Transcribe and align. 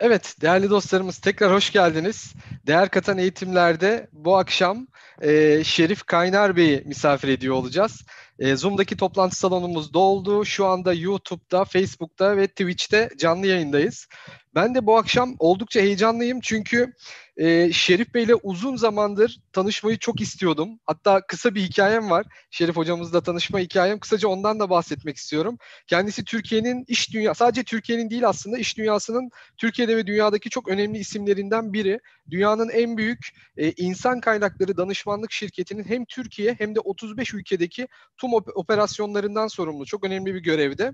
Evet, 0.00 0.34
değerli 0.40 0.70
dostlarımız 0.70 1.18
tekrar 1.18 1.52
hoş 1.52 1.72
geldiniz. 1.72 2.34
Değer 2.66 2.90
katan 2.90 3.18
eğitimlerde 3.18 4.08
bu 4.12 4.36
akşam 4.36 4.86
e, 5.22 5.64
Şerif 5.64 6.04
Kaynar 6.04 6.56
Bey'i 6.56 6.82
misafir 6.86 7.28
ediyor 7.28 7.54
olacağız. 7.54 8.04
E, 8.38 8.56
Zoom'daki 8.56 8.96
toplantı 8.96 9.36
salonumuz 9.36 9.94
doldu. 9.94 10.44
Şu 10.44 10.66
anda 10.66 10.92
YouTube'da, 10.92 11.64
Facebook'ta 11.64 12.36
ve 12.36 12.46
Twitch'te 12.46 13.08
canlı 13.18 13.46
yayındayız. 13.46 14.08
Ben 14.54 14.74
de 14.74 14.86
bu 14.86 14.96
akşam 14.96 15.36
oldukça 15.38 15.80
heyecanlıyım 15.80 16.40
çünkü 16.40 16.92
e, 17.40 17.72
Şerif 17.72 18.14
Bey'le 18.14 18.34
uzun 18.42 18.76
zamandır 18.76 19.40
tanışmayı 19.52 19.98
çok 19.98 20.20
istiyordum. 20.20 20.80
Hatta 20.86 21.20
kısa 21.26 21.54
bir 21.54 21.62
hikayem 21.62 22.10
var. 22.10 22.26
Şerif 22.50 22.76
hocamızla 22.76 23.20
tanışma 23.20 23.58
hikayem. 23.58 23.98
Kısaca 23.98 24.28
ondan 24.28 24.60
da 24.60 24.70
bahsetmek 24.70 25.16
istiyorum. 25.16 25.58
Kendisi 25.86 26.24
Türkiye'nin 26.24 26.84
iş 26.88 27.12
dünya, 27.12 27.34
sadece 27.34 27.62
Türkiye'nin 27.62 28.10
değil 28.10 28.28
aslında 28.28 28.58
iş 28.58 28.78
dünyasının 28.78 29.30
Türkiye'de 29.56 29.96
ve 29.96 30.06
dünyadaki 30.06 30.50
çok 30.50 30.68
önemli 30.68 30.98
isimlerinden 30.98 31.72
biri. 31.72 32.00
Dünyanın 32.30 32.68
en 32.68 32.96
büyük 32.96 33.28
e, 33.56 33.72
insan 33.72 34.20
kaynakları 34.20 34.76
danışmanlık 34.76 35.32
şirketinin 35.32 35.84
hem 35.84 36.04
Türkiye 36.04 36.54
hem 36.58 36.74
de 36.74 36.80
35 36.80 37.34
ülkedeki 37.34 37.88
tüm 38.16 38.30
operasyonlarından 38.32 39.48
sorumlu. 39.48 39.86
Çok 39.86 40.04
önemli 40.04 40.34
bir 40.34 40.40
görevde. 40.40 40.92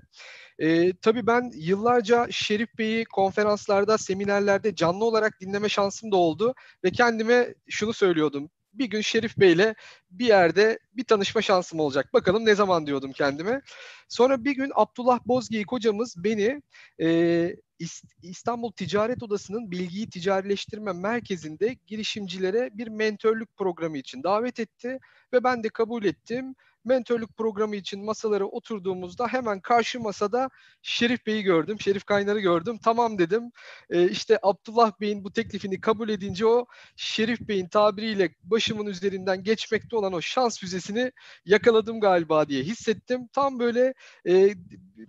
E, 0.59 0.93
tabii 0.93 1.27
ben 1.27 1.51
yıllarca 1.55 2.27
Şerif 2.31 2.77
Bey'i 2.77 3.05
konferanslarda, 3.05 3.97
seminerlerde 3.97 4.75
canlı 4.75 5.05
olarak 5.05 5.41
dinleme 5.41 5.69
şansım 5.69 6.11
da 6.11 6.15
oldu 6.15 6.36
ve 6.83 6.91
kendime 6.91 7.55
şunu 7.69 7.93
söylüyordum. 7.93 8.49
Bir 8.73 8.85
gün 8.85 9.01
Şerif 9.01 9.37
Bey'le 9.37 9.75
bir 10.11 10.25
yerde 10.25 10.79
bir 10.93 11.03
tanışma 11.03 11.41
şansım 11.41 11.79
olacak. 11.79 12.13
Bakalım 12.13 12.45
ne 12.45 12.55
zaman 12.55 12.87
diyordum 12.87 13.11
kendime. 13.11 13.61
Sonra 14.09 14.43
bir 14.43 14.51
gün 14.51 14.71
Abdullah 14.75 15.19
Bozgeyik 15.25 15.71
hocamız 15.71 16.15
beni 16.23 16.61
e, 17.01 17.07
İstanbul 18.21 18.71
Ticaret 18.71 19.23
Odası'nın 19.23 19.71
bilgiyi 19.71 20.09
ticarileştirme 20.09 20.93
merkezinde 20.93 21.77
girişimcilere 21.87 22.69
bir 22.73 22.87
mentörlük 22.87 23.57
programı 23.57 23.97
için 23.97 24.23
davet 24.23 24.59
etti 24.59 24.99
ve 25.33 25.43
ben 25.43 25.63
de 25.63 25.69
kabul 25.69 26.03
ettim 26.03 26.55
mentörlük 26.87 27.37
programı 27.37 27.75
için 27.75 28.05
masalara 28.05 28.45
oturduğumuzda 28.45 29.27
hemen 29.27 29.59
karşı 29.59 29.99
masada 29.99 30.49
Şerif 30.81 31.25
Bey'i 31.25 31.43
gördüm. 31.43 31.81
Şerif 31.81 32.05
Kaynar'ı 32.05 32.39
gördüm. 32.39 32.79
Tamam 32.83 33.17
dedim. 33.17 33.51
E, 33.89 34.09
işte 34.09 34.39
Abdullah 34.43 34.91
Bey'in 35.01 35.23
bu 35.23 35.31
teklifini 35.31 35.81
kabul 35.81 36.09
edince 36.09 36.45
o 36.45 36.65
Şerif 36.95 37.39
Bey'in 37.41 37.67
tabiriyle 37.67 38.35
başımın 38.43 38.85
üzerinden 38.85 39.43
geçmekte 39.43 39.95
olan 39.95 40.13
o 40.13 40.21
şans 40.21 40.59
füzesini 40.59 41.11
yakaladım 41.45 41.99
galiba 41.99 42.49
diye 42.49 42.63
hissettim. 42.63 43.27
Tam 43.33 43.59
böyle 43.59 43.93
e, 44.27 44.55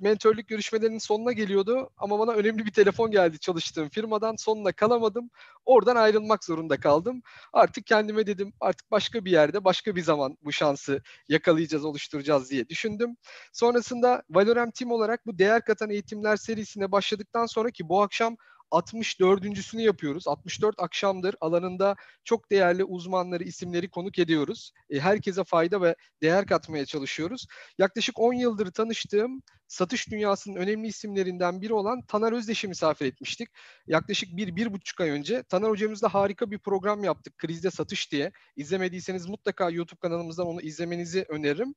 mentörlük 0.00 0.48
görüşmelerinin 0.48 0.98
sonuna 0.98 1.32
geliyordu 1.32 1.90
ama 1.96 2.18
bana 2.18 2.32
önemli 2.32 2.57
bir 2.66 2.72
telefon 2.72 3.10
geldi 3.10 3.38
çalıştığım 3.38 3.88
firmadan. 3.88 4.36
Sonuna 4.36 4.72
kalamadım. 4.72 5.30
Oradan 5.64 5.96
ayrılmak 5.96 6.44
zorunda 6.44 6.80
kaldım. 6.80 7.22
Artık 7.52 7.86
kendime 7.86 8.26
dedim 8.26 8.52
artık 8.60 8.90
başka 8.90 9.24
bir 9.24 9.30
yerde 9.30 9.64
başka 9.64 9.96
bir 9.96 10.02
zaman 10.02 10.36
bu 10.42 10.52
şansı 10.52 11.02
yakalayacağız, 11.28 11.84
oluşturacağız 11.84 12.50
diye 12.50 12.68
düşündüm. 12.68 13.16
Sonrasında 13.52 14.22
Valorem 14.30 14.70
Team 14.70 14.90
olarak 14.90 15.26
bu 15.26 15.38
değer 15.38 15.64
katan 15.64 15.90
eğitimler 15.90 16.36
serisine 16.36 16.92
başladıktan 16.92 17.46
sonra 17.46 17.70
ki 17.70 17.88
bu 17.88 18.02
akşam 18.02 18.36
64.sünü 18.70 19.80
yapıyoruz. 19.80 20.28
64 20.28 20.74
akşamdır 20.78 21.36
alanında 21.40 21.96
çok 22.24 22.50
değerli 22.50 22.84
uzmanları, 22.84 23.44
isimleri 23.44 23.90
konuk 23.90 24.18
ediyoruz. 24.18 24.72
E, 24.90 24.98
herkese 24.98 25.44
fayda 25.44 25.82
ve 25.82 25.94
değer 26.22 26.46
katmaya 26.46 26.86
çalışıyoruz. 26.86 27.46
Yaklaşık 27.78 28.18
10 28.18 28.32
yıldır 28.32 28.70
tanıştığım 28.70 29.42
satış 29.68 30.10
dünyasının 30.10 30.56
önemli 30.56 30.88
isimlerinden 30.88 31.60
biri 31.60 31.74
olan 31.74 32.02
Taner 32.02 32.32
Özdeş'i 32.32 32.68
misafir 32.68 33.06
etmiştik. 33.06 33.48
Yaklaşık 33.86 34.36
bir, 34.36 34.56
bir 34.56 34.72
buçuk 34.72 35.00
ay 35.00 35.10
önce 35.10 35.42
Taner 35.42 35.68
hocamızla 35.68 36.14
harika 36.14 36.50
bir 36.50 36.58
program 36.58 37.04
yaptık. 37.04 37.38
Krizde 37.38 37.70
Satış 37.70 38.12
diye. 38.12 38.32
İzlemediyseniz 38.56 39.26
mutlaka 39.26 39.70
YouTube 39.70 40.00
kanalımızdan 40.00 40.46
onu 40.46 40.60
izlemenizi 40.60 41.26
öneririm. 41.28 41.74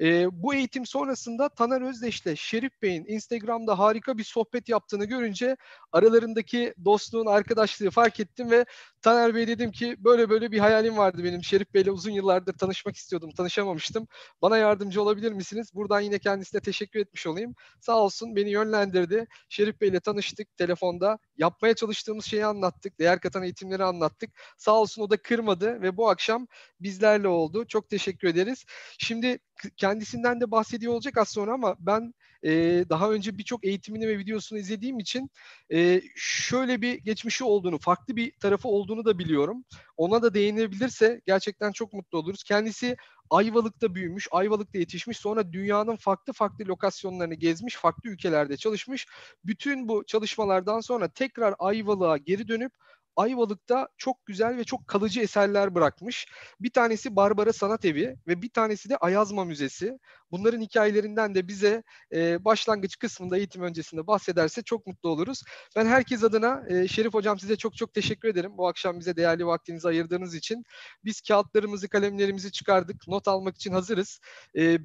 E, 0.00 0.26
bu 0.42 0.54
eğitim 0.54 0.86
sonrasında 0.86 1.48
Taner 1.48 1.80
Özdeş'le 1.80 2.36
Şerif 2.36 2.82
Bey'in 2.82 3.04
Instagram'da 3.08 3.78
harika 3.78 4.18
bir 4.18 4.24
sohbet 4.24 4.68
yaptığını 4.68 5.04
görünce 5.04 5.56
aralarındaki 5.92 6.74
dostluğun, 6.84 7.26
arkadaşlığı 7.26 7.90
fark 7.90 8.20
ettim 8.20 8.50
ve 8.50 8.64
Taner 9.02 9.34
Bey 9.34 9.48
dedim 9.48 9.72
ki 9.72 9.96
böyle 9.98 10.30
böyle 10.30 10.52
bir 10.52 10.58
hayalim 10.58 10.96
vardı 10.96 11.24
benim. 11.24 11.44
Şerif 11.44 11.74
Bey'le 11.74 11.90
uzun 11.90 12.10
yıllardır 12.10 12.52
tanışmak 12.52 12.96
istiyordum, 12.96 13.30
tanışamamıştım. 13.36 14.06
Bana 14.42 14.58
yardımcı 14.58 15.02
olabilir 15.02 15.32
misiniz? 15.32 15.70
Buradan 15.74 16.00
yine 16.00 16.18
kendisine 16.18 16.60
teşekkür 16.60 17.00
etmiş 17.00 17.26
olayım. 17.30 17.54
Sağ 17.80 17.96
olsun 17.96 18.36
beni 18.36 18.50
yönlendirdi. 18.50 19.26
Şerif 19.48 19.80
Bey'le 19.80 20.00
tanıştık 20.00 20.56
telefonda. 20.56 21.18
Yapmaya 21.36 21.74
çalıştığımız 21.74 22.24
şeyi 22.24 22.46
anlattık. 22.46 22.98
Değer 22.98 23.20
katan 23.20 23.42
eğitimleri 23.42 23.84
anlattık. 23.84 24.30
Sağ 24.58 24.72
olsun 24.80 25.02
o 25.02 25.10
da 25.10 25.16
kırmadı 25.16 25.82
ve 25.82 25.96
bu 25.96 26.08
akşam 26.10 26.46
bizlerle 26.80 27.28
oldu. 27.28 27.64
Çok 27.68 27.90
teşekkür 27.90 28.28
ederiz. 28.28 28.64
Şimdi 28.98 29.38
kendisinden 29.76 30.40
de 30.40 30.50
bahsediyor 30.50 30.92
olacak 30.92 31.18
az 31.18 31.28
sonra 31.28 31.52
ama 31.52 31.76
ben 31.78 32.14
e, 32.42 32.84
daha 32.88 33.10
önce 33.10 33.38
birçok 33.38 33.64
eğitimini 33.64 34.08
ve 34.08 34.18
videosunu 34.18 34.58
izlediğim 34.58 34.98
için 34.98 35.30
e, 35.72 36.02
şöyle 36.16 36.82
bir 36.82 36.94
geçmişi 36.94 37.44
olduğunu, 37.44 37.78
farklı 37.78 38.16
bir 38.16 38.32
tarafı 38.32 38.68
olduğunu 38.68 39.04
da 39.04 39.18
biliyorum. 39.18 39.64
Ona 39.96 40.22
da 40.22 40.34
değinebilirse 40.34 41.20
gerçekten 41.26 41.72
çok 41.72 41.92
mutlu 41.92 42.18
oluruz. 42.18 42.42
Kendisi 42.42 42.96
Ayvalık'ta 43.30 43.94
büyümüş, 43.94 44.28
Ayvalık'ta 44.30 44.78
yetişmiş. 44.78 45.18
Sonra 45.18 45.52
dünyanın 45.52 45.96
farklı 45.96 46.32
farklı 46.32 46.64
lokasyonlarını 46.66 47.34
gezmiş, 47.34 47.76
farklı 47.76 48.10
ülkelerde 48.10 48.56
çalışmış. 48.56 49.06
Bütün 49.44 49.88
bu 49.88 50.04
çalışmalardan 50.06 50.80
sonra 50.80 51.08
tekrar 51.08 51.54
Ayvalık'a 51.58 52.16
geri 52.16 52.48
dönüp 52.48 52.72
Ayvalık'ta 53.16 53.88
çok 53.96 54.26
güzel 54.26 54.56
ve 54.56 54.64
çok 54.64 54.86
kalıcı 54.88 55.20
eserler 55.20 55.74
bırakmış. 55.74 56.26
Bir 56.60 56.70
tanesi 56.70 57.16
Barbara 57.16 57.52
Sanat 57.52 57.84
Evi 57.84 58.16
ve 58.26 58.42
bir 58.42 58.50
tanesi 58.50 58.88
de 58.88 58.96
Ayazma 58.96 59.44
Müzesi. 59.44 59.98
Bunların 60.30 60.60
hikayelerinden 60.60 61.34
de 61.34 61.48
bize 61.48 61.82
e, 62.12 62.44
başlangıç 62.44 62.98
kısmında 62.98 63.36
eğitim 63.36 63.62
öncesinde 63.62 64.06
bahsederse 64.06 64.62
çok 64.62 64.86
mutlu 64.86 65.08
oluruz. 65.08 65.42
Ben 65.76 65.86
herkes 65.86 66.24
adına 66.24 66.62
e, 66.68 66.88
Şerif 66.88 67.14
Hocam 67.14 67.38
size 67.38 67.56
çok 67.56 67.76
çok 67.76 67.94
teşekkür 67.94 68.28
ederim. 68.28 68.58
Bu 68.58 68.68
akşam 68.68 69.00
bize 69.00 69.16
değerli 69.16 69.46
vaktinizi 69.46 69.88
ayırdığınız 69.88 70.34
için. 70.34 70.64
Biz 71.04 71.20
kağıtlarımızı, 71.20 71.88
kalemlerimizi 71.88 72.52
çıkardık. 72.52 73.08
Not 73.08 73.28
almak 73.28 73.56
için 73.56 73.72
hazırız. 73.72 74.20
E, 74.58 74.78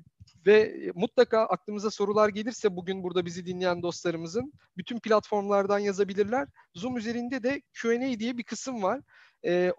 ve 0.45 0.75
mutlaka 0.95 1.39
aklımıza 1.45 1.91
sorular 1.91 2.29
gelirse 2.29 2.75
bugün 2.75 3.03
burada 3.03 3.25
bizi 3.25 3.45
dinleyen 3.45 3.81
dostlarımızın 3.81 4.53
bütün 4.77 4.99
platformlardan 4.99 5.79
yazabilirler. 5.79 6.47
Zoom 6.75 6.97
üzerinde 6.97 7.43
de 7.43 7.61
Q&A 7.73 8.19
diye 8.19 8.37
bir 8.37 8.43
kısım 8.43 8.83
var. 8.83 9.01
Ee, 9.47 9.71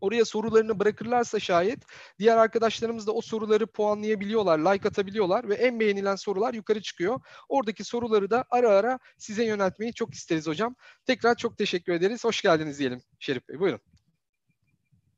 oraya 0.00 0.24
sorularını 0.24 0.78
bırakırlarsa 0.78 1.40
şayet 1.40 1.78
diğer 2.18 2.36
arkadaşlarımız 2.36 3.06
da 3.06 3.12
o 3.12 3.20
soruları 3.20 3.66
puanlayabiliyorlar, 3.66 4.58
like 4.58 4.88
atabiliyorlar 4.88 5.48
ve 5.48 5.54
en 5.54 5.80
beğenilen 5.80 6.16
sorular 6.16 6.54
yukarı 6.54 6.82
çıkıyor. 6.82 7.20
Oradaki 7.48 7.84
soruları 7.84 8.30
da 8.30 8.44
ara 8.50 8.70
ara 8.70 8.98
size 9.18 9.44
yöneltmeyi 9.44 9.94
çok 9.94 10.14
isteriz 10.14 10.46
hocam. 10.46 10.76
Tekrar 11.06 11.34
çok 11.34 11.58
teşekkür 11.58 11.92
ederiz. 11.92 12.24
Hoş 12.24 12.42
geldiniz 12.42 12.78
diyelim 12.78 13.02
Şerif 13.18 13.48
Bey. 13.48 13.60
Buyurun. 13.60 13.80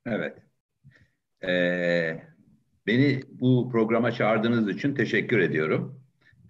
Evet. 0.07 0.39
Ee, 1.45 2.38
Beni 2.89 3.21
bu 3.31 3.69
programa 3.73 4.13
çağırdığınız 4.13 4.69
için 4.69 4.95
teşekkür 4.95 5.39
ediyorum. 5.39 6.01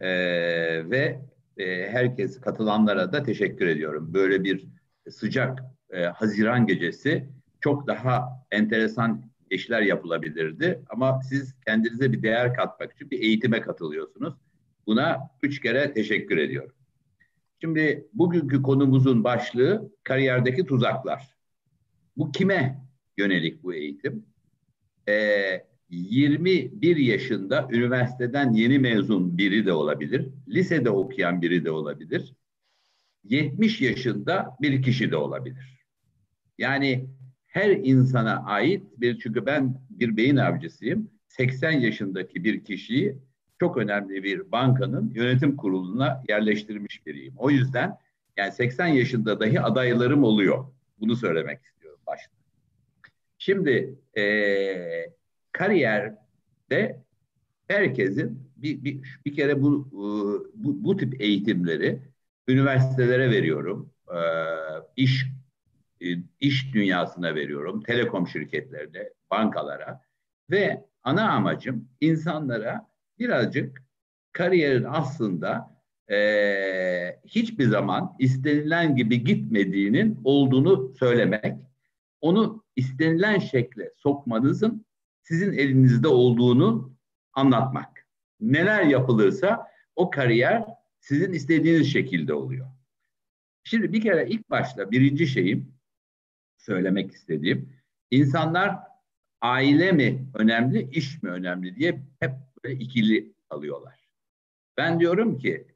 Ee, 0.01 0.91
ve 0.91 1.21
e, 1.57 1.89
herkes 1.91 2.41
katılanlara 2.41 3.13
da 3.13 3.23
teşekkür 3.23 3.67
ediyorum. 3.67 4.15
Böyle 4.15 4.45
bir 4.45 4.67
sıcak 5.11 5.63
e, 5.91 6.05
Haziran 6.05 6.67
gecesi 6.67 7.29
çok 7.61 7.87
daha 7.87 8.29
enteresan 8.51 9.31
işler 9.51 9.83
yapılabilirdi. 9.83 10.83
Ama 10.89 11.21
siz 11.23 11.55
kendinize 11.67 12.13
bir 12.13 12.23
değer 12.23 12.55
katmak 12.55 12.93
için 12.93 13.11
bir 13.11 13.21
eğitime 13.21 13.61
katılıyorsunuz. 13.61 14.35
Buna 14.87 15.31
üç 15.43 15.61
kere 15.61 15.93
teşekkür 15.93 16.37
ediyorum. 16.37 16.77
Şimdi 17.61 18.09
bugünkü 18.13 18.63
konumuzun 18.63 19.25
başlığı 19.25 19.93
kariyerdeki 20.05 20.67
tuzaklar. 20.67 21.37
Bu 22.17 22.33
kime 22.33 22.79
yönelik 23.17 23.63
bu 23.63 23.75
eğitim? 23.75 24.27
Ee, 25.09 25.68
21 25.91 26.97
yaşında 26.97 27.69
üniversiteden 27.71 28.53
yeni 28.53 28.79
mezun 28.79 29.39
biri 29.39 29.67
de 29.67 29.73
olabilir. 29.73 30.29
Lisede 30.49 30.91
okuyan 30.91 31.43
biri 31.43 31.65
de 31.65 31.71
olabilir. 31.71 32.35
70 33.25 33.81
yaşında 33.81 34.57
bir 34.61 34.83
kişi 34.83 35.11
de 35.11 35.17
olabilir. 35.17 35.85
Yani 36.59 37.09
her 37.47 37.71
insana 37.71 38.45
ait 38.45 38.83
bir 38.97 39.19
çünkü 39.19 39.47
ben 39.47 39.81
bir 39.91 40.17
beyin 40.17 40.37
avcısıyım. 40.37 41.11
80 41.29 41.71
yaşındaki 41.71 42.45
bir 42.45 42.65
kişiyi 42.65 43.19
çok 43.61 43.77
önemli 43.77 44.23
bir 44.25 44.53
bankanın 44.53 45.13
yönetim 45.15 45.57
kuruluna 45.57 46.23
yerleştirmiş 46.29 47.07
biriyim. 47.07 47.35
O 47.37 47.51
yüzden 47.51 47.99
yani 48.37 48.53
80 48.53 48.87
yaşında 48.87 49.41
dahi 49.41 49.61
adaylarım 49.61 50.25
oluyor. 50.25 50.65
Bunu 51.01 51.17
söylemek 51.17 51.65
istiyorum 51.65 52.01
başta. 52.07 52.33
Şimdi 53.39 53.95
e, 54.19 54.23
kariyerde 55.59 57.03
herkesin 57.69 58.51
bir, 58.57 58.85
bir, 58.85 59.01
bir 59.25 59.35
kere 59.35 59.63
bu, 59.63 59.89
bu, 60.55 60.85
bu 60.85 60.97
tip 60.97 61.21
eğitimleri 61.21 62.03
üniversitelere 62.49 63.31
veriyorum. 63.31 63.91
E, 64.09 64.19
iş 64.97 65.27
e, 66.01 66.07
iş 66.41 66.75
dünyasına 66.75 67.35
veriyorum. 67.35 67.83
Telekom 67.83 68.29
şirketlerine, 68.29 69.11
bankalara 69.31 70.01
ve 70.51 70.85
ana 71.03 71.31
amacım 71.33 71.89
insanlara 72.01 72.89
birazcık 73.19 73.83
kariyerin 74.33 74.87
aslında 74.89 75.79
e, 76.11 76.19
hiçbir 77.27 77.65
zaman 77.69 78.17
istenilen 78.19 78.97
gibi 78.97 79.25
gitmediğinin 79.25 80.21
olduğunu 80.25 80.95
söylemek, 80.99 81.55
onu 82.21 82.65
istenilen 82.77 83.39
şekle 83.39 83.93
sokmanızın 83.97 84.88
sizin 85.29 85.53
elinizde 85.53 86.09
olduğunu 86.09 86.97
anlatmak. 87.33 88.07
Neler 88.41 88.83
yapılırsa 88.83 89.69
o 89.97 90.11
kariyer 90.11 90.65
sizin 91.01 91.33
istediğiniz 91.33 91.93
şekilde 91.93 92.35
oluyor. 92.35 92.67
Şimdi 93.65 93.93
bir 93.93 94.01
kere 94.01 94.29
ilk 94.29 94.51
başta 94.51 94.91
birinci 94.91 95.27
şeyim 95.27 95.75
söylemek 96.57 97.13
istediğim 97.13 97.73
insanlar 98.11 98.79
aile 99.41 99.93
mi 99.93 100.29
önemli, 100.35 100.91
iş 100.91 101.23
mi 101.23 101.31
önemli 101.31 101.77
diye 101.77 102.03
hep 102.21 102.33
böyle 102.65 102.79
ikili 102.79 103.33
alıyorlar. 103.51 104.09
Ben 104.77 105.01
diyorum 105.01 105.39
ki 105.39 105.67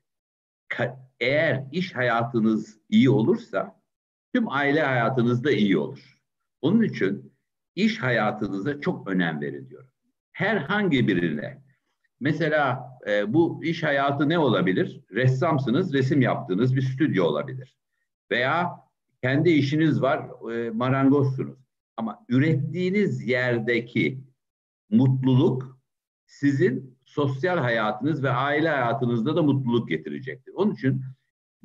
eğer 1.20 1.64
iş 1.72 1.94
hayatınız 1.94 2.78
iyi 2.88 3.10
olursa 3.10 3.82
tüm 4.34 4.48
aile 4.48 4.82
hayatınız 4.82 5.44
da 5.44 5.50
iyi 5.50 5.78
olur. 5.78 6.18
Onun 6.62 6.82
için 6.82 7.31
iş 7.76 8.02
hayatınıza 8.02 8.80
çok 8.80 9.08
önem 9.08 9.40
verin 9.40 9.68
diyorum. 9.68 9.88
Herhangi 10.32 11.08
birine 11.08 11.62
mesela 12.20 12.92
e, 13.08 13.32
bu 13.32 13.64
iş 13.64 13.82
hayatı 13.82 14.28
ne 14.28 14.38
olabilir? 14.38 15.00
Ressamsınız, 15.10 15.92
resim 15.92 16.22
yaptığınız 16.22 16.76
bir 16.76 16.82
stüdyo 16.82 17.24
olabilir. 17.24 17.76
Veya 18.30 18.70
kendi 19.22 19.50
işiniz 19.50 20.02
var, 20.02 20.50
e, 20.52 20.70
marangozsunuz. 20.70 21.58
Ama 21.96 22.24
ürettiğiniz 22.28 23.28
yerdeki 23.28 24.20
mutluluk 24.90 25.78
sizin 26.26 26.98
sosyal 27.04 27.58
hayatınız 27.58 28.22
ve 28.22 28.30
aile 28.30 28.68
hayatınızda 28.68 29.36
da 29.36 29.42
mutluluk 29.42 29.88
getirecektir. 29.88 30.52
Onun 30.54 30.72
için 30.72 31.02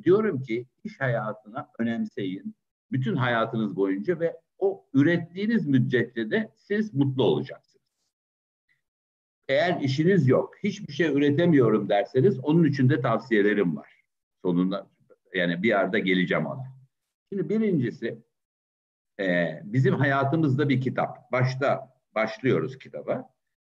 diyorum 0.03 0.41
ki 0.41 0.67
iş 0.83 0.99
hayatına 0.99 1.69
önemseyin. 1.79 2.55
Bütün 2.91 3.15
hayatınız 3.15 3.75
boyunca 3.75 4.19
ve 4.19 4.37
o 4.59 4.85
ürettiğiniz 4.93 5.67
müddetçe 5.67 6.31
de 6.31 6.51
siz 6.55 6.93
mutlu 6.93 7.23
olacaksınız. 7.23 7.77
Eğer 9.47 9.81
işiniz 9.81 10.27
yok, 10.27 10.55
hiçbir 10.63 10.93
şey 10.93 11.07
üretemiyorum 11.07 11.89
derseniz 11.89 12.39
onun 12.39 12.63
için 12.63 12.89
de 12.89 13.01
tavsiyelerim 13.01 13.77
var. 13.77 13.89
Sonunda 14.41 14.87
yani 15.33 15.63
bir 15.63 15.67
yerde 15.67 15.99
geleceğim 15.99 16.45
ona. 16.45 16.63
Şimdi 17.29 17.49
birincisi 17.49 18.17
e, 19.19 19.59
bizim 19.63 19.93
hayatımızda 19.93 20.69
bir 20.69 20.81
kitap. 20.81 21.31
Başta 21.31 21.93
başlıyoruz 22.15 22.77
kitaba. 22.77 23.29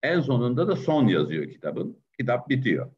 En 0.03 0.21
sonunda 0.21 0.67
da 0.67 0.75
son 0.75 1.07
yazıyor 1.07 1.49
kitabın. 1.49 1.99
Kitap 2.19 2.49
bitiyor. 2.49 2.91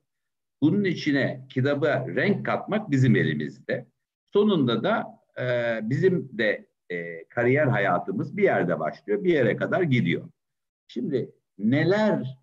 Bunun 0.62 0.84
içine 0.84 1.46
kitaba 1.50 2.08
renk 2.08 2.46
katmak 2.46 2.92
bizim 2.92 3.16
elimizde. 3.16 3.88
Sonunda 4.34 4.84
da 4.84 5.20
e, 5.40 5.80
bizim 5.90 6.38
de 6.38 6.68
e, 6.94 7.24
kariyer 7.30 7.68
hayatımız 7.68 8.38
bir 8.38 8.44
yerde 8.44 8.80
başlıyor, 8.80 9.24
bir 9.24 9.34
yere 9.34 9.56
kadar 9.56 9.82
gidiyor. 9.82 10.30
Şimdi 10.88 11.32
neler 11.58 12.38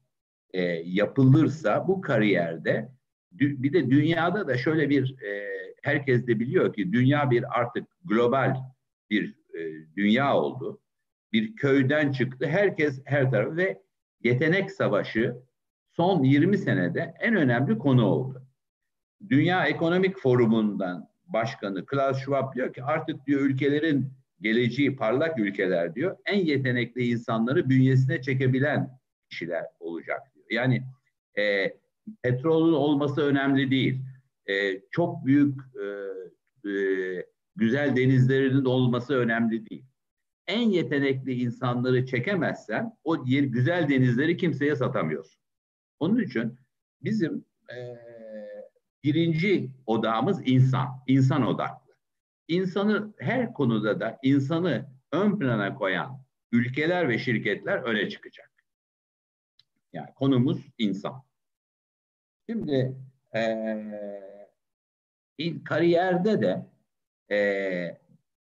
e, 0.50 0.62
yapılırsa 0.84 1.88
bu 1.88 2.00
kariyerde 2.00 2.88
bir 3.32 3.72
de 3.72 3.90
dünyada 3.90 4.48
da 4.48 4.58
şöyle 4.58 4.90
bir 4.90 5.22
e, 5.22 5.50
herkes 5.82 6.26
de 6.26 6.40
biliyor 6.40 6.74
ki 6.74 6.92
dünya 6.92 7.30
bir 7.30 7.60
artık 7.60 7.86
global 8.04 8.56
bir 9.10 9.34
e, 9.54 9.60
dünya 9.96 10.36
oldu. 10.36 10.80
Bir 11.32 11.56
köyden 11.56 12.12
çıktı. 12.12 12.46
Herkes 12.46 13.02
her 13.04 13.30
tarafı 13.30 13.56
ve 13.56 13.82
yetenek 14.24 14.70
savaşı 14.70 15.36
son 15.92 16.22
20 16.22 16.58
senede 16.58 17.14
en 17.20 17.36
önemli 17.36 17.78
konu 17.78 18.06
oldu. 18.06 18.46
Dünya 19.28 19.66
Ekonomik 19.66 20.18
Forumu'ndan 20.18 21.08
başkanı 21.26 21.86
Klaus 21.86 22.18
Schwab 22.18 22.54
diyor 22.54 22.72
ki 22.72 22.84
artık 22.84 23.26
diyor 23.26 23.40
ülkelerin 23.40 24.12
geleceği 24.40 24.96
parlak 24.96 25.38
ülkeler 25.38 25.94
diyor 25.94 26.16
en 26.26 26.38
yetenekli 26.38 27.06
insanları 27.06 27.70
bünyesine 27.70 28.22
çekebilen 28.22 28.98
kişiler 29.30 29.64
olacak 29.80 30.20
diyor. 30.34 30.46
Yani 30.50 30.82
e, 31.38 31.74
petrolün 32.22 32.72
olması 32.72 33.20
önemli 33.22 33.70
değil. 33.70 34.00
E, 34.46 34.80
çok 34.90 35.26
büyük 35.26 35.60
e, 35.60 36.70
e, 36.70 37.26
güzel 37.56 37.96
denizlerinin 37.96 38.64
olması 38.64 39.14
önemli 39.14 39.70
değil. 39.70 39.84
En 40.46 40.68
yetenekli 40.68 41.32
insanları 41.32 42.06
çekemezsen 42.06 42.96
o 43.04 43.24
yer, 43.26 43.42
güzel 43.42 43.88
denizleri 43.88 44.36
kimseye 44.36 44.76
satamıyorsun. 44.76 45.40
Onun 45.98 46.20
için 46.20 46.58
bizim 47.02 47.44
e, 47.70 47.76
birinci 49.04 49.70
odamız 49.86 50.48
insan, 50.48 50.88
insan 51.06 51.46
odaklı. 51.46 51.89
İnsanı 52.50 53.14
her 53.18 53.52
konuda 53.52 54.00
da 54.00 54.18
insanı 54.22 54.86
ön 55.12 55.38
plana 55.38 55.74
koyan 55.74 56.24
ülkeler 56.52 57.08
ve 57.08 57.18
şirketler 57.18 57.78
öne 57.78 58.08
çıkacak. 58.08 58.50
Yani 59.92 60.14
konumuz 60.14 60.66
insan. 60.78 61.22
Şimdi 62.48 62.96
e, 63.34 63.44
kariyerde 65.64 66.42
de 66.42 66.66
e, 67.34 67.38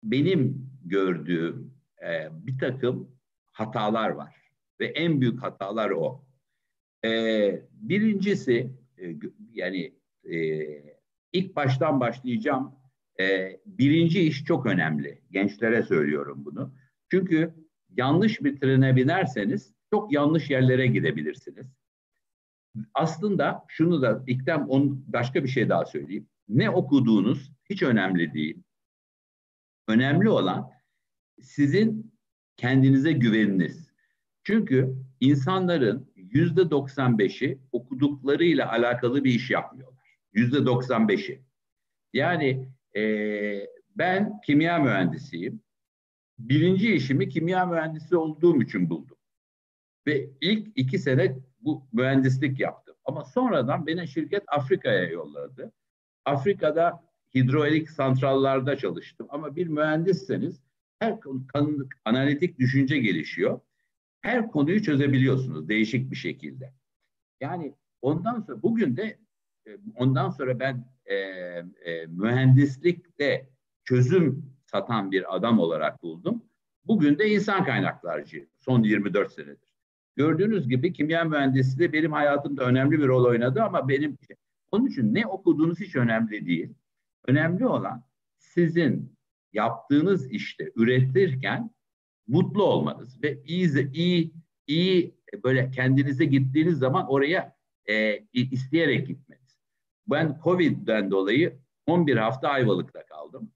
benim 0.03 0.69
gördüğüm 0.85 1.73
e, 2.03 2.29
bir 2.31 2.59
takım 2.59 3.17
hatalar 3.51 4.09
var. 4.09 4.35
Ve 4.79 4.85
en 4.85 5.21
büyük 5.21 5.41
hatalar 5.43 5.89
o. 5.89 6.25
E, 7.05 7.09
birincisi 7.71 8.71
e, 8.97 9.15
yani 9.53 9.93
e, 10.23 10.37
ilk 11.33 11.55
baştan 11.55 11.99
başlayacağım. 11.99 12.80
E, 13.21 13.59
birinci 13.65 14.21
iş 14.21 14.43
çok 14.43 14.65
önemli. 14.65 15.21
Gençlere 15.31 15.83
söylüyorum 15.83 16.45
bunu. 16.45 16.73
Çünkü 17.11 17.53
yanlış 17.97 18.43
bir 18.43 18.59
trene 18.59 18.95
binerseniz 18.95 19.73
çok 19.93 20.13
yanlış 20.13 20.49
yerlere 20.49 20.87
gidebilirsiniz. 20.87 21.67
Aslında 22.93 23.65
şunu 23.67 24.01
da 24.01 24.23
ilkten 24.27 24.59
on, 24.59 25.03
başka 25.07 25.43
bir 25.43 25.49
şey 25.49 25.69
daha 25.69 25.85
söyleyeyim. 25.85 26.27
Ne 26.49 26.69
okuduğunuz 26.69 27.51
hiç 27.69 27.83
önemli 27.83 28.33
değil. 28.33 28.63
Önemli 29.87 30.29
olan 30.29 30.71
sizin 31.41 32.13
kendinize 32.57 33.11
güveniniz. 33.11 33.91
Çünkü 34.43 34.95
insanların 35.19 36.11
yüzde 36.15 36.61
95'i 36.61 37.59
okuduklarıyla 37.71 38.71
alakalı 38.71 39.23
bir 39.23 39.33
iş 39.33 39.49
yapmıyorlar. 39.49 40.17
Yüzde 40.33 40.57
95'i. 40.57 41.41
Yani 42.13 42.67
e, 42.95 43.01
ben 43.95 44.41
kimya 44.41 44.79
mühendisiyim. 44.79 45.61
Birinci 46.39 46.93
işimi 46.93 47.29
kimya 47.29 47.65
mühendisi 47.65 48.15
olduğum 48.15 48.61
için 48.61 48.89
buldum. 48.89 49.17
Ve 50.07 50.29
ilk 50.41 50.67
iki 50.75 50.99
sene 50.99 51.37
bu 51.59 51.87
mühendislik 51.93 52.59
yaptım. 52.59 52.95
Ama 53.05 53.25
sonradan 53.25 53.87
beni 53.87 54.07
şirket 54.07 54.43
Afrika'ya 54.47 55.03
yolladı. 55.03 55.71
Afrika'da 56.25 57.03
hidroelik 57.35 57.89
santrallarda 57.89 58.77
çalıştım. 58.77 59.27
Ama 59.29 59.55
bir 59.55 59.67
mühendisseniz 59.67 60.61
her 60.99 61.19
konu, 61.19 61.43
analitik 62.05 62.59
düşünce 62.59 62.97
gelişiyor. 62.97 63.59
Her 64.21 64.51
konuyu 64.51 64.83
çözebiliyorsunuz 64.83 65.69
değişik 65.69 66.11
bir 66.11 66.15
şekilde. 66.15 66.73
Yani 67.39 67.75
ondan 68.01 68.41
sonra 68.41 68.63
bugün 68.63 68.97
de 68.97 69.19
ondan 69.95 70.29
sonra 70.29 70.59
ben 70.59 70.85
e, 71.05 71.15
e, 71.15 72.05
mühendislikte 72.07 73.49
çözüm 73.83 74.51
satan 74.65 75.11
bir 75.11 75.35
adam 75.35 75.59
olarak 75.59 76.03
buldum. 76.03 76.43
Bugün 76.85 77.19
de 77.19 77.29
insan 77.29 77.65
kaynaklarcı 77.65 78.47
son 78.59 78.83
24 78.83 79.33
senedir. 79.33 79.71
Gördüğünüz 80.15 80.67
gibi 80.67 80.93
kimya 80.93 81.23
mühendisliği 81.23 81.93
benim 81.93 82.11
hayatımda 82.11 82.63
önemli 82.63 82.99
bir 82.99 83.07
rol 83.07 83.25
oynadı 83.25 83.63
ama 83.63 83.89
benim 83.89 84.17
onun 84.71 84.87
için 84.87 85.13
ne 85.13 85.27
okuduğunuz 85.27 85.79
hiç 85.79 85.95
önemli 85.95 86.45
değil. 86.45 86.73
Önemli 87.27 87.67
olan 87.67 88.03
sizin 88.37 89.15
yaptığınız 89.53 90.31
işte 90.31 90.71
üretirken 90.75 91.71
mutlu 92.27 92.63
olmanız 92.63 93.23
ve 93.23 93.41
iyi 93.45 93.91
iyi 93.93 94.33
iyi 94.67 95.15
böyle 95.43 95.71
kendinize 95.71 96.25
gittiğiniz 96.25 96.77
zaman 96.77 97.07
oraya 97.09 97.55
e, 97.85 98.19
isteyerek 98.33 99.07
gitmeniz. 99.07 99.40
Ben 100.07 100.39
Covid'den 100.43 101.11
dolayı 101.11 101.59
11 101.87 102.17
hafta 102.17 102.49
Ayvalık'ta 102.49 103.05
kaldım. 103.05 103.51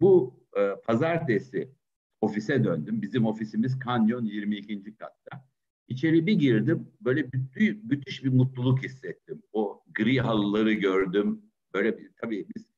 Bu 0.00 0.40
e, 0.56 0.70
pazartesi 0.86 1.72
ofise 2.20 2.64
döndüm. 2.64 3.02
Bizim 3.02 3.26
ofisimiz 3.26 3.78
Kanyon 3.78 4.24
22. 4.24 4.96
katta. 4.96 5.44
İçeri 5.88 6.26
bir 6.26 6.34
girdim, 6.34 6.88
böyle 7.00 7.22
müthiş, 7.32 7.76
müthiş 7.84 8.24
bir 8.24 8.32
mutluluk 8.32 8.84
hissettim. 8.84 9.42
O 9.52 9.82
gri 9.94 10.20
halıları 10.20 10.72
gördüm. 10.72 11.42
Böyle 11.74 11.98
bir, 11.98 12.10
tabii 12.16 12.46
biz 12.56 12.72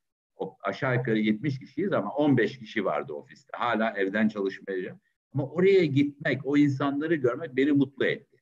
aşağı 0.61 0.97
yukarı 0.97 1.19
70 1.19 1.59
kişiyiz 1.59 1.93
ama 1.93 2.11
15 2.11 2.59
kişi 2.59 2.85
vardı 2.85 3.13
ofiste. 3.13 3.57
Hala 3.57 3.91
evden 3.91 4.29
çalışmaya. 4.29 4.99
Ama 5.35 5.47
oraya 5.47 5.85
gitmek, 5.85 6.47
o 6.47 6.57
insanları 6.57 7.15
görmek 7.15 7.57
beni 7.57 7.73
mutlu 7.73 8.05
etti. 8.05 8.37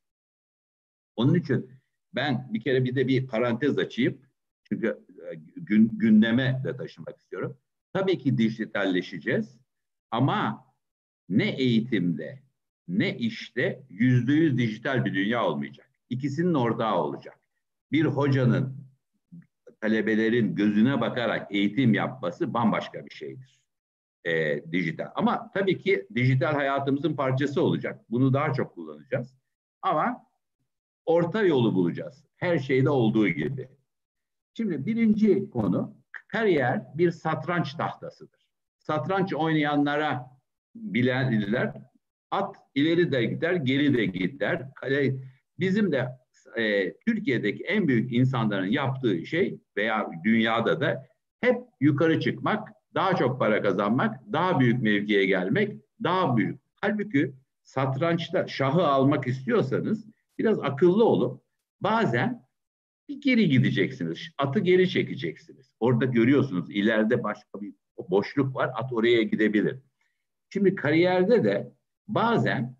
Onun 1.15 1.33
için 1.33 1.71
ben 2.15 2.49
bir 2.53 2.61
kere 2.61 2.85
bir 2.85 2.95
de 2.95 3.07
bir 3.07 3.27
parantez 3.27 3.77
açayım. 3.77 4.21
Çünkü 4.63 4.87
e, 5.31 5.35
gün, 5.55 5.89
gündeme 5.93 6.61
de 6.63 6.77
taşımak 6.77 7.17
istiyorum. 7.17 7.57
Tabii 7.93 8.17
ki 8.17 8.37
dijitalleşeceğiz 8.37 9.59
ama 10.11 10.65
ne 11.29 11.49
eğitimde 11.49 12.43
ne 12.87 13.17
işte 13.17 13.83
yüzde 13.89 14.33
yüz 14.33 14.57
dijital 14.57 15.05
bir 15.05 15.13
dünya 15.13 15.45
olmayacak. 15.45 15.89
İkisinin 16.09 16.53
ortağı 16.53 16.95
olacak. 16.95 17.39
Bir 17.91 18.05
hocanın 18.05 18.83
talebelerin 19.81 20.55
gözüne 20.55 21.01
bakarak 21.01 21.51
eğitim 21.51 21.93
yapması 21.93 22.53
bambaşka 22.53 23.05
bir 23.05 23.15
şeydir. 23.15 23.61
E, 24.25 24.63
dijital. 24.71 25.07
Ama 25.15 25.51
tabii 25.53 25.77
ki 25.77 26.07
dijital 26.15 26.53
hayatımızın 26.53 27.15
parçası 27.15 27.61
olacak. 27.61 28.05
Bunu 28.09 28.33
daha 28.33 28.53
çok 28.53 28.75
kullanacağız. 28.75 29.37
Ama 29.81 30.25
orta 31.05 31.43
yolu 31.43 31.75
bulacağız. 31.75 32.25
Her 32.35 32.59
şeyde 32.59 32.89
olduğu 32.89 33.27
gibi. 33.27 33.69
Şimdi 34.53 34.85
birinci 34.85 35.49
konu 35.49 35.95
kariyer 36.27 36.81
bir 36.95 37.11
satranç 37.11 37.73
tahtasıdır. 37.73 38.41
Satranç 38.79 39.33
oynayanlara 39.33 40.25
bilenler 40.75 41.73
at 42.31 42.55
ileri 42.75 43.11
de 43.11 43.25
gider, 43.25 43.53
geri 43.53 43.97
de 43.97 44.05
gider. 44.05 44.67
Bizim 45.59 45.91
de 45.91 46.09
e, 46.57 46.93
Türkiye'deki 46.93 47.63
en 47.63 47.87
büyük 47.87 48.13
insanların 48.13 48.67
yaptığı 48.67 49.25
şey 49.25 49.59
veya 49.77 50.09
dünyada 50.23 50.81
da 50.81 51.05
hep 51.41 51.61
yukarı 51.79 52.19
çıkmak, 52.19 52.69
daha 52.93 53.15
çok 53.15 53.39
para 53.39 53.61
kazanmak, 53.61 54.19
daha 54.33 54.59
büyük 54.59 54.81
mevkiye 54.81 55.25
gelmek, 55.25 55.77
daha 56.03 56.37
büyük. 56.37 56.61
Halbuki 56.81 57.33
satrançta 57.63 58.47
şahı 58.47 58.87
almak 58.87 59.27
istiyorsanız 59.27 60.05
biraz 60.37 60.59
akıllı 60.59 61.05
olun. 61.05 61.41
Bazen 61.81 62.42
bir 63.09 63.21
geri 63.21 63.49
gideceksiniz. 63.49 64.19
Atı 64.37 64.59
geri 64.59 64.89
çekeceksiniz. 64.89 65.73
Orada 65.79 66.05
görüyorsunuz 66.05 66.69
ileride 66.69 67.23
başka 67.23 67.61
bir 67.61 67.73
boşluk 68.09 68.55
var. 68.55 68.71
At 68.75 68.93
oraya 68.93 69.23
gidebilir. 69.23 69.79
Şimdi 70.49 70.75
kariyerde 70.75 71.43
de 71.43 71.73
bazen 72.07 72.77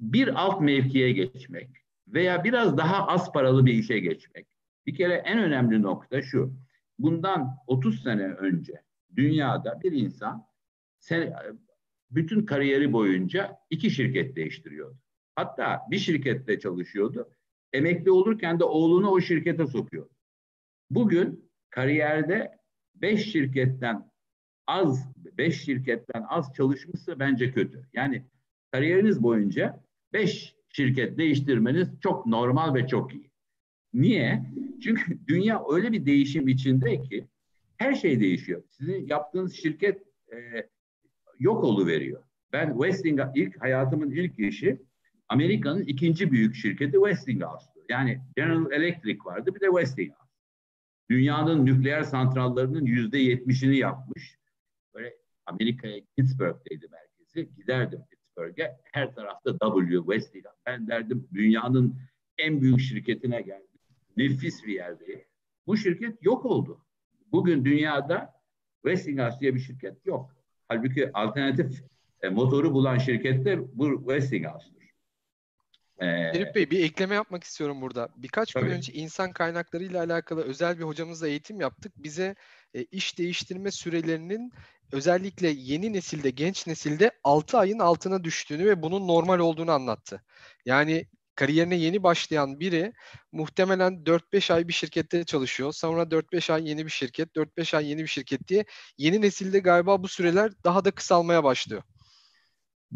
bir 0.00 0.42
alt 0.42 0.60
mevkiye 0.60 1.12
geçmek 1.12 1.70
veya 2.08 2.44
biraz 2.44 2.78
daha 2.78 3.06
az 3.06 3.32
paralı 3.32 3.66
bir 3.66 3.74
işe 3.74 3.98
geçmek. 3.98 4.46
Bir 4.86 4.94
kere 4.94 5.14
en 5.14 5.38
önemli 5.38 5.82
nokta 5.82 6.22
şu. 6.22 6.54
Bundan 6.98 7.56
30 7.66 8.02
sene 8.02 8.24
önce 8.24 8.82
dünyada 9.16 9.80
bir 9.82 9.92
insan 9.92 10.46
sen, 10.98 11.34
bütün 12.10 12.46
kariyeri 12.46 12.92
boyunca 12.92 13.58
iki 13.70 13.90
şirket 13.90 14.36
değiştiriyordu. 14.36 14.98
Hatta 15.34 15.80
bir 15.90 15.98
şirkette 15.98 16.58
çalışıyordu. 16.58 17.30
Emekli 17.72 18.10
olurken 18.10 18.60
de 18.60 18.64
oğlunu 18.64 19.10
o 19.10 19.20
şirkete 19.20 19.66
sokuyordu. 19.66 20.10
Bugün 20.90 21.50
kariyerde 21.70 22.58
beş 22.94 23.32
şirketten 23.32 24.10
az, 24.66 25.12
beş 25.16 25.64
şirketten 25.64 26.24
az 26.28 26.54
çalışmışsa 26.54 27.18
bence 27.18 27.52
kötü. 27.52 27.88
Yani 27.92 28.24
kariyeriniz 28.72 29.22
boyunca 29.22 29.84
beş 30.12 30.54
şirket 30.68 31.18
değiştirmeniz 31.18 31.88
çok 32.00 32.26
normal 32.26 32.74
ve 32.74 32.86
çok 32.86 33.14
iyi. 33.14 33.30
Niye? 33.94 34.42
Çünkü 34.82 35.18
dünya 35.26 35.62
öyle 35.70 35.92
bir 35.92 36.06
değişim 36.06 36.48
içinde 36.48 37.02
ki 37.02 37.28
her 37.76 37.94
şey 37.94 38.20
değişiyor. 38.20 38.62
Sizin 38.70 39.06
yaptığınız 39.06 39.54
şirket 39.54 40.02
e, 40.32 40.68
yok 41.38 41.86
veriyor. 41.86 42.22
Ben 42.52 42.72
Westinghouse 42.72 43.40
ilk 43.40 43.62
hayatımın 43.62 44.10
ilk 44.10 44.38
işi 44.38 44.82
Amerika'nın 45.30 45.82
ikinci 45.82 46.32
büyük 46.32 46.54
şirketi 46.54 46.92
Westinghouse'tu. 46.92 47.80
Yani 47.88 48.20
General 48.36 48.72
Electric 48.72 49.18
vardı 49.24 49.54
bir 49.54 49.60
de 49.60 49.66
Westinghouse. 49.66 50.30
Dünyanın 51.10 51.66
nükleer 51.66 52.02
santrallarının 52.02 52.84
yüzde 52.84 53.18
yetmişini 53.18 53.76
yapmış. 53.76 54.38
Böyle 54.94 55.16
Amerika'ya 55.46 56.00
Pittsburgh'teydi 56.16 56.88
merkezi. 56.90 57.54
Giderdim 57.56 58.00
Pittsburgh'e. 58.10 58.76
Her 58.92 59.14
tarafta 59.14 59.58
W, 59.58 59.96
Westinghouse. 59.96 60.58
Ben 60.66 60.88
derdim 60.88 61.28
dünyanın 61.34 61.98
en 62.38 62.60
büyük 62.60 62.80
şirketine 62.80 63.42
geldim. 63.42 63.80
Nefis 64.16 64.64
bir 64.66 64.72
yerde. 64.72 65.26
Bu 65.66 65.76
şirket 65.76 66.22
yok 66.22 66.44
oldu. 66.44 66.84
Bugün 67.32 67.64
dünyada 67.64 68.32
Westinghouse 68.84 69.40
diye 69.40 69.54
bir 69.54 69.60
şirket 69.60 70.06
yok. 70.06 70.36
Halbuki 70.68 71.12
alternatif 71.12 71.82
e, 72.22 72.28
motoru 72.28 72.74
bulan 72.74 72.98
şirket 72.98 73.44
de 73.44 73.78
bu 73.78 73.98
Westinghouse'dur. 73.98 74.79
Ee, 76.02 76.54
Bey 76.54 76.70
bir 76.70 76.84
ekleme 76.84 77.14
yapmak 77.14 77.44
istiyorum 77.44 77.80
burada. 77.80 78.08
Birkaç 78.16 78.52
tabii. 78.52 78.64
gün 78.64 78.72
önce 78.72 78.92
insan 78.92 79.32
kaynakları 79.32 79.84
ile 79.84 79.98
alakalı 79.98 80.42
özel 80.42 80.78
bir 80.78 80.84
hocamızla 80.84 81.28
eğitim 81.28 81.60
yaptık. 81.60 81.92
Bize 81.96 82.34
e, 82.74 82.84
iş 82.84 83.18
değiştirme 83.18 83.70
sürelerinin 83.70 84.52
özellikle 84.92 85.48
yeni 85.48 85.92
nesilde, 85.92 86.30
genç 86.30 86.66
nesilde 86.66 87.10
6 87.24 87.58
ayın 87.58 87.78
altına 87.78 88.24
düştüğünü 88.24 88.66
ve 88.66 88.82
bunun 88.82 89.08
normal 89.08 89.38
olduğunu 89.38 89.70
anlattı. 89.72 90.22
Yani 90.64 91.06
kariyerine 91.34 91.76
yeni 91.76 92.02
başlayan 92.02 92.60
biri 92.60 92.92
muhtemelen 93.32 94.06
4-5 94.06 94.50
ay 94.50 94.68
bir 94.68 94.72
şirkette 94.72 95.24
çalışıyor. 95.24 95.72
Sonra 95.72 96.02
4-5 96.10 96.50
ay 96.50 96.68
yeni 96.68 96.86
bir 96.86 96.90
şirket, 96.90 97.36
4-5 97.36 97.74
ay 97.74 97.88
yeni 97.90 98.02
bir 98.02 98.06
şirket 98.06 98.48
diye 98.48 98.64
yeni 98.98 99.20
nesilde 99.20 99.58
galiba 99.58 100.02
bu 100.02 100.08
süreler 100.08 100.52
daha 100.64 100.84
da 100.84 100.90
kısalmaya 100.90 101.44
başlıyor. 101.44 101.82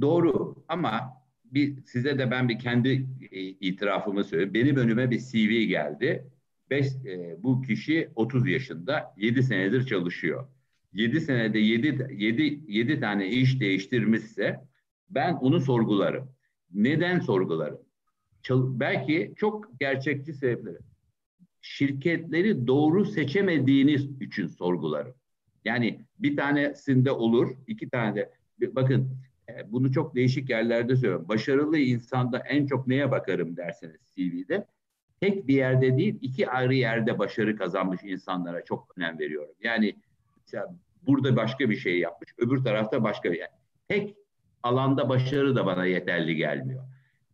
Doğru 0.00 0.64
ama 0.68 1.23
bir 1.54 1.84
size 1.86 2.18
de 2.18 2.30
ben 2.30 2.48
bir 2.48 2.58
kendi 2.58 3.06
e, 3.30 3.40
itirafımı 3.40 4.24
söyleyeyim. 4.24 4.54
Benim 4.54 4.76
önüme 4.76 5.10
bir 5.10 5.18
CV 5.18 5.68
geldi. 5.68 6.30
Beş, 6.70 6.86
e, 7.06 7.36
bu 7.42 7.62
kişi 7.62 8.08
30 8.14 8.48
yaşında, 8.48 9.14
7 9.16 9.42
senedir 9.42 9.86
çalışıyor. 9.86 10.48
7 10.92 11.20
senede 11.20 11.58
7, 11.58 12.08
7, 12.12 12.60
7 12.68 13.00
tane 13.00 13.28
iş 13.28 13.60
değiştirmişse 13.60 14.60
ben 15.10 15.34
onu 15.34 15.60
sorgularım. 15.60 16.28
Neden 16.74 17.20
sorgularım? 17.20 17.78
Çal- 18.42 18.80
belki 18.80 19.32
çok 19.36 19.80
gerçekçi 19.80 20.32
sebepleri. 20.32 20.78
Şirketleri 21.60 22.66
doğru 22.66 23.04
seçemediğiniz 23.04 24.22
için 24.22 24.46
sorgularım. 24.46 25.14
Yani 25.64 26.00
bir 26.18 26.36
tanesinde 26.36 27.10
olur, 27.10 27.50
iki 27.66 27.90
tane 27.90 28.16
de. 28.16 28.30
Bakın 28.60 29.18
bunu 29.66 29.92
çok 29.92 30.14
değişik 30.14 30.50
yerlerde 30.50 30.96
söylüyorum. 30.96 31.28
Başarılı 31.28 31.78
insanda 31.78 32.38
en 32.38 32.66
çok 32.66 32.86
neye 32.86 33.10
bakarım 33.10 33.56
derseniz 33.56 34.00
CV'de. 34.16 34.66
Tek 35.20 35.48
bir 35.48 35.54
yerde 35.54 35.96
değil, 35.96 36.18
iki 36.20 36.50
ayrı 36.50 36.74
yerde 36.74 37.18
başarı 37.18 37.56
kazanmış 37.56 38.00
insanlara 38.04 38.64
çok 38.64 38.98
önem 38.98 39.18
veriyorum. 39.18 39.54
Yani 39.62 39.96
mesela 40.40 40.76
burada 41.06 41.36
başka 41.36 41.70
bir 41.70 41.76
şey 41.76 41.98
yapmış, 41.98 42.30
öbür 42.38 42.64
tarafta 42.64 43.02
başka 43.02 43.32
bir 43.32 43.38
yer. 43.38 43.50
Tek 43.88 44.16
alanda 44.62 45.08
başarı 45.08 45.56
da 45.56 45.66
bana 45.66 45.86
yeterli 45.86 46.36
gelmiyor. 46.36 46.84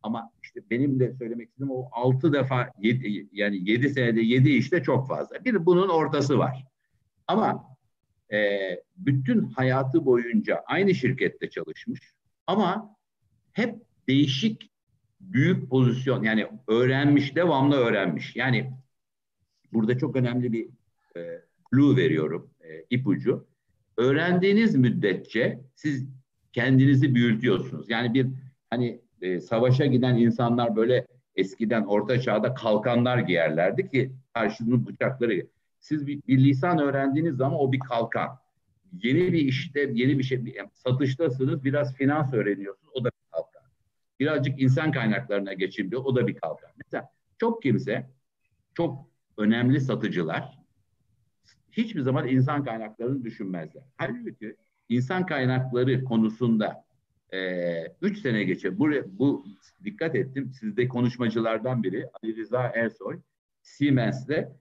Ama 0.02 0.30
işte 0.42 0.60
benim 0.70 1.00
de 1.00 1.12
söylemek 1.12 1.48
istediğim 1.48 1.70
o 1.70 1.88
altı 1.92 2.32
defa 2.32 2.70
yedi, 2.78 3.28
yani 3.32 3.70
yedi 3.70 3.90
senede 3.90 4.20
yedi 4.20 4.50
işte 4.50 4.82
çok 4.82 5.08
fazla. 5.08 5.44
Bir 5.44 5.66
bunun 5.66 5.88
ortası 5.88 6.38
var. 6.38 6.64
Ama 7.26 7.69
e, 8.32 8.60
bütün 8.96 9.42
hayatı 9.42 10.04
boyunca 10.04 10.62
aynı 10.66 10.94
şirkette 10.94 11.50
çalışmış 11.50 12.00
ama 12.46 12.96
hep 13.52 13.74
değişik 14.08 14.70
büyük 15.20 15.70
pozisyon 15.70 16.22
yani 16.22 16.46
öğrenmiş, 16.68 17.36
devamlı 17.36 17.76
öğrenmiş. 17.76 18.36
Yani 18.36 18.72
burada 19.72 19.98
çok 19.98 20.16
önemli 20.16 20.52
bir 20.52 20.68
e, 21.16 21.42
clue 21.70 21.96
veriyorum, 21.96 22.50
e, 22.60 22.84
ipucu. 22.90 23.46
Öğrendiğiniz 23.96 24.74
müddetçe 24.76 25.60
siz 25.74 26.08
kendinizi 26.52 27.14
büyütüyorsunuz. 27.14 27.90
Yani 27.90 28.14
bir 28.14 28.26
hani 28.70 29.00
e, 29.22 29.40
savaşa 29.40 29.86
giden 29.86 30.16
insanlar 30.16 30.76
böyle 30.76 31.06
eskiden 31.36 31.84
orta 31.84 32.20
çağda 32.20 32.54
kalkanlar 32.54 33.18
giyerlerdi 33.18 33.90
ki 33.90 34.12
karşının 34.34 34.86
bıçakları. 34.86 35.46
Siz 35.80 36.06
bir, 36.06 36.22
bir 36.28 36.38
lisan 36.38 36.78
öğrendiğiniz 36.78 37.36
zaman 37.36 37.60
o 37.60 37.72
bir 37.72 37.78
kalkan. 37.78 38.38
Yeni 39.02 39.32
bir 39.32 39.40
işte, 39.40 39.90
yeni 39.92 40.18
bir 40.18 40.24
şey, 40.24 40.44
bir, 40.44 40.56
satıştasınız, 40.74 41.64
biraz 41.64 41.94
finans 41.94 42.32
öğreniyorsunuz, 42.32 42.92
o 42.94 43.04
da 43.04 43.08
bir 43.08 43.32
kalkan. 43.32 43.62
Birazcık 44.20 44.60
insan 44.60 44.92
kaynaklarına 44.92 45.52
geçin 45.52 45.90
diyor, 45.90 46.02
o 46.04 46.16
da 46.16 46.26
bir 46.26 46.34
kalkan. 46.34 46.70
Mesela 46.84 47.10
çok 47.38 47.62
kimse, 47.62 48.10
çok 48.74 49.06
önemli 49.38 49.80
satıcılar 49.80 50.60
hiçbir 51.72 52.00
zaman 52.00 52.28
insan 52.28 52.64
kaynaklarını 52.64 53.24
düşünmezler. 53.24 53.82
Halbuki 53.96 54.56
insan 54.88 55.26
kaynakları 55.26 56.04
konusunda 56.04 56.84
e, 57.32 57.38
üç 58.02 58.18
sene 58.18 58.44
geçe 58.44 58.78
bu, 58.78 58.90
bu 59.06 59.46
dikkat 59.84 60.14
ettim 60.14 60.52
sizde 60.60 60.88
konuşmacılardan 60.88 61.82
biri 61.82 62.06
Ali 62.22 62.36
Rıza 62.36 62.62
Ersoy 62.62 63.20
Siemens'te 63.62 64.52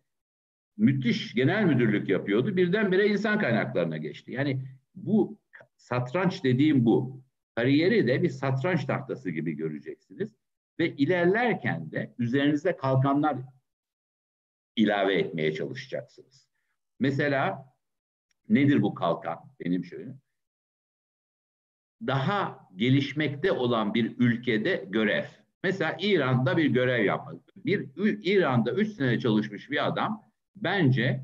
müthiş 0.79 1.33
genel 1.33 1.63
müdürlük 1.63 2.09
yapıyordu. 2.09 2.57
Birdenbire 2.57 3.07
insan 3.07 3.39
kaynaklarına 3.39 3.97
geçti. 3.97 4.31
Yani 4.31 4.61
bu 4.95 5.39
satranç 5.77 6.43
dediğim 6.43 6.85
bu. 6.85 7.23
Kariyeri 7.55 8.07
de 8.07 8.23
bir 8.23 8.29
satranç 8.29 8.85
tahtası 8.85 9.29
gibi 9.29 9.53
göreceksiniz. 9.53 10.35
Ve 10.79 10.95
ilerlerken 10.95 11.91
de 11.91 12.15
üzerinize 12.17 12.77
kalkanlar 12.77 13.37
ilave 14.75 15.15
etmeye 15.15 15.53
çalışacaksınız. 15.53 16.47
Mesela 16.99 17.73
nedir 18.49 18.81
bu 18.81 18.93
kalkan? 18.93 19.37
Benim 19.59 19.85
şöyle. 19.85 20.15
Daha 22.07 22.67
gelişmekte 22.75 23.51
olan 23.51 23.93
bir 23.93 24.15
ülkede 24.19 24.85
görev. 24.89 25.25
Mesela 25.63 25.97
İran'da 25.99 26.57
bir 26.57 26.65
görev 26.65 27.05
yapmak. 27.05 27.41
Bir 27.55 27.89
İran'da 28.23 28.71
üç 28.71 28.89
sene 28.89 29.19
çalışmış 29.19 29.71
bir 29.71 29.87
adam 29.87 30.28
bence 30.55 31.23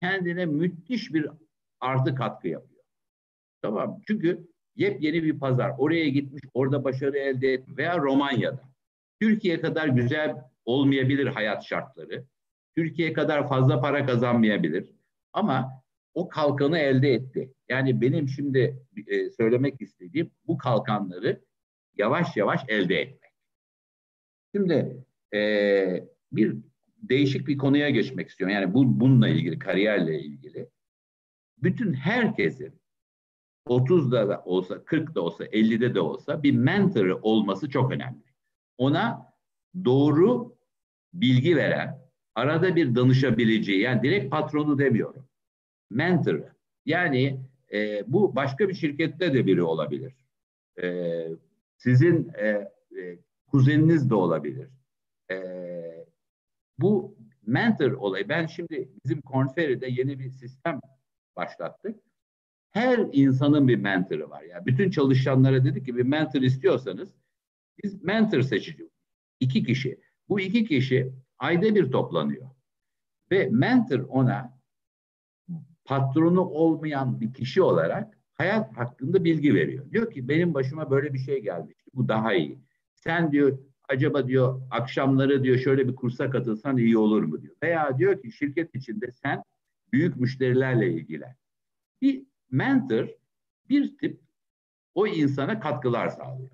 kendine 0.00 0.46
müthiş 0.46 1.14
bir 1.14 1.26
artı 1.80 2.14
katkı 2.14 2.48
yapıyor. 2.48 2.82
Tamam 3.62 4.00
Çünkü 4.06 4.48
yepyeni 4.76 5.22
bir 5.22 5.38
pazar. 5.38 5.74
Oraya 5.78 6.08
gitmiş, 6.08 6.42
orada 6.54 6.84
başarı 6.84 7.18
elde 7.18 7.52
et 7.52 7.64
veya 7.68 7.98
Romanya'da. 7.98 8.68
Türkiye 9.20 9.60
kadar 9.60 9.88
güzel 9.88 10.44
olmayabilir 10.64 11.26
hayat 11.26 11.64
şartları. 11.64 12.24
Türkiye 12.76 13.12
kadar 13.12 13.48
fazla 13.48 13.80
para 13.80 14.06
kazanmayabilir. 14.06 14.92
Ama 15.32 15.82
o 16.14 16.28
kalkanı 16.28 16.78
elde 16.78 17.12
etti. 17.12 17.52
Yani 17.68 18.00
benim 18.00 18.28
şimdi 18.28 18.86
e, 19.06 19.30
söylemek 19.30 19.80
istediğim 19.80 20.30
bu 20.46 20.58
kalkanları 20.58 21.40
yavaş 21.96 22.36
yavaş 22.36 22.64
elde 22.68 23.00
etmek. 23.00 23.32
Şimdi 24.54 25.04
e, 25.34 25.40
bir 26.32 26.56
değişik 27.02 27.46
bir 27.46 27.58
konuya 27.58 27.90
geçmek 27.90 28.28
istiyorum. 28.28 28.54
Yani 28.54 28.74
bu 28.74 29.00
bununla 29.00 29.28
ilgili, 29.28 29.58
kariyerle 29.58 30.20
ilgili. 30.20 30.68
Bütün 31.62 31.92
herkesin 31.92 32.80
30'da 33.66 34.28
da 34.28 34.42
olsa, 34.44 34.74
40'da 34.74 35.20
olsa, 35.20 35.44
50'de 35.44 35.94
de 35.94 36.00
olsa 36.00 36.42
bir 36.42 36.52
mentor 36.52 37.06
olması 37.06 37.70
çok 37.70 37.92
önemli. 37.92 38.24
Ona 38.78 39.32
doğru 39.84 40.56
bilgi 41.14 41.56
veren, 41.56 41.98
arada 42.34 42.76
bir 42.76 42.94
danışabileceği, 42.94 43.80
yani 43.80 44.02
direkt 44.02 44.30
patronu 44.30 44.78
demiyorum. 44.78 45.28
Mentor. 45.90 46.40
Yani 46.86 47.40
e, 47.72 48.04
bu 48.06 48.36
başka 48.36 48.68
bir 48.68 48.74
şirkette 48.74 49.34
de 49.34 49.46
biri 49.46 49.62
olabilir. 49.62 50.14
E, 50.82 51.26
sizin 51.76 52.32
e, 52.38 52.46
e, 52.46 53.18
kuzeniniz 53.46 54.10
de 54.10 54.14
olabilir. 54.14 54.68
E, 55.30 55.36
bu 56.78 57.16
mentor 57.46 57.92
olayı, 57.92 58.28
ben 58.28 58.46
şimdi 58.46 58.88
bizim 59.04 59.20
Kornferi'de 59.20 59.86
yeni 59.86 60.18
bir 60.18 60.30
sistem 60.30 60.80
başlattık. 61.36 62.00
Her 62.70 63.06
insanın 63.12 63.68
bir 63.68 63.76
mentoru 63.76 64.30
var. 64.30 64.42
Yani 64.42 64.66
bütün 64.66 64.90
çalışanlara 64.90 65.64
dedik 65.64 65.86
ki 65.86 65.96
bir 65.96 66.02
mentor 66.02 66.42
istiyorsanız 66.42 67.14
biz 67.84 68.02
mentor 68.04 68.42
seçeceğiz. 68.42 68.92
İki 69.40 69.64
kişi. 69.64 70.00
Bu 70.28 70.40
iki 70.40 70.64
kişi 70.64 71.12
ayda 71.38 71.74
bir 71.74 71.90
toplanıyor. 71.90 72.50
Ve 73.30 73.48
mentor 73.52 74.00
ona 74.08 74.58
patronu 75.84 76.40
olmayan 76.40 77.20
bir 77.20 77.32
kişi 77.32 77.62
olarak 77.62 78.18
hayat 78.34 78.76
hakkında 78.76 79.24
bilgi 79.24 79.54
veriyor. 79.54 79.90
Diyor 79.90 80.12
ki 80.12 80.28
benim 80.28 80.54
başıma 80.54 80.90
böyle 80.90 81.14
bir 81.14 81.18
şey 81.18 81.42
gelmişti. 81.42 81.90
Bu 81.94 82.08
daha 82.08 82.34
iyi. 82.34 82.58
Sen 82.94 83.32
diyor 83.32 83.58
acaba 83.88 84.28
diyor 84.28 84.62
akşamları 84.70 85.44
diyor 85.44 85.58
şöyle 85.58 85.88
bir 85.88 85.96
kursa 85.96 86.30
katılsan 86.30 86.76
iyi 86.76 86.98
olur 86.98 87.22
mu 87.22 87.42
diyor. 87.42 87.56
Veya 87.62 87.98
diyor 87.98 88.22
ki 88.22 88.32
şirket 88.32 88.74
içinde 88.74 89.10
sen 89.12 89.42
büyük 89.92 90.16
müşterilerle 90.16 90.92
ilgilen. 90.92 91.36
Bir 92.02 92.26
mentor 92.50 93.08
bir 93.68 93.98
tip 93.98 94.20
o 94.94 95.06
insana 95.06 95.60
katkılar 95.60 96.08
sağlıyor. 96.08 96.50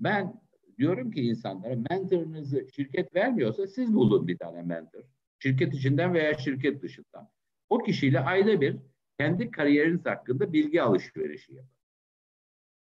Ben 0.00 0.40
diyorum 0.78 1.10
ki 1.10 1.20
insanlara 1.20 1.76
mentorunuzu 1.90 2.68
şirket 2.74 3.14
vermiyorsa 3.14 3.66
siz 3.66 3.94
bulun 3.94 4.28
bir 4.28 4.38
tane 4.38 4.62
mentor. 4.62 5.02
Şirket 5.38 5.74
içinden 5.74 6.14
veya 6.14 6.34
şirket 6.38 6.82
dışından. 6.82 7.28
O 7.68 7.78
kişiyle 7.78 8.20
ayda 8.20 8.60
bir 8.60 8.76
kendi 9.18 9.50
kariyeriniz 9.50 10.06
hakkında 10.06 10.52
bilgi 10.52 10.82
alışverişi 10.82 11.54
yapın. 11.54 11.78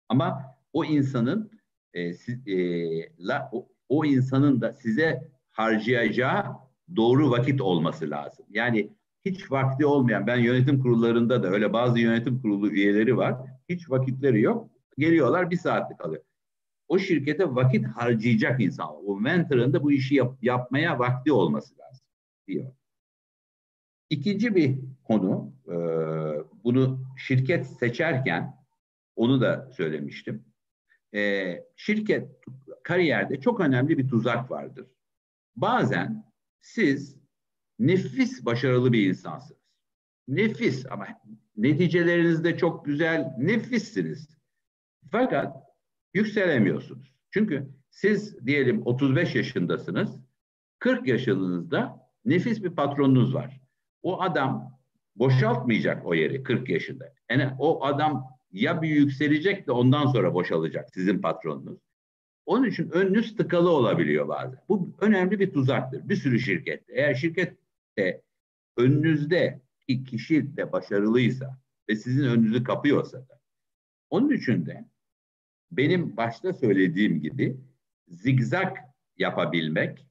Ama 0.08 0.56
o 0.72 0.84
insanın 0.84 1.57
e, 1.94 2.14
siz, 2.14 2.48
e, 2.48 2.56
la, 3.18 3.50
o, 3.52 3.68
o 3.88 4.04
insanın 4.04 4.60
da 4.60 4.72
size 4.72 5.30
harcayacağı 5.50 6.44
doğru 6.96 7.30
vakit 7.30 7.60
olması 7.60 8.10
lazım. 8.10 8.46
Yani 8.50 8.90
hiç 9.24 9.50
vakti 9.50 9.86
olmayan, 9.86 10.26
ben 10.26 10.36
yönetim 10.36 10.80
kurullarında 10.80 11.42
da 11.42 11.48
öyle 11.48 11.72
bazı 11.72 11.98
yönetim 11.98 12.42
kurulu 12.42 12.70
üyeleri 12.70 13.16
var. 13.16 13.36
Hiç 13.68 13.90
vakitleri 13.90 14.40
yok. 14.40 14.70
Geliyorlar 14.98 15.50
bir 15.50 15.56
saatlik 15.56 16.04
alıyor. 16.04 16.22
O 16.88 16.98
şirkete 16.98 17.54
vakit 17.54 17.86
harcayacak 17.86 18.60
insan. 18.60 18.88
O 19.06 19.20
mentor'ın 19.20 19.72
da 19.72 19.82
bu 19.82 19.92
işi 19.92 20.14
yap, 20.14 20.38
yapmaya 20.42 20.98
vakti 20.98 21.32
olması 21.32 21.78
lazım 21.78 22.06
diyor. 22.46 22.72
İkinci 24.10 24.54
bir 24.54 24.78
konu, 25.04 25.52
e, 25.66 25.74
bunu 26.64 27.00
şirket 27.16 27.66
seçerken 27.66 28.58
onu 29.16 29.40
da 29.40 29.70
söylemiştim. 29.72 30.44
E, 31.14 31.54
şirket 31.76 32.28
kariyerde 32.82 33.40
çok 33.40 33.60
önemli 33.60 33.98
bir 33.98 34.08
tuzak 34.08 34.50
vardır. 34.50 34.86
Bazen 35.56 36.24
siz 36.60 37.16
nefis 37.78 38.44
başarılı 38.44 38.92
bir 38.92 39.06
insansınız. 39.08 39.58
Nefis 40.28 40.86
ama 40.90 41.06
neticeleriniz 41.56 42.44
de 42.44 42.56
çok 42.56 42.84
güzel, 42.84 43.34
nefissiniz. 43.38 44.38
Fakat 45.10 45.56
yükselemiyorsunuz. 46.14 47.14
Çünkü 47.30 47.68
siz 47.90 48.46
diyelim 48.46 48.82
35 48.86 49.34
yaşındasınız, 49.34 50.20
40 50.78 51.08
yaşınızda 51.08 52.08
nefis 52.24 52.64
bir 52.64 52.70
patronunuz 52.70 53.34
var. 53.34 53.60
O 54.02 54.22
adam 54.22 54.78
boşaltmayacak 55.16 56.06
o 56.06 56.14
yeri 56.14 56.42
40 56.42 56.68
yaşında. 56.68 57.12
Yani 57.30 57.50
o 57.58 57.84
adam 57.84 58.37
ya 58.52 58.82
bir 58.82 58.88
yükselecek 58.88 59.66
de 59.66 59.72
ondan 59.72 60.06
sonra 60.06 60.34
boşalacak 60.34 60.90
sizin 60.94 61.18
patronunuz. 61.18 61.78
Onun 62.46 62.68
için 62.68 62.90
önünüz 62.90 63.36
tıkalı 63.36 63.70
olabiliyor 63.70 64.28
bazen. 64.28 64.60
Bu 64.68 64.96
önemli 65.00 65.40
bir 65.40 65.52
tuzaktır. 65.52 66.08
Bir 66.08 66.16
sürü 66.16 66.40
şirkette. 66.40 66.92
Eğer 66.92 67.14
şirkette 67.14 68.22
önünüzde 68.76 69.60
kişi 70.06 70.56
de 70.56 70.72
başarılıysa 70.72 71.58
ve 71.88 71.96
sizin 71.96 72.24
önünüzü 72.24 72.64
kapıyorsa 72.64 73.18
da 73.18 73.40
onun 74.10 74.30
için 74.30 74.66
de 74.66 74.88
benim 75.70 76.16
başta 76.16 76.52
söylediğim 76.52 77.20
gibi 77.20 77.56
zigzag 78.08 78.76
yapabilmek 79.16 80.06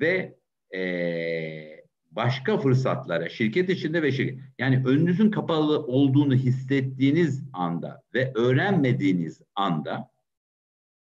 ve 0.00 0.38
ee, 0.74 1.83
başka 2.16 2.58
fırsatlara 2.58 3.28
şirket 3.28 3.70
içinde 3.70 4.02
ve 4.02 4.12
şirket 4.12 4.38
yani 4.58 4.82
önünüzün 4.86 5.30
kapalı 5.30 5.86
olduğunu 5.86 6.34
hissettiğiniz 6.34 7.44
anda 7.52 8.02
ve 8.14 8.32
öğrenmediğiniz 8.34 9.42
anda 9.54 10.10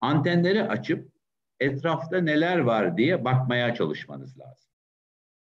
antenleri 0.02 0.64
açıp 0.64 1.12
etrafta 1.60 2.22
neler 2.22 2.58
var 2.58 2.98
diye 2.98 3.26
bakmaya 3.26 3.76
çalışmanız 3.76 4.40
lazım. 4.40 4.72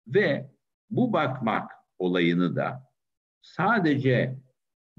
Ve 0.07 0.50
bu 0.90 1.12
bakmak 1.12 1.70
olayını 1.98 2.57
da 2.57 2.90
sadece 3.42 4.37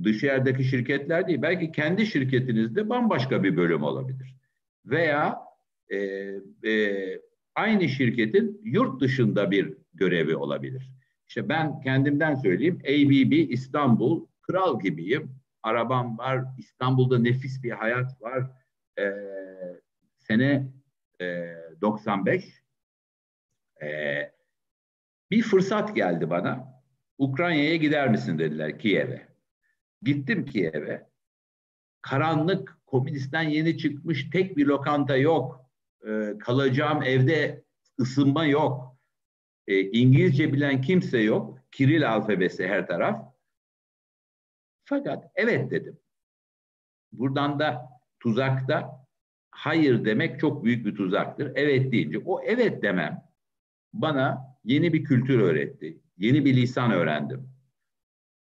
dışarıdaki 0.04 0.64
şirketler 0.64 1.28
değil 1.28 1.42
belki 1.42 1.72
kendi 1.72 2.06
şirketinizde 2.06 2.90
bambaşka 2.90 3.44
bir 3.44 3.58
bölüm 3.58 3.84
olabilir. 3.84 4.36
Veya 4.86 5.40
e, 5.90 5.98
e, 6.64 6.72
aynı 7.58 7.90
şirketin 7.90 8.62
yurt 8.64 9.02
dışında 9.02 9.52
bir 9.52 9.78
görevi 9.94 10.36
olabilir. 10.36 10.92
İşte 11.28 11.50
ben 11.50 11.82
kendimden 11.82 12.36
söyleyeyim. 12.36 12.80
ABB 12.84 13.52
İstanbul 13.52 14.28
kral 14.42 14.80
gibiyim. 14.80 15.36
Arabam 15.64 16.18
var. 16.18 16.46
İstanbul'da 16.58 17.20
nefis 17.20 17.64
bir 17.64 17.72
hayat 17.72 18.22
var. 18.22 18.52
Ee, 19.00 19.14
sene 20.18 20.68
e, 21.22 21.54
95 21.82 22.64
ee, 23.82 24.32
bir 25.32 25.42
fırsat 25.42 25.96
geldi 25.96 26.30
bana. 26.30 26.82
Ukrayna'ya 27.18 27.76
gider 27.76 28.10
misin 28.10 28.40
dediler 28.40 28.80
Kiev'e. 28.80 29.28
Gittim 30.02 30.46
Kiev'e. 30.46 31.10
Karanlık, 32.02 32.78
komünistten 32.86 33.42
yeni 33.42 33.78
çıkmış 33.78 34.30
tek 34.30 34.58
bir 34.58 34.66
lokanta 34.66 35.18
yok. 35.18 35.67
Ee, 36.06 36.34
kalacağım 36.40 37.04
evde 37.04 37.64
ısınma 38.00 38.46
yok 38.46 38.98
e, 39.68 39.82
İngilizce 39.82 40.54
bilen 40.54 40.82
kimse 40.82 41.18
yok. 41.18 41.60
Kiril 41.72 42.12
alfabesi 42.12 42.68
her 42.68 42.88
taraf. 42.88 43.34
Fakat 44.86 45.32
evet 45.36 45.72
dedim. 45.72 46.00
Buradan 47.12 47.60
da 47.60 47.90
tuzakta 48.20 49.06
hayır 49.52 50.06
demek 50.06 50.40
çok 50.40 50.64
büyük 50.64 50.86
bir 50.86 50.96
tuzaktır. 50.96 51.52
Evet 51.56 51.92
deyince 51.92 52.20
o 52.26 52.42
evet 52.44 52.82
demem 52.82 53.24
bana 53.94 54.58
yeni 54.64 54.94
bir 54.94 55.04
kültür 55.04 55.40
öğretti. 55.40 56.02
Yeni 56.18 56.46
bir 56.46 56.56
lisan 56.56 56.92
öğrendim. 56.92 57.50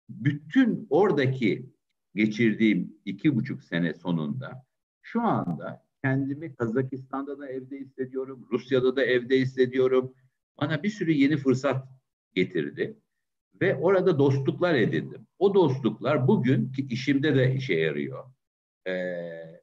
Bütün 0.09 0.87
oradaki 0.89 1.69
geçirdiğim 2.15 2.97
iki 3.05 3.35
buçuk 3.35 3.63
sene 3.63 3.93
sonunda 3.93 4.65
şu 5.01 5.21
anda 5.21 5.84
kendimi 6.05 6.55
Kazakistan'da 6.55 7.39
da 7.39 7.49
evde 7.49 7.77
hissediyorum, 7.77 8.47
Rusya'da 8.51 8.95
da 8.95 9.03
evde 9.05 9.39
hissediyorum. 9.39 10.13
Bana 10.61 10.83
bir 10.83 10.89
sürü 10.89 11.11
yeni 11.11 11.37
fırsat 11.37 11.87
getirdi 12.33 12.97
ve 13.61 13.75
orada 13.75 14.19
dostluklar 14.19 14.75
edindim. 14.75 15.27
O 15.39 15.53
dostluklar 15.53 16.27
bugün 16.27 16.71
ki 16.71 16.87
işimde 16.89 17.35
de 17.35 17.55
işe 17.55 17.73
yarıyor. 17.73 18.25
Ee, 18.87 19.61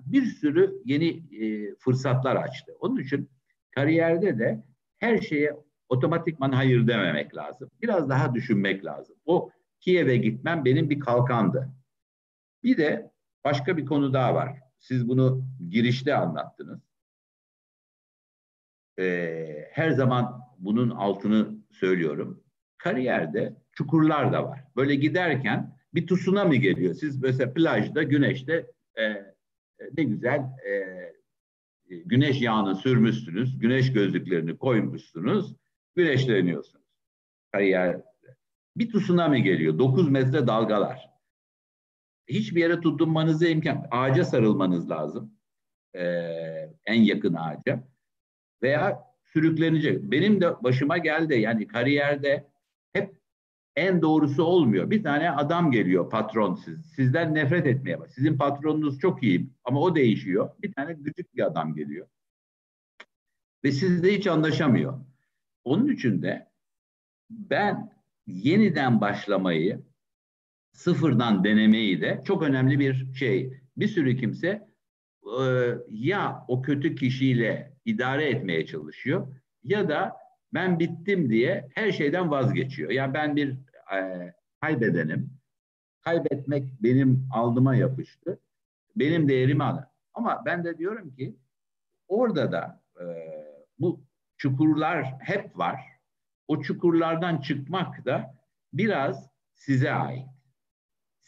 bir 0.00 0.24
sürü 0.24 0.82
yeni 0.84 1.08
e, 1.44 1.74
fırsatlar 1.74 2.36
açtı. 2.36 2.72
Onun 2.80 3.00
için 3.00 3.30
kariyerde 3.70 4.38
de 4.38 4.64
her 4.98 5.18
şeye 5.18 5.56
otomatikman 5.88 6.52
hayır 6.52 6.86
dememek 6.86 7.36
lazım. 7.36 7.70
Biraz 7.82 8.08
daha 8.08 8.34
düşünmek 8.34 8.84
lazım. 8.84 9.16
O 9.26 9.50
Kiev'e 9.80 10.16
gitmem 10.16 10.64
benim 10.64 10.90
bir 10.90 11.00
kalkandı. 11.00 11.68
Bir 12.62 12.76
de 12.76 13.12
başka 13.44 13.76
bir 13.76 13.86
konu 13.86 14.12
daha 14.12 14.34
var. 14.34 14.61
Siz 14.82 15.08
bunu 15.08 15.44
girişte 15.70 16.14
anlattınız. 16.14 16.80
Ee, 18.98 19.68
her 19.72 19.90
zaman 19.90 20.40
bunun 20.58 20.90
altını 20.90 21.58
söylüyorum. 21.70 22.44
Kariyerde 22.78 23.56
çukurlar 23.72 24.32
da 24.32 24.44
var. 24.44 24.64
Böyle 24.76 24.94
giderken 24.94 25.78
bir 25.94 26.06
tsunami 26.06 26.60
geliyor. 26.60 26.94
Siz 26.94 27.22
mesela 27.22 27.52
plajda, 27.52 28.02
güneşte 28.02 28.70
e, 28.98 29.34
ne 29.96 30.04
güzel 30.04 30.40
e, 30.66 31.12
güneş 31.88 32.42
yağını 32.42 32.76
sürmüşsünüz, 32.76 33.58
güneş 33.58 33.92
gözlüklerini 33.92 34.56
koymuşsunuz, 34.56 35.56
güneşleniyorsunuz. 35.96 36.86
Kariyer 37.52 38.00
bir 38.76 38.92
tsunami 38.92 39.42
geliyor, 39.42 39.78
9 39.78 40.10
metre 40.10 40.46
dalgalar. 40.46 41.11
Hiçbir 42.32 42.60
yere 42.60 42.80
tutunmanıza 42.80 43.48
imkan, 43.48 43.86
ağaca 43.90 44.24
sarılmanız 44.24 44.90
lazım. 44.90 45.34
Ee, 45.94 46.70
en 46.86 47.02
yakın 47.02 47.34
ağaca. 47.34 47.88
Veya 48.62 49.04
sürüklenecek. 49.24 50.02
Benim 50.02 50.40
de 50.40 50.62
başıma 50.62 50.98
geldi 50.98 51.34
yani 51.34 51.66
kariyerde 51.66 52.50
hep 52.92 53.14
en 53.76 54.02
doğrusu 54.02 54.44
olmuyor. 54.44 54.90
Bir 54.90 55.02
tane 55.02 55.30
adam 55.30 55.70
geliyor 55.70 56.10
patron 56.10 56.54
siz. 56.54 56.86
Sizden 56.96 57.34
nefret 57.34 57.66
etmeye 57.66 58.00
bak. 58.00 58.10
Sizin 58.10 58.38
patronunuz 58.38 58.98
çok 58.98 59.22
iyi 59.22 59.50
ama 59.64 59.80
o 59.80 59.94
değişiyor. 59.94 60.50
Bir 60.62 60.72
tane 60.72 60.92
gıcık 60.92 61.36
bir 61.36 61.46
adam 61.46 61.74
geliyor. 61.74 62.06
Ve 63.64 63.72
sizle 63.72 64.14
hiç 64.14 64.26
anlaşamıyor. 64.26 65.00
Onun 65.64 65.88
için 65.88 66.22
de 66.22 66.48
ben 67.30 67.92
yeniden 68.26 69.00
başlamayı, 69.00 69.82
sıfırdan 70.72 71.44
denemeyi 71.44 72.00
de 72.00 72.22
çok 72.24 72.42
önemli 72.42 72.78
bir 72.78 73.14
şey. 73.14 73.60
Bir 73.76 73.88
sürü 73.88 74.16
kimse 74.16 74.68
e, 75.40 75.44
ya 75.90 76.44
o 76.48 76.62
kötü 76.62 76.94
kişiyle 76.94 77.76
idare 77.84 78.30
etmeye 78.30 78.66
çalışıyor 78.66 79.36
ya 79.64 79.88
da 79.88 80.16
ben 80.54 80.78
bittim 80.78 81.30
diye 81.30 81.68
her 81.74 81.92
şeyden 81.92 82.30
vazgeçiyor. 82.30 82.90
Yani 82.90 83.14
ben 83.14 83.36
bir 83.36 83.56
e, 83.94 84.32
kaybedenim. 84.60 85.30
Kaybetmek 86.00 86.82
benim 86.82 87.28
aldıma 87.32 87.76
yapıştı. 87.76 88.40
Benim 88.96 89.28
değerimi 89.28 89.64
alır. 89.64 89.84
Ama 90.14 90.42
ben 90.46 90.64
de 90.64 90.78
diyorum 90.78 91.14
ki 91.14 91.36
orada 92.08 92.52
da 92.52 92.82
e, 93.00 93.04
bu 93.78 94.04
çukurlar 94.36 95.14
hep 95.20 95.58
var. 95.58 95.80
O 96.48 96.62
çukurlardan 96.62 97.40
çıkmak 97.40 98.04
da 98.04 98.34
biraz 98.72 99.30
size 99.54 99.92
ait. 99.92 100.31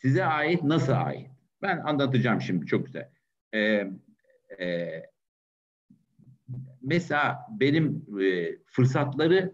Size 0.05 0.25
ait 0.25 0.63
nasıl 0.63 0.93
ait? 0.93 1.31
Ben 1.63 1.79
anlatacağım 1.79 2.41
şimdi 2.41 2.67
çok 2.67 2.87
güzel. 2.87 3.11
Ee, 3.55 3.91
e, 4.61 5.03
mesela 6.83 7.47
benim 7.51 8.07
e, 8.21 8.57
fırsatları 8.67 9.53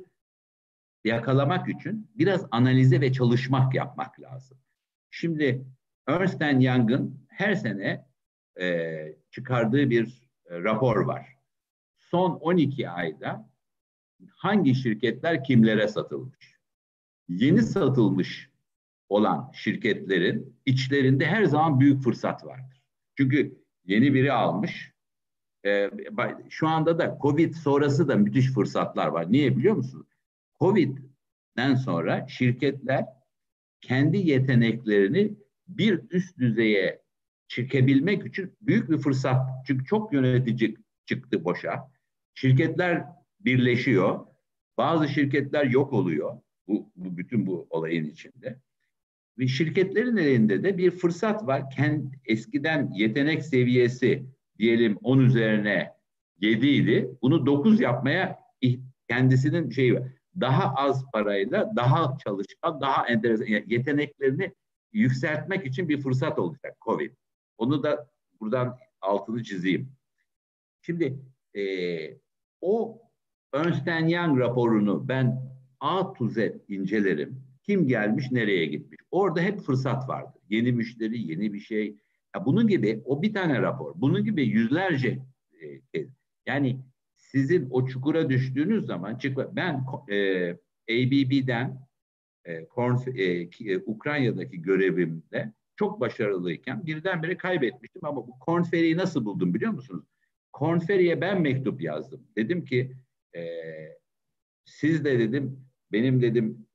yakalamak 1.05 1.69
için 1.69 2.11
biraz 2.15 2.47
analize 2.51 3.01
ve 3.01 3.13
çalışmak 3.13 3.75
yapmak 3.75 4.21
lazım. 4.21 4.59
Şimdi 5.11 5.65
Ernst 6.07 6.43
Young'ın 6.43 7.27
her 7.29 7.55
sene 7.55 8.07
e, 8.61 8.97
çıkardığı 9.31 9.91
bir 9.91 10.23
e, 10.47 10.61
rapor 10.63 10.97
var. 10.97 11.37
Son 11.99 12.31
12 12.31 12.91
ayda 12.91 13.51
hangi 14.31 14.75
şirketler 14.75 15.45
kimlere 15.45 15.89
satılmış? 15.89 16.57
Yeni 17.29 17.63
satılmış 17.63 18.50
olan 19.11 19.51
şirketlerin 19.55 20.57
içlerinde 20.67 21.27
her 21.27 21.45
zaman 21.45 21.81
büyük 21.81 22.03
fırsat 22.03 22.45
vardır. 22.45 22.83
Çünkü 23.17 23.59
yeni 23.85 24.15
biri 24.15 24.33
almış. 24.33 24.93
E, 25.67 25.91
şu 26.49 26.69
anda 26.69 26.99
da 26.99 27.19
Covid 27.23 27.55
sonrası 27.55 28.09
da 28.09 28.17
müthiş 28.17 28.53
fırsatlar 28.53 29.07
var. 29.07 29.33
Niye 29.33 29.57
biliyor 29.57 29.75
musunuz? 29.75 30.07
Covid'den 30.61 31.75
sonra 31.75 32.27
şirketler 32.29 33.05
kendi 33.81 34.17
yeteneklerini 34.17 35.35
bir 35.69 36.01
üst 36.11 36.39
düzeye 36.39 37.03
çıkabilmek 37.49 38.27
için 38.27 38.57
büyük 38.61 38.91
bir 38.91 38.99
fırsat. 38.99 39.49
Çünkü 39.67 39.85
çok 39.85 40.13
yönetici 40.13 40.77
çıktı 41.07 41.45
boşa. 41.45 41.91
Şirketler 42.35 43.05
birleşiyor. 43.41 44.27
Bazı 44.79 45.09
şirketler 45.09 45.65
yok 45.65 45.93
oluyor. 45.93 46.41
Bu, 46.69 46.93
bu 46.97 47.17
bütün 47.17 47.47
bu 47.47 47.67
olayın 47.71 48.05
içinde. 48.05 48.61
Ve 49.39 49.49
şirketlerin 49.49 50.17
elinde 50.17 50.63
de 50.63 50.79
bir 50.79 50.91
fırsat 50.91 51.47
var. 51.47 51.71
Kendi, 51.71 52.21
eskiden 52.25 52.91
yetenek 52.95 53.45
seviyesi 53.45 54.27
diyelim 54.59 54.97
10 55.03 55.19
üzerine 55.19 55.93
7 56.41 56.67
idi. 56.67 57.11
Bunu 57.23 57.47
9 57.47 57.81
yapmaya 57.81 58.39
kendisinin 59.09 59.71
şeyi 59.71 59.95
var. 59.95 60.03
Daha 60.41 60.75
az 60.75 61.05
parayla 61.13 61.73
daha 61.77 62.19
çalışkan, 62.25 62.81
daha 62.81 63.07
enteresan 63.07 63.47
yeteneklerini 63.47 64.55
yükseltmek 64.93 65.67
için 65.67 65.89
bir 65.89 66.01
fırsat 66.01 66.39
olacak 66.39 66.77
Covid. 66.85 67.13
Onu 67.59 67.83
da 67.83 68.11
buradan 68.41 68.79
altını 69.01 69.45
çizeyim. 69.45 69.93
Şimdi 70.83 71.19
e, 71.55 71.63
o 72.61 73.03
Ernst 73.53 73.87
Young 73.87 74.41
raporunu 74.41 75.09
ben 75.09 75.51
A 75.81 76.13
to 76.13 76.29
Z 76.29 76.37
incelerim. 76.69 77.40
Kim 77.71 77.87
gelmiş, 77.87 78.33
nereye 78.33 78.67
gitmiş. 78.67 79.01
Orada 79.11 79.41
hep 79.41 79.61
fırsat 79.61 80.09
vardı. 80.09 80.39
Yeni 80.49 80.73
müşteri, 80.73 81.23
yeni 81.31 81.53
bir 81.53 81.61
şey. 81.61 81.97
Ya 82.37 82.47
bunun 82.47 82.69
gibi 82.69 83.03
o 83.05 83.23
bir 83.23 83.35
tane 83.35 83.63
rapor. 83.63 83.93
Bunun 83.95 84.25
gibi 84.25 84.47
yüzlerce 84.47 85.19
e, 85.95 86.07
yani 86.47 86.81
sizin 87.17 87.71
o 87.71 87.87
çukura 87.87 88.31
düştüğünüz 88.31 88.87
zaman 88.87 89.19
çık 89.19 89.39
ben 89.53 89.85
e, 90.09 90.51
ABB'den 90.91 91.87
e, 92.45 92.65
Korn, 92.65 92.97
e, 93.15 93.25
e, 93.25 93.79
Ukrayna'daki 93.87 94.63
görevimde 94.63 95.53
çok 95.77 96.01
başarılıyken 96.01 96.87
birdenbire 96.87 97.37
kaybetmiştim 97.37 98.05
ama 98.05 98.27
bu 98.27 98.39
Korn 98.39 98.63
nasıl 98.97 99.25
buldum 99.25 99.55
biliyor 99.55 99.73
musunuz? 99.73 100.05
Korn 100.53 100.79
Ferry'e 100.79 101.21
ben 101.21 101.41
mektup 101.41 101.83
yazdım. 101.83 102.27
Dedim 102.37 102.65
ki 102.65 102.93
e, 103.37 103.43
siz 104.65 105.05
de 105.05 105.19
dedim 105.19 105.65
benim 105.93 106.23
dedim 106.23 106.67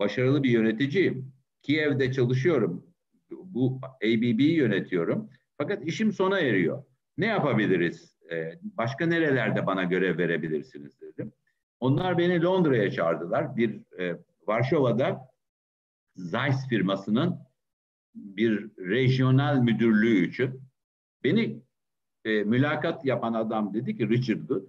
başarılı 0.00 0.42
bir 0.42 0.50
yöneticiyim. 0.50 1.32
Kiev'de 1.62 2.12
çalışıyorum. 2.12 2.86
Bu 3.30 3.80
ABB'yi 4.04 4.54
yönetiyorum. 4.54 5.30
Fakat 5.58 5.84
işim 5.86 6.12
sona 6.12 6.40
eriyor. 6.40 6.84
Ne 7.18 7.26
yapabiliriz? 7.26 8.16
Ee, 8.32 8.52
başka 8.62 9.06
nerelerde 9.06 9.66
bana 9.66 9.84
görev 9.84 10.18
verebilirsiniz 10.18 11.00
dedim. 11.00 11.32
Onlar 11.80 12.18
beni 12.18 12.42
Londra'ya 12.42 12.90
çağırdılar. 12.90 13.56
Bir 13.56 13.80
e, 13.98 14.16
Varşova'da 14.46 15.30
Zeiss 16.16 16.68
firmasının 16.68 17.38
bir 18.14 18.70
rejyonel 18.78 19.58
müdürlüğü 19.58 20.26
için 20.26 20.60
beni 21.24 21.62
e, 22.24 22.44
mülakat 22.44 23.04
yapan 23.04 23.34
adam 23.34 23.74
dedi 23.74 23.96
ki 23.96 24.08
Richard 24.08 24.48
Good 24.48 24.62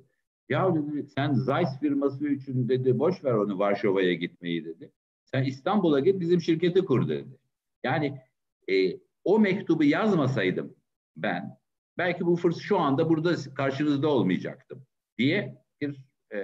ya 0.49 0.75
dedi 0.75 1.03
sen 1.03 1.33
Zeiss 1.33 1.79
firması 1.79 2.27
için 2.27 2.69
dedi 2.69 2.99
boş 2.99 3.23
ver 3.23 3.33
onu 3.33 3.59
Varşova'ya 3.59 4.13
gitmeyi 4.13 4.65
dedi. 4.65 4.91
Sen 5.33 5.43
İstanbul'a 5.43 5.99
git 5.99 6.19
bizim 6.19 6.41
şirketi 6.41 6.85
kur 6.85 7.09
dedi. 7.09 7.39
Yani 7.83 8.21
e, 8.69 8.99
o 9.23 9.39
mektubu 9.39 9.83
yazmasaydım 9.83 10.75
ben 11.15 11.57
belki 11.97 12.25
bu 12.25 12.35
fırsat 12.35 12.61
şu 12.61 12.79
anda 12.79 13.09
burada 13.09 13.35
karşınızda 13.55 14.07
olmayacaktım 14.09 14.85
diye 15.17 15.63
bir 15.81 16.01
e, 16.33 16.39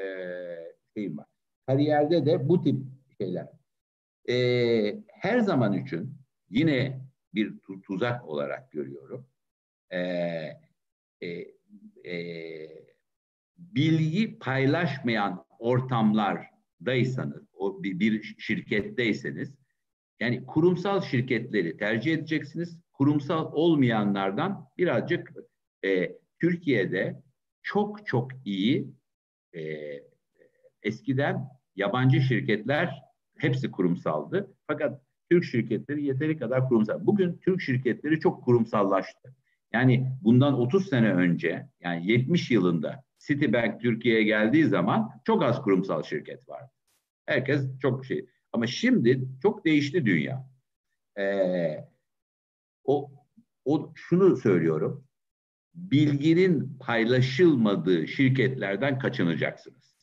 şeyim 0.94 1.18
var. 1.18 1.26
Kariyerde 1.68 2.26
de 2.26 2.50
bu 2.50 2.64
tip 2.64 2.78
şeyler. 3.22 3.48
E, 4.30 4.36
her 5.08 5.40
zaman 5.40 5.74
için 5.74 6.14
yine 6.50 7.02
bir 7.34 7.54
tuzak 7.84 8.26
olarak 8.26 8.72
görüyorum. 8.72 9.28
E, 9.90 10.00
e, 11.22 11.28
e, 12.06 12.88
bilgi 13.58 14.40
paylaşmayan 14.40 15.46
ortamlardaysanız, 15.60 17.47
o 17.60 17.84
bir, 17.84 18.36
şirketteyseniz, 18.38 19.54
yani 20.20 20.46
kurumsal 20.46 21.02
şirketleri 21.02 21.78
tercih 21.78 22.14
edeceksiniz. 22.14 22.80
Kurumsal 22.94 23.52
olmayanlardan 23.54 24.70
birazcık 24.78 25.34
e, 25.86 26.12
Türkiye'de 26.42 27.22
çok 27.62 28.08
çok 28.08 28.32
iyi 28.46 28.88
e, 29.56 29.62
eskiden 30.84 31.48
yabancı 31.76 32.22
şirketler 32.22 33.04
hepsi 33.38 33.72
kurumsaldı. 33.72 34.54
Fakat 34.68 35.02
Türk 35.32 35.44
şirketleri 35.44 36.04
yeteri 36.04 36.38
kadar 36.38 36.70
kurumsal. 36.70 37.06
Bugün 37.06 37.38
Türk 37.38 37.62
şirketleri 37.62 38.20
çok 38.20 38.44
kurumsallaştı. 38.44 39.36
Yani 39.74 40.12
bundan 40.22 40.60
30 40.60 40.90
sene 40.90 41.14
önce 41.14 41.68
yani 41.82 42.12
70 42.12 42.52
yılında 42.52 43.04
Citibank 43.20 43.82
Türkiye'ye 43.82 44.24
geldiği 44.24 44.66
zaman 44.66 45.12
çok 45.26 45.44
az 45.44 45.62
kurumsal 45.62 46.04
şirket 46.04 46.50
vardı. 46.50 46.72
Herkes 47.28 47.80
çok 47.80 48.06
şey. 48.06 48.30
Ama 48.52 48.68
şimdi 48.68 49.28
çok 49.42 49.66
değişti 49.66 50.06
dünya. 50.06 50.50
Ee, 51.20 51.88
o, 52.84 53.12
o 53.66 53.92
şunu 53.96 54.38
söylüyorum. 54.38 55.08
Bilginin 55.74 56.78
paylaşılmadığı 56.80 58.08
şirketlerden 58.08 59.00
kaçınacaksınız. 59.00 59.96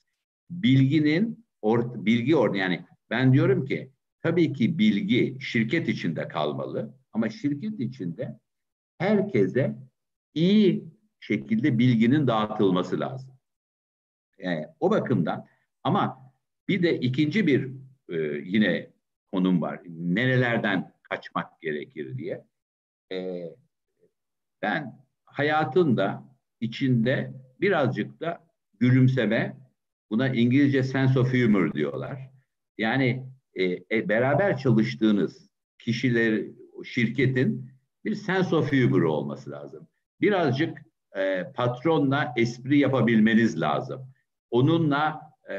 Bilginin 0.50 1.46
or, 1.62 2.04
bilgi 2.06 2.37
or 2.37 2.54
yani 2.54 2.87
ben 3.10 3.32
diyorum 3.32 3.66
ki 3.66 3.92
tabii 4.22 4.52
ki 4.52 4.78
bilgi 4.78 5.37
şirket 5.40 5.88
içinde 5.88 6.28
kalmalı 6.28 6.94
ama 7.12 7.28
şirket 7.28 7.80
içinde 7.80 8.38
herkese 8.98 9.76
iyi 10.34 10.84
şekilde 11.20 11.78
bilginin 11.78 12.26
dağıtılması 12.26 13.00
lazım. 13.00 13.34
Yani 14.38 14.66
o 14.80 14.90
bakımdan 14.90 15.46
ama 15.82 16.23
bir 16.68 16.83
de 16.83 17.00
ikinci 17.00 17.46
bir 17.46 17.70
e, 18.09 18.16
yine 18.44 18.90
konum 19.33 19.62
var. 19.62 19.81
Nerelerden 19.88 20.92
kaçmak 21.03 21.61
gerekir 21.61 22.18
diye. 22.18 22.44
E, 23.12 23.44
ben 24.62 25.05
hayatında 25.24 26.24
içinde 26.61 27.35
birazcık 27.61 28.20
da 28.20 28.46
gülümseme, 28.81 29.57
buna 30.11 30.29
İngilizce 30.29 30.83
sense 30.83 31.18
of 31.18 31.33
humor 31.33 31.72
diyorlar. 31.72 32.31
Yani 32.79 33.27
e, 33.55 33.64
e, 33.64 34.09
beraber 34.09 34.57
çalıştığınız 34.57 35.50
kişiler, 35.79 36.44
şirketin 36.85 37.70
bir 38.05 38.14
sense 38.14 38.57
of 38.57 38.72
humor 38.72 39.03
olması 39.03 39.50
lazım. 39.50 39.88
Birazcık 40.20 40.79
e, 41.16 41.53
patronla 41.55 42.33
espri 42.37 42.79
yapabilmeniz 42.79 43.61
lazım. 43.61 44.12
Onunla 44.50 45.20
e, 45.50 45.57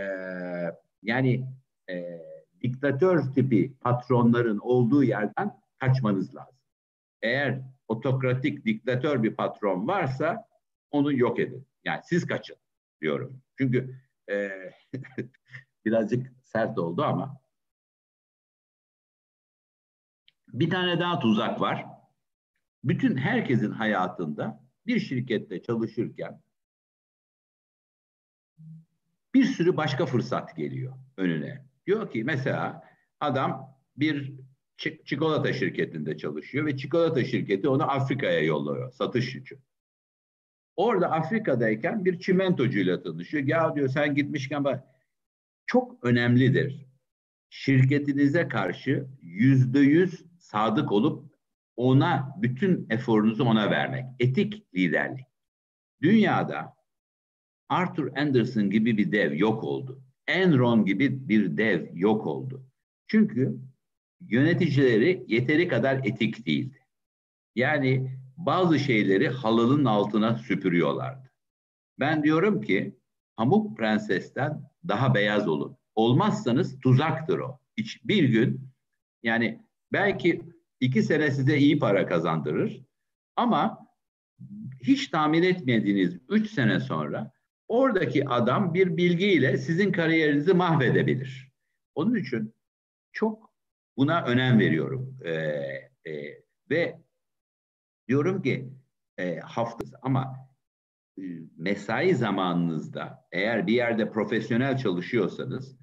yani 1.06 1.48
e, 1.89 2.20
diktatör 2.62 3.34
tipi 3.34 3.74
patronların 3.82 4.60
olduğu 4.60 5.04
yerden 5.04 5.62
kaçmanız 5.80 6.36
lazım. 6.36 6.56
Eğer 7.22 7.62
otokratik 7.88 8.65
diktatör 8.65 9.24
bir 9.24 9.36
patron 9.36 9.88
varsa 9.88 10.48
onu 10.91 11.13
yok 11.13 11.39
edin. 11.39 11.68
Yani 11.84 12.02
siz 12.04 12.28
kaçın 12.28 12.58
diyorum. 13.02 13.41
Çünkü 13.58 14.00
e, 14.30 14.52
birazcık 15.86 16.34
sert 16.44 16.78
oldu 16.78 17.04
ama 17.04 17.41
bir 20.48 20.70
tane 20.70 21.00
daha 21.00 21.20
tuzak 21.20 21.62
var. 21.62 21.86
Bütün 22.84 23.18
herkesin 23.18 23.72
hayatında 23.72 24.65
bir 24.86 25.00
şirkette 25.00 25.62
çalışırken 25.62 26.41
bir 29.36 29.45
sürü 29.45 29.78
başka 29.78 30.06
fırsat 30.06 30.56
geliyor 30.56 30.93
önüne. 31.17 31.65
Diyor 31.88 32.12
ki 32.12 32.24
mesela 32.24 32.84
adam 33.19 33.78
bir 33.98 34.34
çikolata 35.06 35.54
şirketinde 35.54 36.17
çalışıyor 36.17 36.65
ve 36.65 36.78
çikolata 36.78 37.24
şirketi 37.24 37.69
onu 37.69 37.91
Afrika'ya 37.91 38.39
yolluyor 38.39 38.91
satış 38.91 39.36
için. 39.36 39.60
Orada 40.76 41.12
Afrika'dayken 41.12 42.06
bir 42.06 42.19
çimentocuyla 42.19 43.04
tanışıyor. 43.04 43.43
Ya 43.48 43.76
diyor 43.76 43.89
sen 43.89 44.15
gitmişken 44.15 44.63
bak 44.63 44.84
çok 45.65 46.06
önemlidir. 46.06 46.86
Şirketinize 47.50 48.48
karşı 48.48 49.08
yüzde 49.21 49.80
yüz 49.80 50.26
sadık 50.39 50.91
olup 50.91 51.36
ona 51.76 52.36
bütün 52.41 52.88
eforunuzu 52.89 53.43
ona 53.43 53.71
vermek. 53.71 54.06
Etik 54.19 54.76
liderlik. 54.76 55.26
Dünyada 56.02 56.76
Arthur 57.69 58.17
Anderson 58.17 58.69
gibi 58.69 58.97
bir 58.97 59.12
dev 59.12 59.34
yok 59.34 59.63
oldu. 59.63 60.01
Enron 60.28 60.86
gibi 60.86 61.30
bir 61.30 61.58
dev 61.58 61.88
yok 61.93 62.28
oldu. 62.28 62.65
Çünkü 63.08 63.60
yöneticileri 64.21 65.23
yeteri 65.28 65.67
kadar 65.67 66.01
etik 66.04 66.45
değildi. 66.45 66.80
Yani 67.56 68.19
bazı 68.38 68.80
şeyleri 68.80 69.30
halının 69.30 69.86
altına 69.86 70.38
süpürüyorlardı. 70.38 71.32
Ben 71.99 72.23
diyorum 72.23 72.62
ki 72.62 72.99
Pamuk 73.38 73.78
Prenses'ten 73.78 74.62
daha 74.88 75.15
beyaz 75.15 75.47
olun. 75.47 75.78
Olmazsanız 75.95 76.80
tuzaktır 76.80 77.39
o. 77.39 77.60
Hiç 77.78 78.06
bir 78.06 78.23
gün 78.23 78.69
yani 79.23 79.62
belki 79.93 80.41
iki 80.80 81.04
sene 81.04 81.32
size 81.32 81.58
iyi 81.58 81.80
para 81.80 82.08
kazandırır 82.08 82.82
ama 83.36 83.88
hiç 84.84 85.08
tahmin 85.08 85.43
etmediğiniz 85.43 86.17
üç 86.30 86.51
sene 86.51 86.80
sonra 86.80 87.32
oradaki 87.67 88.28
adam 88.28 88.73
bir 88.73 88.97
bilgiyle 88.97 89.58
sizin 89.58 89.91
kariyerinizi 89.91 90.54
mahvedebilir. 90.54 91.51
Onun 91.95 92.15
için 92.15 92.54
çok 93.12 93.54
buna 93.97 94.25
önem 94.25 94.60
veriyorum. 94.60 95.17
Ee, 95.25 95.32
e, 96.06 96.43
ve 96.69 96.99
diyorum 98.08 98.41
ki 98.41 98.69
e, 99.17 99.39
haftası 99.39 99.95
ama 100.01 100.49
e, 101.17 101.21
mesai 101.58 102.15
zamanınızda 102.15 103.28
eğer 103.32 103.67
bir 103.67 103.73
yerde 103.73 104.12
profesyonel 104.12 104.78
çalışıyorsanız 104.78 105.78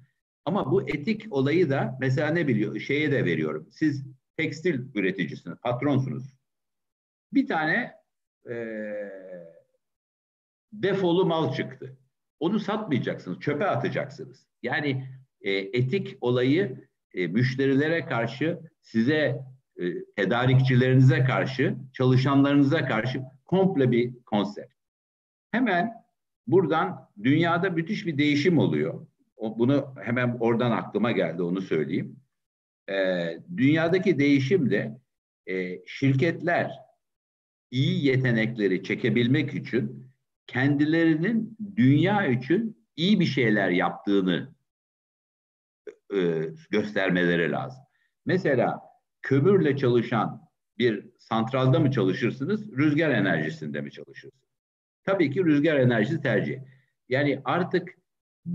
ama 0.45 0.71
bu 0.71 0.89
etik 0.89 1.33
olayı 1.33 1.69
da 1.69 1.97
mesela 1.99 2.29
ne 2.29 2.47
biliyor 2.47 2.79
şeye 2.79 3.11
de 3.11 3.25
veriyorum. 3.25 3.67
Siz 3.71 4.05
tekstil 4.37 4.95
üreticisiniz, 4.95 5.57
patronsunuz. 5.57 6.37
Bir 7.33 7.47
tane 7.47 7.93
e, 8.49 8.53
defolu 10.73 11.25
mal 11.25 11.53
çıktı. 11.53 11.97
Onu 12.39 12.59
satmayacaksınız, 12.59 13.39
çöpe 13.39 13.65
atacaksınız. 13.65 14.47
Yani 14.63 15.07
e, 15.41 15.51
etik 15.51 16.17
olayı 16.21 16.87
e, 17.13 17.27
müşterilere 17.27 18.05
karşı, 18.05 18.59
size 18.81 19.45
e, 19.77 20.05
tedarikçilerinize 20.15 21.23
karşı, 21.23 21.75
çalışanlarınıza 21.93 22.85
karşı 22.85 23.21
komple 23.45 23.91
bir 23.91 24.13
konsept. 24.25 24.73
Hemen 25.51 25.93
buradan 26.47 27.09
dünyada 27.23 27.69
müthiş 27.69 28.05
bir 28.05 28.17
değişim 28.17 28.57
oluyor. 28.57 29.07
O, 29.35 29.59
bunu 29.59 29.95
hemen 30.01 30.37
oradan 30.39 30.71
aklıma 30.71 31.11
geldi, 31.11 31.43
onu 31.43 31.61
söyleyeyim. 31.61 32.19
E, 32.89 32.93
dünyadaki 33.57 34.19
değişim 34.19 34.69
de 34.69 34.99
e, 35.47 35.85
şirketler 35.85 36.71
iyi 37.71 38.05
yetenekleri 38.05 38.83
çekebilmek 38.83 39.53
için 39.53 40.12
kendilerinin 40.47 41.57
dünya 41.75 42.25
için 42.27 42.87
iyi 42.95 43.19
bir 43.19 43.25
şeyler 43.25 43.69
yaptığını 43.69 44.55
e, 46.15 46.49
göstermeleri 46.69 47.51
lazım. 47.51 47.83
Mesela 48.25 48.81
kömürle 49.21 49.77
çalışan 49.77 50.49
bir 50.77 51.05
santralda 51.19 51.79
mı 51.79 51.91
çalışırsınız, 51.91 52.71
rüzgar 52.71 53.09
enerjisinde 53.09 53.81
mi 53.81 53.91
çalışırsınız? 53.91 54.53
Tabii 55.03 55.31
ki 55.31 55.45
rüzgar 55.45 55.75
enerjisi 55.75 56.21
tercih. 56.21 56.59
Yani 57.09 57.41
artık 57.45 57.89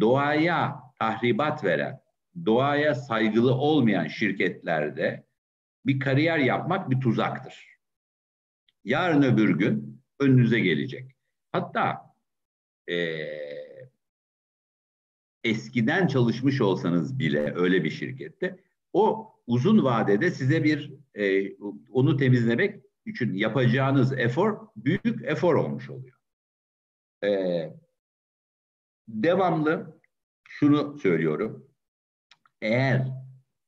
doğaya 0.01 0.81
tahribat 0.99 1.65
veren, 1.65 2.01
doğaya 2.47 2.95
saygılı 2.95 3.55
olmayan 3.55 4.07
şirketlerde 4.07 5.27
bir 5.87 6.01
kariyer 6.01 6.39
yapmak 6.39 6.91
bir 6.91 7.01
tuzaktır. 7.01 7.79
Yarın 8.85 9.23
öbür 9.23 9.59
gün 9.59 10.03
önünüze 10.21 10.61
gelecek. 10.61 11.18
Hatta 11.59 12.15
e, 12.91 12.97
eskiden 15.45 16.07
çalışmış 16.07 16.61
olsanız 16.61 17.19
bile 17.19 17.55
öyle 17.55 17.85
bir 17.85 17.91
şirkette 17.91 18.65
o 18.93 19.35
uzun 19.47 19.85
vadede 19.85 20.31
size 20.31 20.65
bir 20.65 20.93
e, 21.15 21.57
onu 21.91 22.17
temizlemek 22.17 22.85
için 23.07 23.35
yapacağınız 23.35 24.13
efor 24.19 24.69
büyük 24.77 25.25
efor 25.25 25.55
olmuş 25.55 25.91
oluyor. 25.91 26.19
E, 27.25 27.31
devamlı 29.09 30.01
şunu 30.49 30.99
söylüyorum. 30.99 31.71
Eğer 32.63 33.09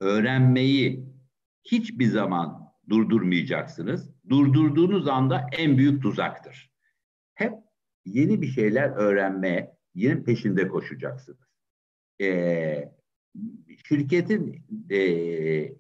öğrenmeyi 0.00 1.07
hiçbir 1.64 2.07
zaman 2.07 2.72
durdurmayacaksınız. 2.88 4.11
Durdurduğunuz 4.29 5.09
anda 5.09 5.46
en 5.53 5.79
büyük 5.79 6.03
tuzaktır. 6.03 6.70
Hep 7.35 7.53
yeni 8.06 8.42
bir 8.42 8.46
şeyler 8.46 8.90
öğrenmeye, 8.90 9.76
yeni 9.94 10.24
peşinde 10.24 10.68
koşacaksınız. 10.68 11.38
Ee, 12.20 12.92
şirketin 13.88 14.64
e, 14.90 14.98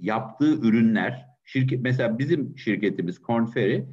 yaptığı 0.00 0.54
ürünler, 0.60 1.26
şirket 1.44 1.80
mesela 1.82 2.18
bizim 2.18 2.58
şirketimiz 2.58 3.18
Korn 3.18 3.44
Ferry, 3.44 3.86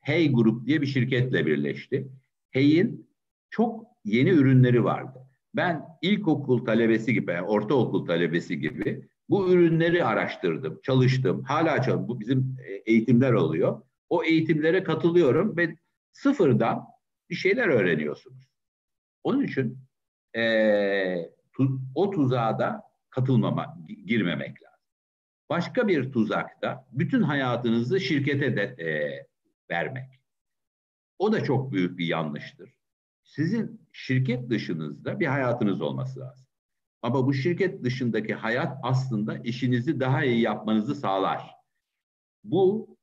Hey 0.00 0.32
Group 0.32 0.66
diye 0.66 0.82
bir 0.82 0.86
şirketle 0.86 1.46
birleşti. 1.46 2.08
Hey'in 2.50 3.08
çok 3.50 3.86
yeni 4.04 4.30
ürünleri 4.30 4.84
vardı. 4.84 5.18
Ben 5.54 5.84
ilkokul 6.02 6.64
talebesi 6.64 7.14
gibi, 7.14 7.42
ortaokul 7.42 8.06
talebesi 8.06 8.60
gibi 8.60 9.08
bu 9.28 9.52
ürünleri 9.52 10.04
araştırdım, 10.04 10.80
çalıştım. 10.82 11.42
Hala 11.42 11.70
çalışıyorum. 11.70 12.08
Bu 12.08 12.20
bizim 12.20 12.56
e, 12.66 12.72
eğitimler 12.72 13.32
oluyor. 13.32 13.82
O 14.08 14.24
eğitimlere 14.24 14.82
katılıyorum 14.82 15.56
ve 15.56 15.76
sıfırdan 16.12 16.84
bir 17.30 17.34
şeyler 17.34 17.68
öğreniyorsunuz. 17.68 18.48
Onun 19.24 19.42
için 19.42 19.78
e, 20.36 21.30
tu, 21.52 21.80
o 21.94 22.10
tuzağa 22.10 22.58
da 22.58 22.82
katılmama, 23.10 23.78
girmemek 24.06 24.62
lazım. 24.62 24.78
Başka 25.50 25.88
bir 25.88 26.12
tuzakta 26.12 26.88
bütün 26.92 27.22
hayatınızı 27.22 28.00
şirkete 28.00 28.56
de 28.56 28.62
e, 28.62 28.88
vermek. 29.70 30.20
O 31.18 31.32
da 31.32 31.44
çok 31.44 31.72
büyük 31.72 31.98
bir 31.98 32.06
yanlıştır. 32.06 32.78
Sizin 33.24 33.88
şirket 33.92 34.50
dışınızda 34.50 35.20
bir 35.20 35.26
hayatınız 35.26 35.80
olması 35.80 36.20
lazım. 36.20 36.46
Ama 37.02 37.26
bu 37.26 37.34
şirket 37.34 37.84
dışındaki 37.84 38.34
hayat 38.34 38.78
aslında 38.82 39.38
işinizi 39.38 40.00
daha 40.00 40.24
iyi 40.24 40.40
yapmanızı 40.40 40.94
sağlar. 40.94 41.54
Bu 42.44 42.96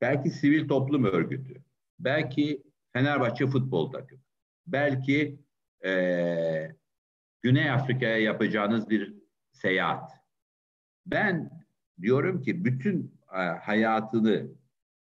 belki 0.00 0.30
sivil 0.30 0.68
toplum 0.68 1.04
örgütü, 1.04 1.64
belki 1.98 2.62
Fenerbahçe 2.92 3.46
futbol 3.46 3.92
takımı, 3.92 4.22
belki 4.66 5.38
e, 5.84 6.76
Güney 7.42 7.70
Afrika'ya 7.70 8.18
yapacağınız 8.18 8.90
bir 8.90 9.14
seyahat. 9.52 10.12
Ben 11.06 11.50
diyorum 12.00 12.42
ki 12.42 12.64
bütün 12.64 13.20
hayatını 13.60 14.48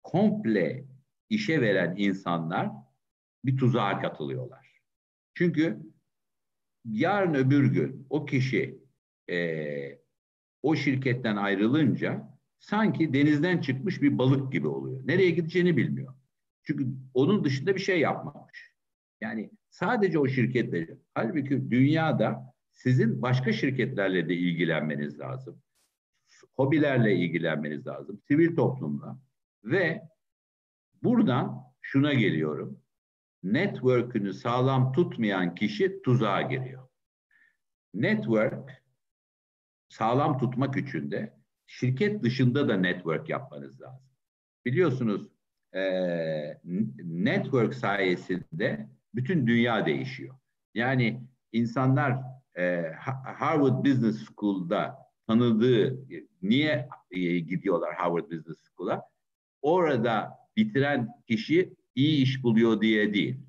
komple 0.03 0.85
işe 1.31 1.61
veren 1.61 1.95
insanlar 1.97 2.71
bir 3.45 3.57
tuzağa 3.57 4.01
katılıyorlar. 4.01 4.81
Çünkü 5.35 5.79
yarın 6.85 7.35
öbür 7.35 7.73
gün 7.73 8.07
o 8.11 8.27
kişi 8.27 8.79
e, 9.31 9.99
o 10.63 10.77
şirketten 10.77 11.37
ayrılınca 11.37 12.39
sanki 12.59 13.15
denizden 13.15 13.61
çıkmış 13.61 14.03
bir 14.03 14.19
balık 14.19 14.53
gibi 14.53 14.69
oluyor. 14.69 15.07
Nereye 15.07 15.31
gideceğini 15.31 15.77
bilmiyor. 15.77 16.15
Çünkü 16.67 16.87
onun 17.15 17.45
dışında 17.45 17.75
bir 17.75 17.81
şey 17.81 18.01
yapmamış. 18.01 18.73
Yani 19.21 19.51
sadece 19.71 20.19
o 20.19 20.29
şirketleri. 20.29 20.99
Halbuki 21.15 21.71
dünyada 21.71 22.55
sizin 22.73 23.23
başka 23.23 23.53
şirketlerle 23.53 24.29
de 24.29 24.35
ilgilenmeniz 24.35 25.19
lazım. 25.19 25.63
Hobilerle 26.57 27.17
ilgilenmeniz 27.17 27.87
lazım. 27.87 28.21
Sivil 28.29 28.57
toplumla. 28.57 29.19
Ve 29.65 30.03
buradan 31.03 31.63
şuna 31.81 32.15
geliyorum 32.15 32.81
network'ünü 33.43 34.33
sağlam 34.33 34.93
tutmayan 34.93 35.55
kişi 35.55 36.03
tuzağa 36.03 36.43
giriyor. 36.43 36.89
Network 37.95 38.83
sağlam 39.89 40.39
tutmak 40.39 40.77
için 40.77 41.11
de 41.11 41.37
şirket 41.67 42.23
dışında 42.23 42.69
da 42.69 42.77
network 42.77 43.29
yapmanız 43.29 43.81
lazım. 43.81 44.07
Biliyorsunuz 44.65 45.36
e, 45.77 46.61
network 47.05 47.75
sayesinde 47.75 48.89
bütün 49.15 49.47
dünya 49.47 49.87
değişiyor. 49.87 50.35
Yani 50.75 51.21
insanlar 51.53 52.19
e, 52.59 52.93
Harvard 53.39 53.85
Business 53.85 54.29
School'da 54.29 54.97
tanıdığı, 55.27 56.07
niye 56.43 56.89
e, 57.11 57.39
gidiyorlar 57.39 57.95
Harvard 57.95 58.25
Business 58.31 58.59
School'a? 58.63 59.03
Orada 59.63 60.31
bitiren 60.57 61.09
kişi 61.29 61.75
iyi 61.95 62.23
iş 62.23 62.43
buluyor 62.43 62.81
diye 62.81 63.15
değil. 63.15 63.41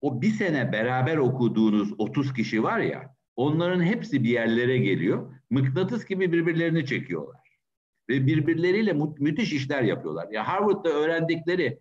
O 0.00 0.22
bir 0.22 0.30
sene 0.30 0.72
beraber 0.72 1.16
okuduğunuz 1.16 1.92
30 1.98 2.32
kişi 2.32 2.62
var 2.62 2.78
ya, 2.78 3.16
onların 3.36 3.82
hepsi 3.82 4.24
bir 4.24 4.28
yerlere 4.28 4.78
geliyor. 4.78 5.34
Mıknatıs 5.50 6.04
gibi 6.06 6.32
birbirlerini 6.32 6.86
çekiyorlar. 6.86 7.39
Ve 8.10 8.26
birbirleriyle 8.26 8.92
mü- 8.92 9.14
müthiş 9.18 9.52
işler 9.52 9.82
yapıyorlar. 9.82 10.28
Ya 10.30 10.48
Harvard'da 10.48 10.88
öğrendikleri 10.88 11.80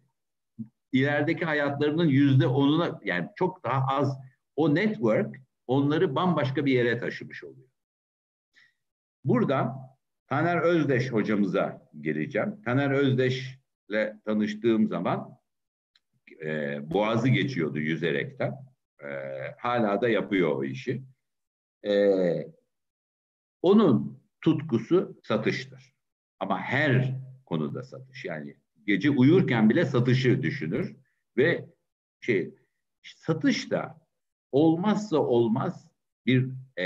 ilerideki 0.92 1.46
hayatlarının 1.46 2.08
yüzde 2.08 2.48
onuna 2.48 3.00
yani 3.04 3.30
çok 3.36 3.63
daha 3.63 3.86
az 3.96 4.18
o 4.56 4.76
network 4.76 5.36
onları 5.68 6.15
bambaşka 6.15 6.65
bir 6.65 6.74
yere 6.74 6.98
taşımış 6.98 7.44
oluyor. 7.44 7.70
Buradan 9.24 9.78
Taner 10.28 10.58
Özdeş 10.62 11.12
hocamıza 11.12 11.89
geleceğim. 12.02 12.62
Taner 12.65 12.92
Özdeş'le 12.92 14.24
tanıştığım 14.26 14.88
zaman 14.88 15.38
e, 16.46 16.80
boğazı 16.92 17.30
geçiyordu 17.30 17.80
yüzerekten. 17.80 18.56
E, 19.04 19.08
hala 19.58 20.02
da 20.02 20.10
yapıyor 20.10 20.56
o 20.56 20.63
işi. 20.63 21.04
E, 21.86 21.94
onun 23.62 24.20
tutkusu 24.42 25.20
satıştır. 25.24 25.99
Ama 26.39 26.62
her 26.62 27.15
konuda 27.45 27.84
satış. 27.84 28.25
Yani 28.25 28.56
gece 28.86 29.10
uyurken 29.10 29.69
bile 29.69 29.86
satışı 29.86 30.43
düşünür 30.43 30.95
ve 31.38 31.65
şey 32.21 32.56
satış 33.04 33.71
da 33.71 34.02
olmazsa 34.52 35.17
olmaz 35.17 35.91
bir 36.25 36.49
e, 36.78 36.86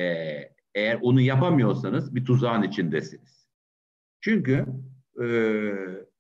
eğer 0.75 0.99
onu 1.01 1.21
yapamıyorsanız 1.21 2.15
bir 2.15 2.25
tuzağın 2.25 2.63
içindesiniz. 2.63 3.47
Çünkü 4.21 4.65
e, 5.23 5.27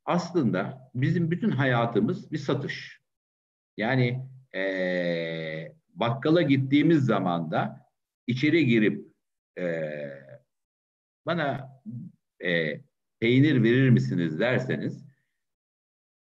aslında 0.05 0.91
bizim 0.95 1.31
bütün 1.31 1.49
hayatımız 1.49 2.31
bir 2.31 2.37
satış. 2.37 3.01
Yani 3.77 4.27
e, 4.55 5.75
bakkala 5.89 6.41
gittiğimiz 6.41 7.05
zaman 7.05 7.51
da 7.51 7.89
içeri 8.27 8.65
girip 8.65 9.07
e, 9.57 9.89
bana 11.25 11.81
e, 12.43 12.81
peynir 13.23 13.63
verir 13.63 13.89
misiniz 13.89 14.39
derseniz 14.39 15.05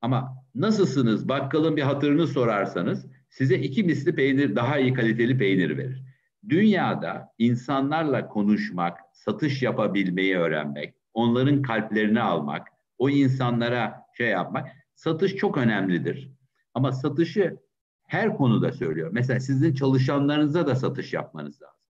ama 0.00 0.44
nasılsınız 0.54 1.28
bakkalın 1.28 1.76
bir 1.76 1.82
hatırını 1.82 2.26
sorarsanız 2.26 3.06
size 3.28 3.58
iki 3.58 3.82
misli 3.82 4.14
peynir 4.14 4.56
daha 4.56 4.78
iyi 4.78 4.94
kaliteli 4.94 5.38
peynir 5.38 5.78
verir. 5.78 6.02
Dünyada 6.48 7.34
insanlarla 7.38 8.28
konuşmak, 8.28 8.98
satış 9.12 9.62
yapabilmeyi 9.62 10.36
öğrenmek, 10.36 10.94
onların 11.14 11.62
kalplerini 11.62 12.20
almak, 12.20 12.68
o 12.98 13.10
insanlara 13.10 14.02
şey 14.16 14.28
yapmak, 14.28 14.68
satış 14.94 15.36
çok 15.36 15.58
önemlidir. 15.58 16.30
Ama 16.74 16.92
satışı 16.92 17.56
her 18.02 18.36
konuda 18.36 18.72
söylüyor. 18.72 19.10
Mesela 19.12 19.40
sizin 19.40 19.74
çalışanlarınıza 19.74 20.66
da 20.66 20.74
satış 20.74 21.12
yapmanız 21.12 21.62
lazım. 21.62 21.80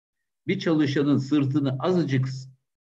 Bir 0.47 0.59
çalışanın 0.59 1.19
sırtını 1.19 1.77
azıcık 1.79 2.29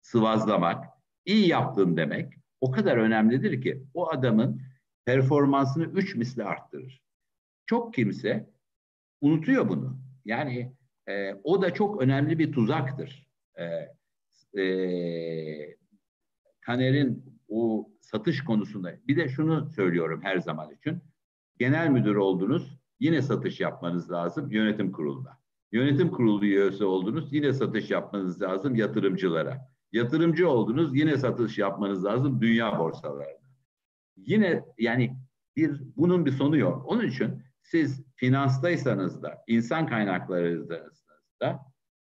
sıvazlamak, 0.02 0.95
iyi 1.26 1.48
yaptın 1.48 1.98
demek 1.98 2.34
o 2.62 2.72
kadar 2.72 2.98
önemlidir 2.98 3.62
ki 3.62 3.84
o 3.94 4.10
adamın 4.10 4.62
performansını 5.06 5.84
üç 5.84 6.16
misli 6.16 6.44
arttırır. 6.44 7.02
Çok 7.66 7.94
kimse 7.94 8.50
unutuyor 9.22 9.70
bunu. 9.70 9.98
Yani 10.26 10.76
e, 11.08 11.34
o 11.44 11.62
da 11.62 11.74
çok 11.74 12.02
önemli 12.02 12.40
bir 12.40 12.52
tuzaktır. 12.52 13.28
E, 13.56 13.64
e, 14.62 15.76
Taner'in 16.66 17.40
o 17.48 17.90
satış 18.02 18.44
konusunda 18.44 18.96
bir 19.08 19.18
de 19.18 19.30
şunu 19.30 19.70
söylüyorum 19.70 20.20
her 20.24 20.38
zaman 20.40 20.72
için 20.72 21.02
genel 21.60 21.90
müdür 21.90 22.16
oldunuz, 22.16 22.80
yine 23.00 23.22
satış 23.22 23.60
yapmanız 23.60 24.12
lazım 24.12 24.52
yönetim 24.52 24.92
kuruluna. 24.92 25.40
Yönetim 25.72 26.12
kurulu 26.12 26.46
üyesi 26.46 26.86
oldunuz, 26.86 27.34
yine 27.34 27.54
satış 27.54 27.90
yapmanız 27.90 28.42
lazım 28.42 28.76
yatırımcılara. 28.76 29.75
Yatırımcı 29.92 30.50
oldunuz, 30.50 30.96
yine 30.96 31.18
satış 31.18 31.58
yapmanız 31.58 32.06
lazım 32.06 32.42
dünya 32.42 32.80
borsalarına. 32.80 33.46
Yine 34.18 34.66
yani 34.78 35.18
bir 35.56 35.82
bunun 35.96 36.26
bir 36.26 36.32
sonu 36.32 36.58
yok. 36.58 36.86
Onun 36.88 37.08
için 37.08 37.44
siz 37.64 38.04
finanstaysanız 38.16 39.24
da, 39.24 39.44
insan 39.48 39.88
kaynaklarıysanız 39.88 41.06
da, 41.42 41.60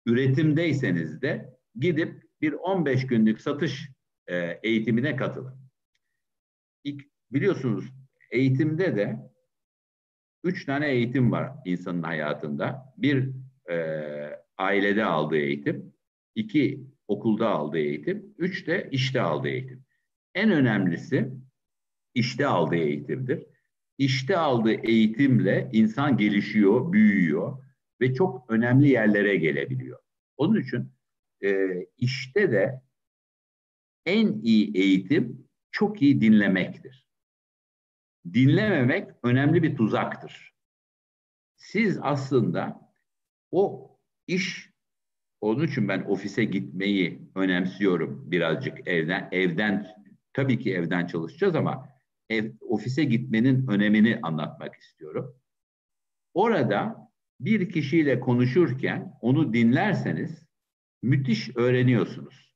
üretimdeyseniz 0.06 1.22
de 1.22 1.58
gidip 1.76 2.24
bir 2.42 2.54
15 2.54 3.08
günlük 3.08 3.42
satış 3.42 3.90
e, 4.28 4.60
eğitimine 4.64 5.16
katılın. 5.16 5.60
İlk, 6.84 7.06
biliyorsunuz 7.32 7.94
eğitimde 8.32 8.96
de 8.96 9.32
üç 10.44 10.66
tane 10.66 10.90
eğitim 10.92 11.32
var 11.32 11.52
insanın 11.66 12.04
hayatında. 12.04 12.94
Bir 12.98 13.32
e, 13.70 13.76
ailede 14.58 15.06
aldığı 15.06 15.38
eğitim, 15.38 15.94
iki 16.36 16.84
okulda 17.10 17.50
aldığı 17.50 17.78
eğitim, 17.78 18.36
üç 18.38 18.68
de 18.68 18.90
işte 18.92 19.22
aldığı 19.22 19.48
eğitim. 19.48 19.84
en 20.36 20.52
önemlisi 20.52 21.32
işte 22.14 22.48
aldığı 22.48 22.76
eğitimdir. 22.76 23.46
İşte 23.98 24.38
aldığı 24.38 24.74
eğitimle 24.74 25.70
insan 25.74 26.18
gelişiyor, 26.18 26.94
büyüyor 26.94 27.64
ve 28.02 28.14
çok 28.14 28.52
önemli 28.52 28.90
yerlere 28.90 29.36
gelebiliyor. 29.36 30.00
Onun 30.38 30.62
için 30.62 30.92
e, 31.44 31.68
işte 31.98 32.52
de 32.52 32.82
en 34.06 34.42
iyi 34.42 34.78
eğitim 34.78 35.48
çok 35.72 36.02
iyi 36.02 36.22
dinlemektir. 36.22 37.08
Dinlememek 38.34 39.10
önemli 39.24 39.64
bir 39.64 39.76
tuzaktır. 39.76 40.54
Siz 41.56 42.00
aslında 42.02 42.92
o 43.52 43.92
iş 44.28 44.69
onun 45.42 45.68
için 45.68 45.88
ben 45.88 46.02
ofise 46.02 46.44
gitmeyi 46.44 47.22
önemsiyorum 47.36 48.32
birazcık 48.32 48.88
evden 48.88 49.30
evden 49.32 49.88
tabii 50.34 50.60
ki 50.60 50.74
evden 50.74 51.08
çalışacağız 51.08 51.56
ama 51.56 51.90
ev, 52.30 52.52
ofise 52.62 53.04
gitmenin 53.04 53.68
önemini 53.68 54.20
anlatmak 54.24 54.76
istiyorum. 54.76 55.36
Orada 56.34 57.10
bir 57.40 57.70
kişiyle 57.70 58.20
konuşurken 58.20 59.18
onu 59.22 59.54
dinlerseniz 59.54 60.46
müthiş 61.02 61.58
öğreniyorsunuz. 61.58 62.56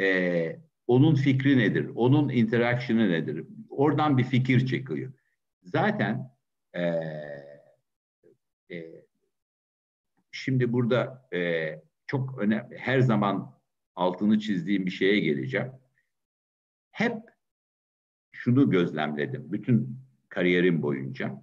Ee, 0.00 0.60
onun 0.86 1.14
fikri 1.14 1.58
nedir? 1.58 1.90
Onun 1.94 2.28
interaction'ı 2.28 3.10
nedir? 3.10 3.46
Oradan 3.70 4.18
bir 4.18 4.24
fikir 4.24 4.66
çıkıyor. 4.66 5.12
Zaten 5.62 6.30
e, 6.74 6.82
e, 8.70 9.04
şimdi 10.32 10.72
burada 10.72 11.28
e, 11.32 11.38
çok 12.12 12.38
önemli, 12.38 12.78
her 12.78 13.00
zaman 13.00 13.58
altını 13.94 14.38
çizdiğim 14.38 14.86
bir 14.86 14.90
şeye 14.90 15.20
geleceğim. 15.20 15.72
Hep 16.90 17.16
şunu 18.32 18.70
gözlemledim 18.70 19.52
bütün 19.52 19.98
kariyerim 20.28 20.82
boyunca. 20.82 21.42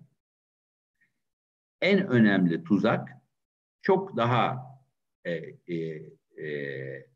En 1.82 2.08
önemli 2.08 2.64
tuzak 2.64 3.10
çok 3.82 4.18
daha 4.18 4.58
e, 5.26 5.32
e, 5.68 5.76
e, 6.44 7.08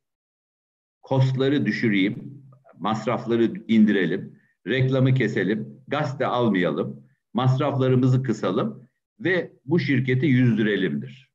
kostları 1.01 1.65
düşüreyim, 1.65 2.43
masrafları 2.77 3.53
indirelim, 3.67 4.39
reklamı 4.67 5.13
keselim, 5.13 5.81
gazete 5.87 6.25
almayalım, 6.25 7.07
masraflarımızı 7.33 8.23
kısalım 8.23 8.89
ve 9.19 9.53
bu 9.65 9.79
şirketi 9.79 10.25
yüzdürelimdir. 10.25 11.32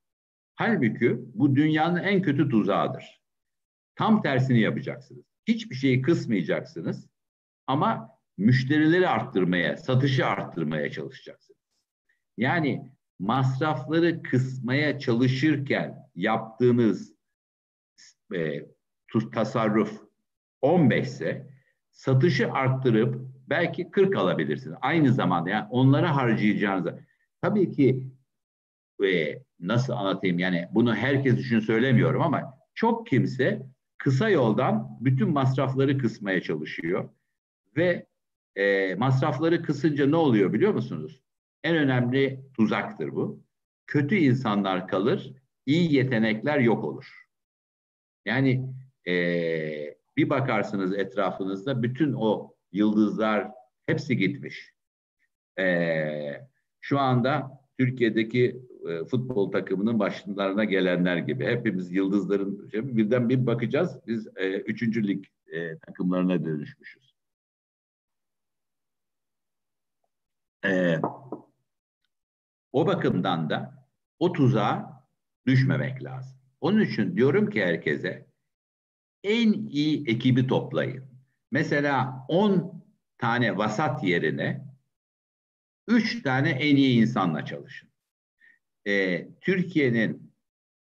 Halbuki 0.58 1.18
bu 1.34 1.56
dünyanın 1.56 2.02
en 2.02 2.22
kötü 2.22 2.48
tuzağıdır. 2.48 3.22
Tam 3.94 4.22
tersini 4.22 4.60
yapacaksınız. 4.60 5.24
Hiçbir 5.48 5.74
şeyi 5.74 6.02
kısmayacaksınız 6.02 7.08
ama 7.66 8.10
müşterileri 8.38 9.08
arttırmaya, 9.08 9.76
satışı 9.76 10.26
arttırmaya 10.26 10.90
çalışacaksınız. 10.90 11.60
Yani 12.36 12.92
masrafları 13.18 14.22
kısmaya 14.22 14.98
çalışırken 14.98 15.96
yaptığınız 16.14 17.14
e, 18.34 18.66
tasarruf 19.32 20.02
15 20.60 21.06
ise 21.06 21.50
satışı 21.90 22.52
arttırıp 22.52 23.20
belki 23.48 23.90
40 23.90 24.16
alabilirsiniz. 24.16 24.76
Aynı 24.80 25.12
zamanda 25.12 25.50
yani 25.50 25.66
onlara 25.70 26.16
harcayacağınızı. 26.16 27.00
Tabii 27.42 27.70
ki 27.70 28.08
e, 29.04 29.38
nasıl 29.60 29.92
anlatayım 29.92 30.38
yani 30.38 30.68
bunu 30.72 30.94
herkes 30.94 31.38
için 31.38 31.60
söylemiyorum 31.60 32.22
ama 32.22 32.58
çok 32.74 33.06
kimse 33.06 33.62
kısa 33.98 34.28
yoldan 34.28 34.96
bütün 35.00 35.30
masrafları 35.30 35.98
kısmaya 35.98 36.40
çalışıyor 36.40 37.08
ve 37.76 38.06
e, 38.56 38.94
masrafları 38.94 39.62
kısınca 39.62 40.06
ne 40.06 40.16
oluyor 40.16 40.52
biliyor 40.52 40.74
musunuz? 40.74 41.22
En 41.64 41.76
önemli 41.76 42.40
tuzaktır 42.56 43.14
bu. 43.14 43.42
Kötü 43.86 44.16
insanlar 44.16 44.88
kalır, 44.88 45.32
iyi 45.66 45.94
yetenekler 45.94 46.58
yok 46.58 46.84
olur. 46.84 47.28
Yani 48.26 48.74
e, 49.08 49.14
bir 50.16 50.30
bakarsınız 50.30 50.98
etrafınızda 50.98 51.82
bütün 51.82 52.12
o 52.12 52.54
yıldızlar 52.72 53.50
hepsi 53.86 54.16
gitmiş. 54.16 54.72
E, 55.58 56.46
şu 56.80 56.98
anda 56.98 57.60
Türkiye'deki 57.78 58.67
e, 58.88 59.04
futbol 59.04 59.52
takımının 59.52 59.98
başlarına 59.98 60.64
gelenler 60.64 61.16
gibi. 61.16 61.46
Hepimiz 61.46 61.92
yıldızların 61.92 62.70
birden 62.72 63.28
bir 63.28 63.46
bakacağız. 63.46 63.98
Biz 64.06 64.28
e, 64.36 64.60
üçüncü 64.60 65.08
lig 65.08 65.24
e, 65.46 65.78
takımlarına 65.78 66.44
dönüşmüşüz. 66.44 67.14
E, 70.64 71.00
o 72.72 72.86
bakımdan 72.86 73.50
da 73.50 73.86
o 74.18 74.32
tuzağa 74.32 75.04
düşmemek 75.46 76.04
lazım. 76.04 76.38
Onun 76.60 76.80
için 76.80 77.16
diyorum 77.16 77.50
ki 77.50 77.64
herkese 77.64 78.26
en 79.24 79.52
iyi 79.52 80.08
ekibi 80.08 80.46
toplayın. 80.46 81.04
Mesela 81.50 82.24
10 82.28 82.84
tane 83.18 83.56
vasat 83.56 84.04
yerine 84.04 84.68
3 85.88 86.22
tane 86.22 86.50
en 86.50 86.76
iyi 86.76 87.00
insanla 87.00 87.44
çalışın. 87.44 87.87
Ee, 88.86 89.28
Türkiye'nin 89.40 90.32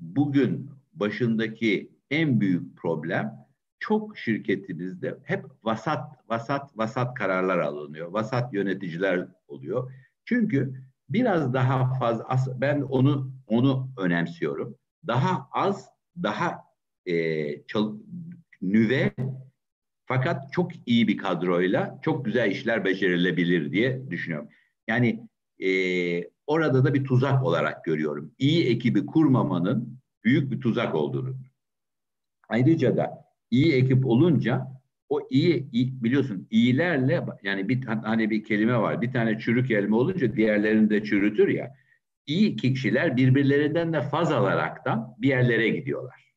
bugün 0.00 0.70
başındaki 0.92 1.90
en 2.10 2.40
büyük 2.40 2.76
problem 2.76 3.44
çok 3.78 4.18
şirketimizde 4.18 5.18
hep 5.24 5.44
vasat 5.62 6.28
vasat 6.28 6.78
vasat 6.78 7.14
kararlar 7.14 7.58
alınıyor. 7.58 8.08
Vasat 8.08 8.54
yöneticiler 8.54 9.28
oluyor. 9.48 9.92
Çünkü 10.24 10.74
biraz 11.08 11.54
daha 11.54 11.98
fazla 11.98 12.60
ben 12.60 12.80
onu 12.80 13.32
onu 13.46 13.90
önemsiyorum. 13.98 14.78
Daha 15.06 15.48
az 15.52 15.88
daha 16.22 16.64
e, 17.06 17.66
çal, 17.66 17.96
nüve 18.62 19.12
fakat 20.06 20.52
çok 20.52 20.70
iyi 20.86 21.08
bir 21.08 21.16
kadroyla 21.16 21.98
çok 22.02 22.24
güzel 22.24 22.50
işler 22.50 22.84
becerilebilir 22.84 23.72
diye 23.72 24.10
düşünüyorum. 24.10 24.48
Yani 24.88 25.28
e, 25.58 25.70
orada 26.46 26.84
da 26.84 26.94
bir 26.94 27.04
tuzak 27.04 27.44
olarak 27.44 27.84
görüyorum. 27.84 28.34
İyi 28.38 28.66
ekibi 28.66 29.06
kurmamanın 29.06 29.98
büyük 30.24 30.50
bir 30.50 30.60
tuzak 30.60 30.94
olduğunu. 30.94 31.36
Ayrıca 32.48 32.96
da 32.96 33.24
iyi 33.50 33.72
ekip 33.72 34.06
olunca 34.06 34.74
o 35.08 35.20
iyi, 35.30 35.68
iyi 35.72 36.04
biliyorsun 36.04 36.48
iyilerle 36.50 37.26
yani 37.42 37.68
bir 37.68 37.84
hani 37.84 38.30
bir 38.30 38.44
kelime 38.44 38.78
var. 38.78 39.02
Bir 39.02 39.12
tane 39.12 39.38
çürük 39.38 39.70
elma 39.70 39.96
olunca 39.96 40.36
diğerlerini 40.36 40.90
de 40.90 41.04
çürütür 41.04 41.48
ya. 41.48 41.74
İyi 42.26 42.56
kişiler 42.56 43.16
birbirlerinden 43.16 43.92
de 43.92 44.02
faz 44.02 44.32
alaraktan 44.32 45.14
bir 45.18 45.28
yerlere 45.28 45.68
gidiyorlar. 45.68 46.34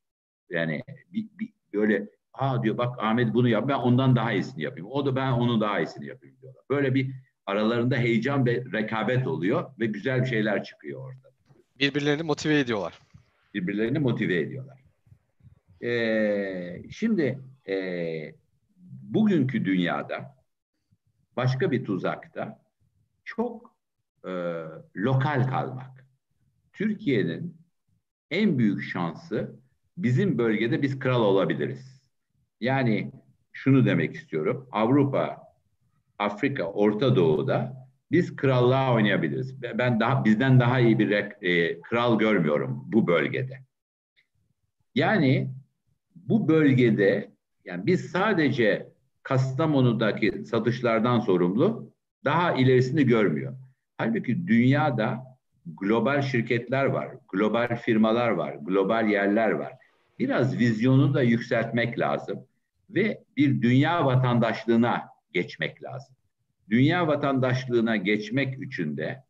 Yani 0.50 0.82
bir, 1.14 1.28
bir, 1.40 1.54
böyle 1.74 2.10
ha 2.32 2.64
diyor 2.64 2.78
bak 2.78 3.04
Ahmet 3.04 3.34
bunu 3.34 3.50
yap 3.50 3.68
ben 3.68 3.76
ondan 3.76 4.16
daha 4.16 4.32
iyisini 4.32 4.64
yapayım. 4.64 4.88
O 4.92 5.06
da 5.06 5.16
ben 5.16 5.32
onun 5.32 5.62
daha 5.62 5.80
iyisini 5.80 6.06
yapayım 6.06 6.36
diyorlar. 6.42 6.64
Böyle 6.70 6.96
bir 6.96 7.12
aralarında 7.48 7.96
heyecan 7.96 8.46
ve 8.46 8.64
rekabet 8.74 9.28
oluyor 9.28 9.72
ve 9.80 9.86
güzel 9.86 10.22
bir 10.22 10.28
şeyler 10.28 10.64
çıkıyor 10.64 11.02
orada. 11.02 11.28
Birbirlerini 11.80 12.24
motive 12.24 12.60
ediyorlar. 12.60 13.00
Birbirlerini 13.54 14.00
motive 14.00 14.40
ediyorlar. 14.40 14.84
Ee, 15.84 16.84
şimdi 16.92 17.40
e, 17.68 17.76
bugünkü 19.04 19.66
dünyada 19.66 20.36
başka 21.38 21.72
bir 21.72 21.86
tuzakta 21.86 22.62
çok 23.26 23.76
e, 24.26 24.32
lokal 24.96 25.48
kalmak. 25.48 26.08
Türkiye'nin 26.74 27.58
en 28.32 28.58
büyük 28.58 28.84
şansı 28.84 29.60
bizim 29.98 30.38
bölgede 30.38 30.82
biz 30.82 31.00
kral 31.00 31.22
olabiliriz. 31.22 32.02
Yani 32.62 33.12
şunu 33.52 33.86
demek 33.86 34.16
istiyorum. 34.16 34.68
Avrupa, 34.72 35.47
Afrika, 36.20 36.64
Orta 36.64 37.16
Doğu'da 37.16 37.88
biz 38.12 38.36
krallığa 38.36 38.94
oynayabiliriz. 38.94 39.62
Ben 39.62 40.00
daha 40.00 40.26
bizden 40.26 40.60
daha 40.60 40.80
iyi 40.80 41.00
bir 41.00 41.12
e, 41.42 41.82
kral 41.82 42.20
görmüyorum 42.20 42.84
bu 42.86 43.08
bölgede. 43.08 43.60
Yani 44.96 45.52
bu 46.16 46.48
bölgede 46.48 47.32
yani 47.66 47.86
biz 47.86 48.12
sadece 48.12 48.90
Kastamonu'daki 49.24 50.46
satışlardan 50.46 51.20
sorumlu 51.20 51.92
daha 52.26 52.54
ilerisini 52.54 53.06
görmüyor. 53.06 53.54
Halbuki 53.98 54.48
dünyada 54.48 55.24
global 55.66 56.22
şirketler 56.22 56.86
var, 56.86 57.10
global 57.30 57.76
firmalar 57.76 58.30
var, 58.30 58.56
global 58.62 59.10
yerler 59.10 59.52
var. 59.52 59.74
Biraz 60.20 60.60
vizyonu 60.60 61.14
da 61.14 61.22
yükseltmek 61.22 62.00
lazım 62.00 62.40
ve 62.90 63.24
bir 63.38 63.62
dünya 63.62 64.06
vatandaşlığına 64.06 65.17
geçmek 65.34 65.84
lazım. 65.84 66.16
Dünya 66.70 67.08
vatandaşlığına 67.08 67.96
geçmek 67.96 68.64
için 68.64 68.98
de 68.98 69.24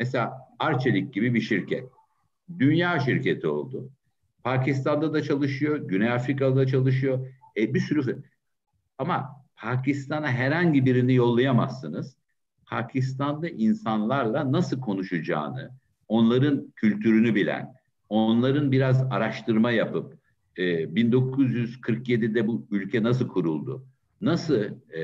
mesela 0.00 0.38
Arçelik 0.58 1.14
gibi 1.14 1.34
bir 1.34 1.40
şirket 1.40 1.88
dünya 2.58 3.00
şirketi 3.00 3.48
oldu. 3.48 3.90
Pakistan'da 4.44 5.12
da 5.12 5.22
çalışıyor, 5.22 5.76
Güney 5.88 6.10
Afrika'da 6.10 6.56
da 6.56 6.66
çalışıyor. 6.66 7.28
E, 7.56 7.74
bir 7.74 7.80
sürü 7.80 8.22
ama 8.98 9.42
Pakistan'a 9.56 10.28
herhangi 10.28 10.86
birini 10.86 11.14
yollayamazsınız. 11.14 12.16
Pakistan'da 12.66 13.48
insanlarla 13.48 14.52
nasıl 14.52 14.80
konuşacağını, 14.80 15.70
onların 16.08 16.72
kültürünü 16.76 17.34
bilen, 17.34 17.74
onların 18.08 18.72
biraz 18.72 19.02
araştırma 19.02 19.70
yapıp 19.70 20.18
e, 20.56 20.62
1947'de 20.62 22.46
bu 22.46 22.66
ülke 22.70 23.02
nasıl 23.02 23.28
kuruldu, 23.28 23.86
nasıl 24.22 24.64
e, 24.94 25.02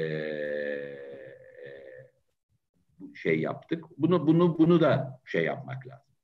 şey 3.14 3.40
yaptık, 3.40 3.84
bunu 3.98 4.26
bunu 4.26 4.58
bunu 4.58 4.80
da 4.80 5.20
şey 5.24 5.44
yapmak 5.44 5.86
lazım. 5.86 6.14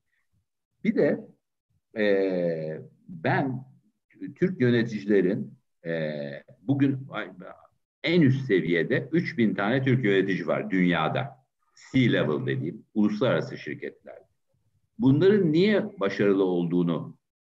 Bir 0.85 0.95
de 0.95 1.27
e, 1.97 2.83
ben 3.09 3.65
Türk 4.37 4.61
yöneticilerin 4.61 5.59
e, 5.87 6.23
bugün 6.63 7.09
en 8.03 8.21
üst 8.21 8.47
seviyede 8.47 9.09
3000 9.13 9.55
tane 9.55 9.83
Türk 9.83 10.05
yönetici 10.05 10.47
var 10.47 10.71
dünyada. 10.71 11.45
C-level 11.93 12.47
dediğim 12.47 12.85
uluslararası 12.95 13.59
şirketler. 13.59 14.19
Bunların 14.99 15.53
niye 15.53 16.01
başarılı 16.01 16.45
olduğunu 16.45 17.17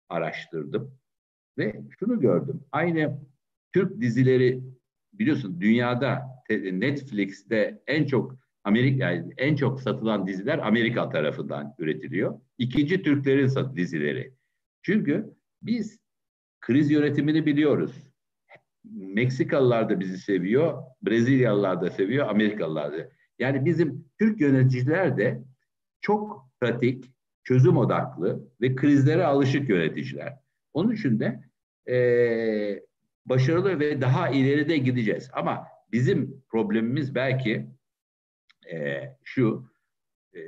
araştırdım 0.10 0.98
ve 1.58 1.82
şunu 2.00 2.20
gördüm. 2.20 2.64
Aynı 2.72 3.20
Türk 3.74 4.02
dizileri 4.02 4.62
biliyorsun 5.20 5.62
dünyada 5.62 6.22
Netflix'te 6.72 7.82
en 7.88 8.06
çok 8.06 8.36
Amerika 8.64 9.12
yani 9.12 9.34
en 9.38 9.56
çok 9.56 9.82
satılan 9.82 10.28
diziler 10.28 10.68
Amerika 10.68 11.10
tarafından 11.10 11.76
üretiliyor. 11.80 12.40
İkinci 12.58 13.02
Türklerin 13.02 13.76
dizileri. 13.76 14.34
Çünkü 14.82 15.34
biz 15.62 16.00
kriz 16.62 16.92
yönetimini 16.92 17.46
biliyoruz. 17.46 18.12
Meksikalılar 18.94 19.90
da 19.90 20.00
bizi 20.00 20.18
seviyor, 20.18 20.84
Brezilyalılar 21.02 21.82
da 21.82 21.90
seviyor, 21.90 22.28
Amerikalılar 22.28 22.94
da. 22.94 23.10
Yani 23.40 23.66
bizim 23.66 24.06
Türk 24.20 24.42
yöneticiler 24.42 25.18
de 25.18 25.44
çok 26.02 26.50
pratik, 26.62 27.06
çözüm 27.44 27.78
odaklı 27.78 28.48
ve 28.62 28.76
krizlere 28.76 29.24
alışık 29.24 29.70
yöneticiler. 29.70 30.38
Onun 30.74 30.92
için 30.92 31.20
de 31.20 31.44
e, 31.94 32.87
başarılı 33.30 33.80
ve 33.80 34.02
daha 34.02 34.30
ileride 34.30 34.78
gideceğiz. 34.78 35.30
Ama 35.34 35.68
bizim 35.92 36.44
problemimiz 36.50 37.16
belki 37.16 37.68
e, 38.74 39.04
şu, 39.24 39.72
e, 40.36 40.40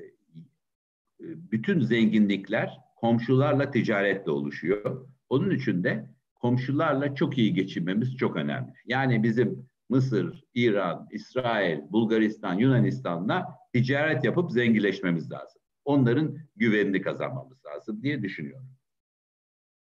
bütün 1.20 1.80
zenginlikler 1.80 2.78
komşularla 2.96 3.72
ticaretle 3.72 4.32
oluşuyor. 4.32 5.08
Onun 5.30 5.52
için 5.52 5.84
de 5.84 6.10
komşularla 6.36 7.16
çok 7.16 7.38
iyi 7.38 7.54
geçinmemiz 7.54 8.18
çok 8.18 8.36
önemli. 8.36 8.74
Yani 8.86 9.24
bizim 9.24 9.70
Mısır, 9.90 10.44
İran, 10.54 11.08
İsrail, 11.12 11.80
Bulgaristan, 11.92 12.54
Yunanistan'la 12.54 13.60
ticaret 13.74 14.24
yapıp 14.24 14.52
zenginleşmemiz 14.52 15.32
lazım. 15.32 15.62
Onların 15.86 16.38
güvenini 16.56 17.02
kazanmamız 17.02 17.66
lazım 17.66 18.04
diye 18.04 18.22
düşünüyorum. 18.22 18.70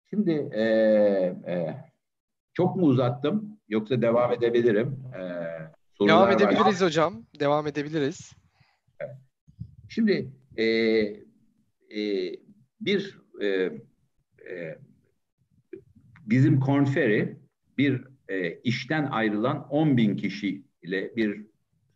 Şimdi 0.10 0.32
e, 0.32 0.62
e, 1.48 1.76
çok 2.54 2.76
mu 2.76 2.86
uzattım 2.86 3.60
yoksa 3.70 4.02
devam 4.02 4.32
edebilirim? 4.32 5.00
E, 6.02 6.08
devam 6.08 6.32
edebiliriz 6.32 6.82
var. 6.82 6.88
hocam. 6.88 7.26
Devam 7.40 7.68
edebiliriz. 7.68 8.32
Evet. 9.00 9.16
Şimdi 9.90 10.32
e, 10.58 10.64
e, 10.66 12.36
bir 12.82 13.20
e, 13.42 13.48
e, 13.48 14.78
bizim 16.26 16.60
konferi 16.60 17.38
bir 17.78 18.04
e, 18.30 18.54
işten 18.54 19.06
ayrılan 19.06 19.68
10 19.70 19.98
bin 19.98 20.18
kişi 20.18 20.64
ile 20.84 21.16
bir 21.16 21.46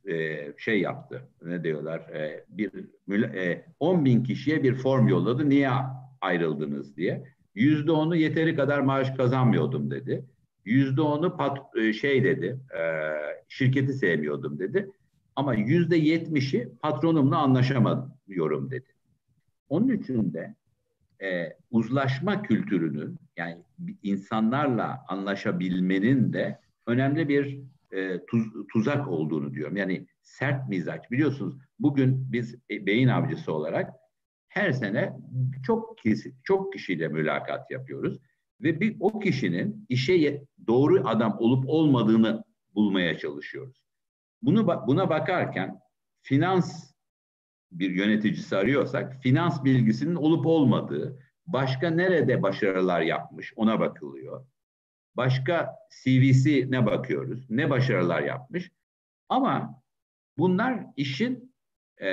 e, 0.10 0.48
şey 0.58 0.82
yaptı. 0.82 1.30
Ne 1.42 1.64
diyorlar? 1.64 2.00
E, 2.00 2.46
bir 2.50 3.24
e, 3.24 3.66
10 3.80 4.06
bin 4.06 4.24
kişiye 4.24 4.64
bir 4.64 4.76
form 4.76 5.08
yolladı. 5.08 5.50
Niye 5.50 5.70
ayrıldınız 6.22 6.98
diye. 6.98 7.24
Yüzde 7.56 7.92
onu 7.92 8.16
yeteri 8.16 8.56
kadar 8.56 8.80
maaş 8.80 9.12
kazanmıyordum 9.12 9.92
dedi. 9.92 10.26
Yüzde 10.66 11.02
onu 11.02 11.38
pat, 11.38 11.58
e, 11.76 11.94
şey 11.94 12.24
dedi. 12.24 12.60
E, 12.78 12.82
şirketi 13.48 13.94
sevmiyordum 13.94 14.60
dedi. 14.60 14.90
Ama 15.36 15.54
yüzde 15.54 15.96
yetmişi 15.96 16.70
patronumla 16.82 17.38
anlaşamıyorum 17.38 18.72
dedi. 18.72 18.86
Onun 19.70 19.88
için 19.88 20.34
de 20.34 20.56
e, 21.24 21.58
uzlaşma 21.72 22.42
kültürünün 22.42 23.20
yani 23.38 23.58
insanlarla 24.04 25.06
anlaşabilmenin 25.08 26.34
de 26.34 26.60
önemli 26.88 27.30
bir 27.30 27.60
e, 27.92 28.26
tuz, 28.26 28.44
tuzak 28.74 29.08
olduğunu 29.08 29.54
diyorum. 29.54 29.78
Yani 29.78 30.08
sert 30.22 30.70
mizaç. 30.70 31.12
Biliyorsunuz 31.12 31.58
bugün 31.80 32.32
biz 32.32 32.56
e, 32.72 32.86
beyin 32.86 33.08
avcısı 33.08 33.54
olarak 33.54 33.94
her 34.50 34.72
sene 34.72 35.14
çok 35.66 35.98
kişi, 35.98 36.34
çok 36.44 36.74
kişiyle 36.74 37.08
mülakat 37.08 37.72
yapıyoruz 37.72 38.20
ve 38.62 38.80
bir 38.80 38.98
o 39.00 39.20
kişinin 39.20 39.86
işe 39.90 40.46
doğru 40.68 41.08
adam 41.08 41.38
olup 41.40 41.70
olmadığını 41.70 42.44
bulmaya 42.76 43.18
çalışıyoruz. 43.18 43.84
Bunu 44.42 44.88
buna 44.88 45.10
bakarken 45.10 45.80
finans 46.22 46.94
bir 47.72 47.92
yöneticisi 47.92 48.58
arıyorsak 48.58 49.22
finans 49.22 49.64
bilgisinin 49.64 50.16
olup 50.16 50.46
olmadığı, 50.46 51.20
başka 51.48 51.90
nerede 51.90 52.42
başarılar 52.42 53.02
yapmış 53.02 53.54
ona 53.56 53.80
bakılıyor. 53.80 54.46
Başka 55.16 55.76
CV'si 56.04 56.72
ne 56.72 56.86
bakıyoruz, 56.86 57.50
ne 57.50 57.70
başarılar 57.70 58.22
yapmış. 58.22 58.72
Ama 59.30 59.82
bunlar 60.38 60.86
işin 60.96 61.56
e, 61.98 62.10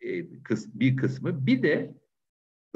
e, 0.00 0.42
kıs, 0.42 0.66
bir 0.74 0.96
kısmı. 0.96 1.46
Bir 1.46 1.62
de 1.62 1.94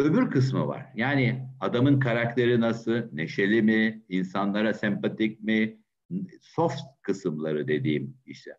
öbür 0.01 0.31
kısmı 0.31 0.67
var. 0.67 0.87
Yani 0.95 1.49
adamın 1.61 2.01
karakteri 2.01 2.61
nasıl, 2.61 3.03
neşeli 3.13 3.63
mi, 3.63 4.03
insanlara 4.09 4.75
sempatik 4.75 5.43
mi, 5.43 5.81
soft 6.41 6.81
kısımları 7.03 7.69
dediğim 7.69 8.17
işte. 8.27 8.51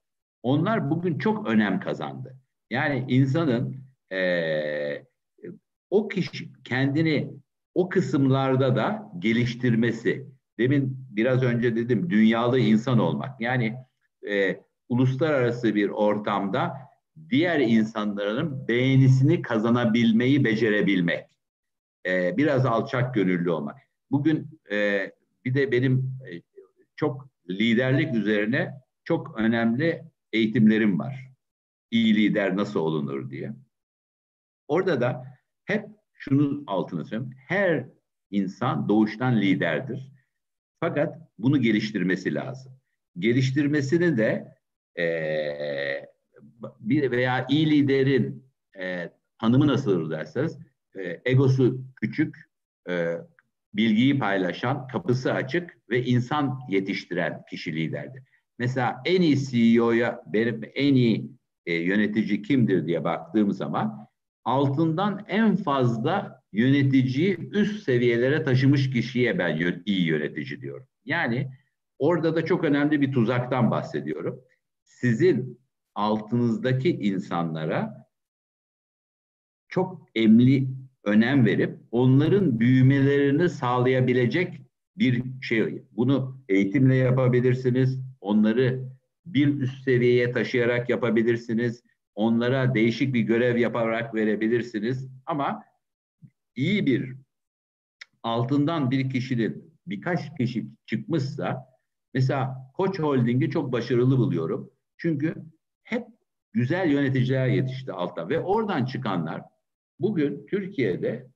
Onlar 0.43 0.89
bugün 0.89 1.17
çok 1.17 1.47
önem 1.47 1.79
kazandı. 1.79 2.37
Yani 2.69 3.05
insanın 3.07 3.83
e, 4.11 5.05
o 5.89 6.07
kişi 6.07 6.49
kendini 6.63 7.33
o 7.75 7.89
kısımlarda 7.89 8.75
da 8.75 9.11
geliştirmesi. 9.19 10.27
Demin 10.59 11.07
biraz 11.09 11.43
önce 11.43 11.75
dedim 11.75 12.09
dünyalı 12.09 12.59
insan 12.59 12.99
olmak. 12.99 13.41
Yani 13.41 13.75
e, 14.29 14.61
uluslararası 14.89 15.75
bir 15.75 15.89
ortamda 15.89 16.73
diğer 17.29 17.59
insanların 17.59 18.67
beğenisini 18.67 19.41
kazanabilmeyi 19.41 20.43
becerebilmek. 20.43 21.25
E, 22.05 22.37
biraz 22.37 22.65
alçak 22.65 23.13
gönüllü 23.13 23.51
olmak. 23.51 23.77
Bugün 24.11 24.59
e, 24.71 25.11
bir 25.45 25.53
de 25.53 25.71
benim 25.71 26.17
e, 26.31 26.41
çok 26.95 27.29
liderlik 27.49 28.15
üzerine 28.15 28.73
çok 29.03 29.39
önemli 29.39 30.03
eğitimlerim 30.33 30.99
var 30.99 31.31
iyi 31.91 32.15
lider 32.15 32.57
nasıl 32.57 32.79
olunur 32.79 33.29
diye. 33.29 33.53
Orada 34.67 35.01
da 35.01 35.25
hep 35.65 35.85
şunu 36.13 36.63
altını 36.67 37.05
söylüyorum. 37.05 37.37
Her 37.47 37.85
insan 38.29 38.89
doğuştan 38.89 39.41
liderdir. 39.41 40.11
Fakat 40.79 41.17
bunu 41.37 41.61
geliştirmesi 41.61 42.33
lazım. 42.33 42.79
Geliştirmesini 43.19 44.17
de 44.17 44.55
e, 44.95 45.05
bir 46.79 47.11
veya 47.11 47.47
iyi 47.49 47.69
liderin 47.69 48.45
e, 48.79 49.09
tanımı 49.39 49.67
nasıl 49.67 50.11
derseniz 50.11 50.57
e, 50.95 51.21
egosu 51.25 51.81
küçük, 52.01 52.35
e, 52.89 53.17
bilgiyi 53.73 54.19
paylaşan, 54.19 54.87
kapısı 54.87 55.33
açık 55.33 55.77
ve 55.89 56.03
insan 56.03 56.59
yetiştiren 56.69 57.43
kişi 57.49 57.75
liderdir. 57.75 58.23
Mesela 58.59 59.01
en 59.05 59.21
iyi 59.21 59.37
CEO'ya 59.39 60.23
benim 60.33 60.61
en 60.75 60.95
iyi 60.95 61.31
e, 61.65 61.73
yönetici 61.73 62.41
kimdir 62.41 62.87
diye 62.87 63.03
baktığım 63.03 63.51
zaman 63.51 64.07
altından 64.45 65.25
en 65.27 65.55
fazla 65.55 66.41
yöneticiyi 66.53 67.37
üst 67.51 67.83
seviyelere 67.83 68.43
taşımış 68.43 68.89
kişiye 68.89 69.39
ben 69.39 69.81
iyi 69.85 70.05
yönetici 70.05 70.61
diyorum. 70.61 70.87
Yani 71.05 71.51
orada 71.99 72.35
da 72.35 72.45
çok 72.45 72.63
önemli 72.63 73.01
bir 73.01 73.11
tuzaktan 73.11 73.71
bahsediyorum. 73.71 74.41
Sizin 74.83 75.59
altınızdaki 75.95 76.89
insanlara 76.89 78.07
çok 79.67 80.07
emli 80.15 80.67
önem 81.03 81.45
verip 81.45 81.79
onların 81.91 82.59
büyümelerini 82.59 83.49
sağlayabilecek 83.49 84.61
bir 84.97 85.23
şey. 85.41 85.83
Bunu 85.91 86.43
eğitimle 86.49 86.95
yapabilirsiniz. 86.95 87.99
Onları 88.21 88.89
bir 89.25 89.47
üst 89.59 89.83
seviyeye 89.83 90.31
taşıyarak 90.31 90.89
yapabilirsiniz. 90.89 91.83
Onlara 92.15 92.73
değişik 92.73 93.13
bir 93.13 93.21
görev 93.21 93.57
yaparak 93.57 94.15
verebilirsiniz. 94.15 95.07
Ama 95.25 95.63
iyi 96.55 96.85
bir 96.85 97.15
altından 98.23 98.91
bir 98.91 99.09
kişinin 99.09 99.71
birkaç 99.87 100.37
kişi 100.37 100.65
çıkmışsa 100.85 101.71
Mesela 102.13 102.71
Koç 102.73 102.99
Holding'i 102.99 103.49
çok 103.49 103.71
başarılı 103.71 104.17
buluyorum. 104.17 104.71
Çünkü 104.97 105.35
hep 105.91 106.07
güzel 106.53 106.91
yöneticiler 106.91 107.47
yetişti 107.47 107.91
altta 107.91 108.29
ve 108.29 108.39
oradan 108.39 108.85
çıkanlar 108.85 109.41
bugün 109.99 110.45
Türkiye'de 110.47 111.27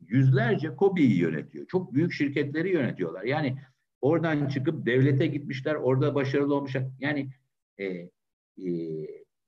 yüzlerce 0.00 0.76
KOBİ'yi 0.76 1.18
yönetiyor. 1.18 1.66
Çok 1.66 1.94
büyük 1.94 2.12
şirketleri 2.12 2.72
yönetiyorlar. 2.72 3.22
Yani 3.22 3.58
oradan 4.00 4.48
çıkıp 4.48 4.86
devlete 4.86 5.26
gitmişler, 5.26 5.74
orada 5.74 6.14
başarılı 6.14 6.54
olmuşlar. 6.54 6.84
Yani 6.98 7.32
e, 7.78 7.84
e, 7.84 8.10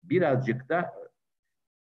birazcık 0.03 0.68
da 0.68 0.95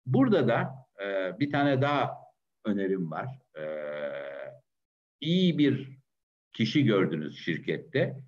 burada 0.06 0.48
da 0.48 0.86
e, 1.04 1.40
bir 1.40 1.52
tane 1.52 1.82
daha 1.82 2.18
önerim 2.66 3.12
var. 3.12 3.40
E, 3.58 3.64
iyi 5.22 5.58
bir 5.58 6.00
kişi 6.54 6.84
gördünüz 6.84 7.38
şirkette. 7.38 8.24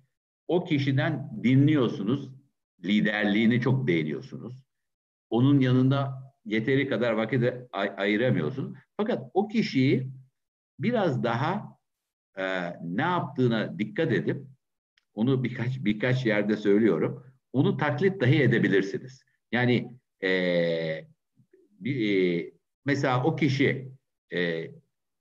O 0.48 0.64
kişiden 0.64 1.30
dinliyorsunuz, 1.42 2.31
liderliğini 2.84 3.60
çok 3.60 3.86
beğeniyorsunuz. 3.86 4.64
Onun 5.30 5.60
yanında 5.60 6.22
yeteri 6.44 6.88
kadar 6.88 7.12
vakit 7.12 7.44
ay- 7.72 7.94
ayıramıyorsun. 7.96 8.76
Fakat 8.96 9.30
o 9.34 9.48
kişiyi 9.48 10.10
biraz 10.78 11.22
daha 11.22 11.78
e, 12.38 12.72
ne 12.82 13.02
yaptığına 13.02 13.78
dikkat 13.78 14.12
edip 14.12 14.46
onu 15.14 15.44
birkaç 15.44 15.84
birkaç 15.84 16.26
yerde 16.26 16.56
söylüyorum. 16.56 17.24
Onu 17.52 17.76
taklit 17.76 18.20
dahi 18.20 18.42
edebilirsiniz. 18.42 19.22
Yani 19.52 19.98
e, 20.22 21.06
bir, 21.70 22.40
e, 22.40 22.52
mesela 22.84 23.24
o 23.24 23.36
kişi 23.36 23.92
e, 24.30 24.40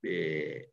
e, 0.10 0.72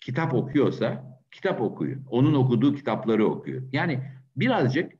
kitap 0.00 0.34
okuyorsa 0.34 1.20
kitap 1.30 1.60
okuyor. 1.60 2.00
Onun 2.10 2.34
okuduğu 2.34 2.74
kitapları 2.74 3.26
okuyor. 3.26 3.62
Yani 3.72 4.02
birazcık 4.36 4.97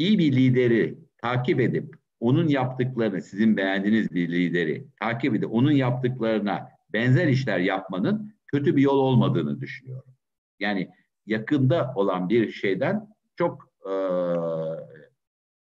iyi 0.00 0.18
bir 0.18 0.32
lideri 0.32 0.98
takip 1.22 1.60
edip 1.60 1.96
onun 2.20 2.48
yaptıklarını, 2.48 3.22
sizin 3.22 3.56
beğendiğiniz 3.56 4.12
bir 4.12 4.28
lideri 4.28 4.86
takip 5.00 5.34
edip 5.34 5.54
onun 5.54 5.72
yaptıklarına 5.72 6.68
benzer 6.92 7.28
işler 7.28 7.58
yapmanın 7.58 8.34
kötü 8.46 8.76
bir 8.76 8.82
yol 8.82 8.98
olmadığını 8.98 9.60
düşünüyorum. 9.60 10.14
Yani 10.58 10.90
yakında 11.26 11.92
olan 11.96 12.28
bir 12.28 12.50
şeyden 12.52 13.08
çok 13.36 13.72
e, 13.90 13.92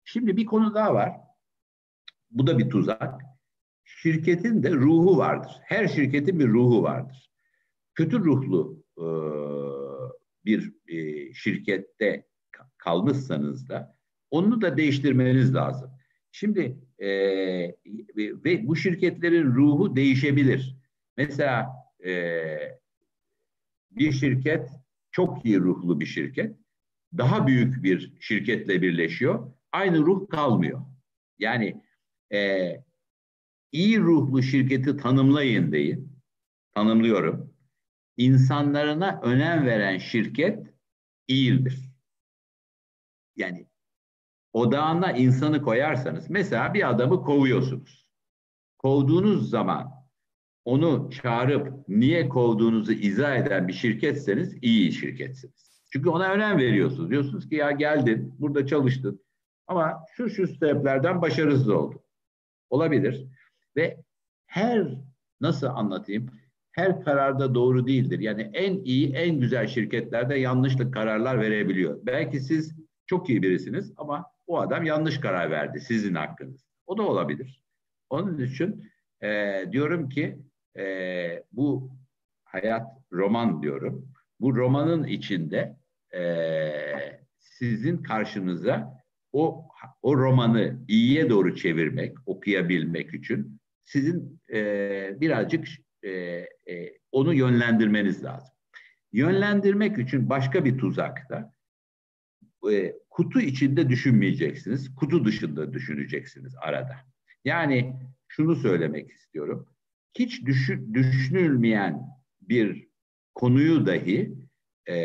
şimdi 0.04 0.38
bir 0.38 0.46
konu 0.46 0.74
daha 0.74 0.94
var. 0.94 1.12
Bu 2.32 2.48
da 2.48 2.58
bir 2.58 2.70
tuzak. 2.70 3.22
Şirketin 3.84 4.64
de 4.64 4.72
ruhu 4.72 5.18
vardır. 5.18 5.52
Her 5.64 5.88
şirketin 5.88 6.40
bir 6.40 6.48
ruhu 6.48 6.84
vardır. 6.84 7.32
Kötü 7.96 8.20
ruhlu 8.20 8.84
e, 8.98 9.06
bir 10.46 10.74
e, 10.88 11.34
şirkette 11.34 12.28
kalmışsanız 12.78 13.70
da 13.70 14.03
onu 14.34 14.62
da 14.62 14.78
değiştirmeniz 14.78 15.56
lazım. 15.56 15.92
Şimdi 16.32 16.78
e, 17.00 17.08
ve 18.18 18.68
bu 18.68 18.76
şirketlerin 18.76 19.46
ruhu 19.46 19.96
değişebilir. 19.96 20.78
Mesela 21.18 21.70
e, 22.06 22.12
bir 23.92 24.12
şirket 24.12 24.70
çok 25.12 25.46
iyi 25.46 25.60
ruhlu 25.60 26.00
bir 26.00 26.06
şirket 26.06 26.56
daha 27.18 27.48
büyük 27.48 27.84
bir 27.84 28.14
şirketle 28.20 28.82
birleşiyor. 28.82 29.54
Aynı 29.72 29.98
ruh 29.98 30.30
kalmıyor. 30.30 30.82
Yani 31.40 31.82
e, 32.34 32.72
iyi 33.72 34.00
ruhlu 34.00 34.44
şirketi 34.44 34.98
tanımlayın 34.98 35.72
deyin. 35.72 36.20
Tanımlıyorum. 36.72 37.54
İnsanlarına 38.18 39.22
önem 39.24 39.66
veren 39.66 39.98
şirket 39.98 40.74
iyidir. 41.28 41.90
Yani 43.36 43.68
odağına 44.54 45.12
insanı 45.12 45.62
koyarsanız 45.62 46.30
mesela 46.30 46.74
bir 46.74 46.90
adamı 46.90 47.22
kovuyorsunuz. 47.22 48.08
Kovduğunuz 48.78 49.50
zaman 49.50 49.92
onu 50.66 51.10
çağırıp 51.12 51.88
niye 51.88 52.30
kovduğunuzu 52.30 52.92
izah 52.92 53.36
eden 53.36 53.68
bir 53.68 53.74
şirketseniz 53.74 54.58
iyi 54.62 54.92
şirketsiniz. 54.92 55.84
Çünkü 55.94 56.10
ona 56.10 56.32
önem 56.32 56.58
veriyorsunuz. 56.58 57.10
Diyorsunuz 57.10 57.50
ki 57.50 57.56
ya 57.56 57.72
geldin, 57.72 58.36
burada 58.40 58.68
çalıştın 58.68 59.24
ama 59.68 60.06
şu 60.16 60.30
şu 60.30 60.48
sebeplerden 60.48 61.22
başarısız 61.22 61.70
oldun. 61.70 62.02
Olabilir. 62.70 63.28
Ve 63.76 64.04
her 64.46 64.88
nasıl 65.42 65.68
anlatayım? 65.68 66.30
Her 66.72 67.04
kararda 67.04 67.56
doğru 67.56 67.88
değildir. 67.88 68.20
Yani 68.20 68.42
en 68.54 68.84
iyi, 68.84 69.14
en 69.14 69.40
güzel 69.40 69.68
şirketlerde 69.68 70.36
yanlışlık 70.36 70.94
kararlar 70.94 71.42
verebiliyor. 71.42 72.00
Belki 72.06 72.40
siz 72.40 72.76
çok 73.06 73.30
iyi 73.30 73.42
birisiniz 73.42 73.94
ama 73.98 74.33
o 74.48 74.60
adam 74.60 74.84
yanlış 74.84 75.20
karar 75.20 75.52
verdi 75.52 75.80
sizin 75.80 76.16
hakkınız. 76.16 76.66
O 76.86 76.98
da 76.98 77.04
olabilir. 77.04 77.64
Onun 78.10 78.38
için 78.38 78.92
e, 79.24 79.64
diyorum 79.72 80.10
ki 80.10 80.38
e, 80.78 81.44
bu 81.52 81.92
hayat 82.44 82.88
roman 83.12 83.62
diyorum. 83.62 84.14
Bu 84.40 84.56
romanın 84.56 85.04
içinde 85.04 85.76
e, 86.16 86.24
sizin 87.40 87.98
karşınıza 87.98 89.04
o 89.32 89.68
o 90.02 90.18
romanı 90.18 90.80
iyiye 90.88 91.30
doğru 91.30 91.56
çevirmek, 91.56 92.18
okuyabilmek 92.26 93.14
için 93.14 93.60
sizin 93.84 94.42
e, 94.54 95.22
birazcık 95.22 95.68
e, 96.04 96.10
e, 96.12 96.48
onu 97.12 97.34
yönlendirmeniz 97.34 98.24
lazım. 98.24 98.56
Yönlendirmek 99.12 99.98
için 99.98 100.30
başka 100.30 100.66
bir 100.66 100.78
tuzakta 100.78 101.54
e, 102.72 102.94
kutu 103.14 103.42
içinde 103.42 103.90
düşünmeyeceksiniz, 103.90 104.96
kutu 104.96 105.26
dışında 105.26 105.74
düşüneceksiniz 105.74 106.56
arada. 106.62 106.98
Yani 107.46 107.96
şunu 108.28 108.56
söylemek 108.56 109.12
istiyorum. 109.12 109.68
Hiç 110.20 110.46
düşün, 110.46 110.94
düşünülmeyen 110.94 112.08
bir 112.42 112.88
konuyu 113.36 113.86
dahi 113.86 114.36
e, 114.86 114.96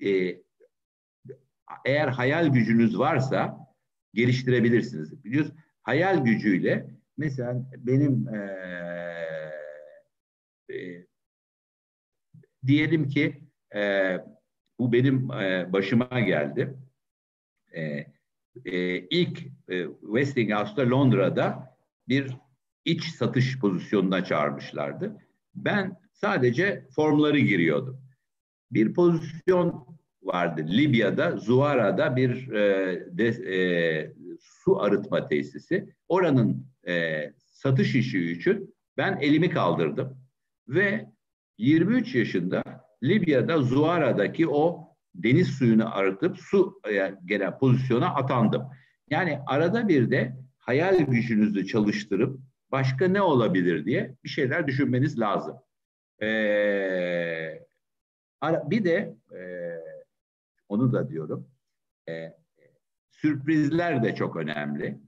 e, 0.00 0.40
eğer 1.84 2.08
hayal 2.08 2.46
gücünüz 2.46 2.98
varsa 2.98 3.58
geliştirebilirsiniz. 4.14 5.24
Biliyorsunuz 5.24 5.58
hayal 5.82 6.24
gücüyle 6.24 6.90
mesela 7.16 7.70
benim 7.78 8.28
e, 8.28 8.38
e, 10.74 11.06
diyelim 12.66 13.08
ki 13.08 13.39
e, 13.74 14.16
bu 14.78 14.92
benim 14.92 15.30
e, 15.30 15.72
başıma 15.72 16.20
geldi. 16.20 16.78
E, 17.72 18.06
e, 18.64 18.98
ilk 18.98 19.42
e, 19.68 19.86
Westinghouse'da 20.00 20.90
Londra'da 20.90 21.76
bir 22.08 22.36
iç 22.84 23.04
satış 23.04 23.58
pozisyonuna 23.58 24.24
çağırmışlardı. 24.24 25.16
Ben 25.54 26.00
sadece 26.12 26.86
formları 26.94 27.38
giriyordum. 27.38 28.00
Bir 28.70 28.94
pozisyon 28.94 29.86
vardı 30.22 30.64
Libya'da, 30.68 31.36
Zuara'da 31.36 32.16
bir 32.16 32.52
e, 32.52 33.18
de, 33.18 33.28
e, 33.28 34.12
su 34.40 34.80
arıtma 34.80 35.28
tesisi. 35.28 35.94
Oranın 36.08 36.66
e, 36.88 37.24
satış 37.36 37.94
işi 37.94 38.32
için 38.32 38.74
ben 38.96 39.18
elimi 39.20 39.50
kaldırdım 39.50 40.18
ve 40.68 41.06
23 41.58 42.14
yaşında 42.14 42.62
Libya'da 43.02 43.62
Zuara'daki 43.62 44.48
o 44.48 44.90
deniz 45.14 45.48
suyunu 45.48 45.96
arıtıp 45.96 46.38
su 46.38 46.80
e, 46.90 47.14
gelen 47.24 47.58
pozisyona 47.58 48.14
atandım. 48.14 48.62
Yani 49.10 49.40
arada 49.46 49.88
bir 49.88 50.10
de 50.10 50.36
hayal 50.58 50.98
gücünüzü 50.98 51.66
çalıştırıp 51.66 52.40
başka 52.72 53.08
ne 53.08 53.22
olabilir 53.22 53.84
diye 53.84 54.14
bir 54.24 54.28
şeyler 54.28 54.66
düşünmeniz 54.66 55.20
lazım. 55.20 55.56
Ee, 56.22 57.66
bir 58.42 58.84
de 58.84 59.16
e, 59.36 59.40
onu 60.68 60.92
da 60.92 61.08
diyorum. 61.08 61.48
E, 62.08 62.32
sürprizler 63.10 64.02
de 64.04 64.14
çok 64.14 64.36
önemli. 64.36 65.00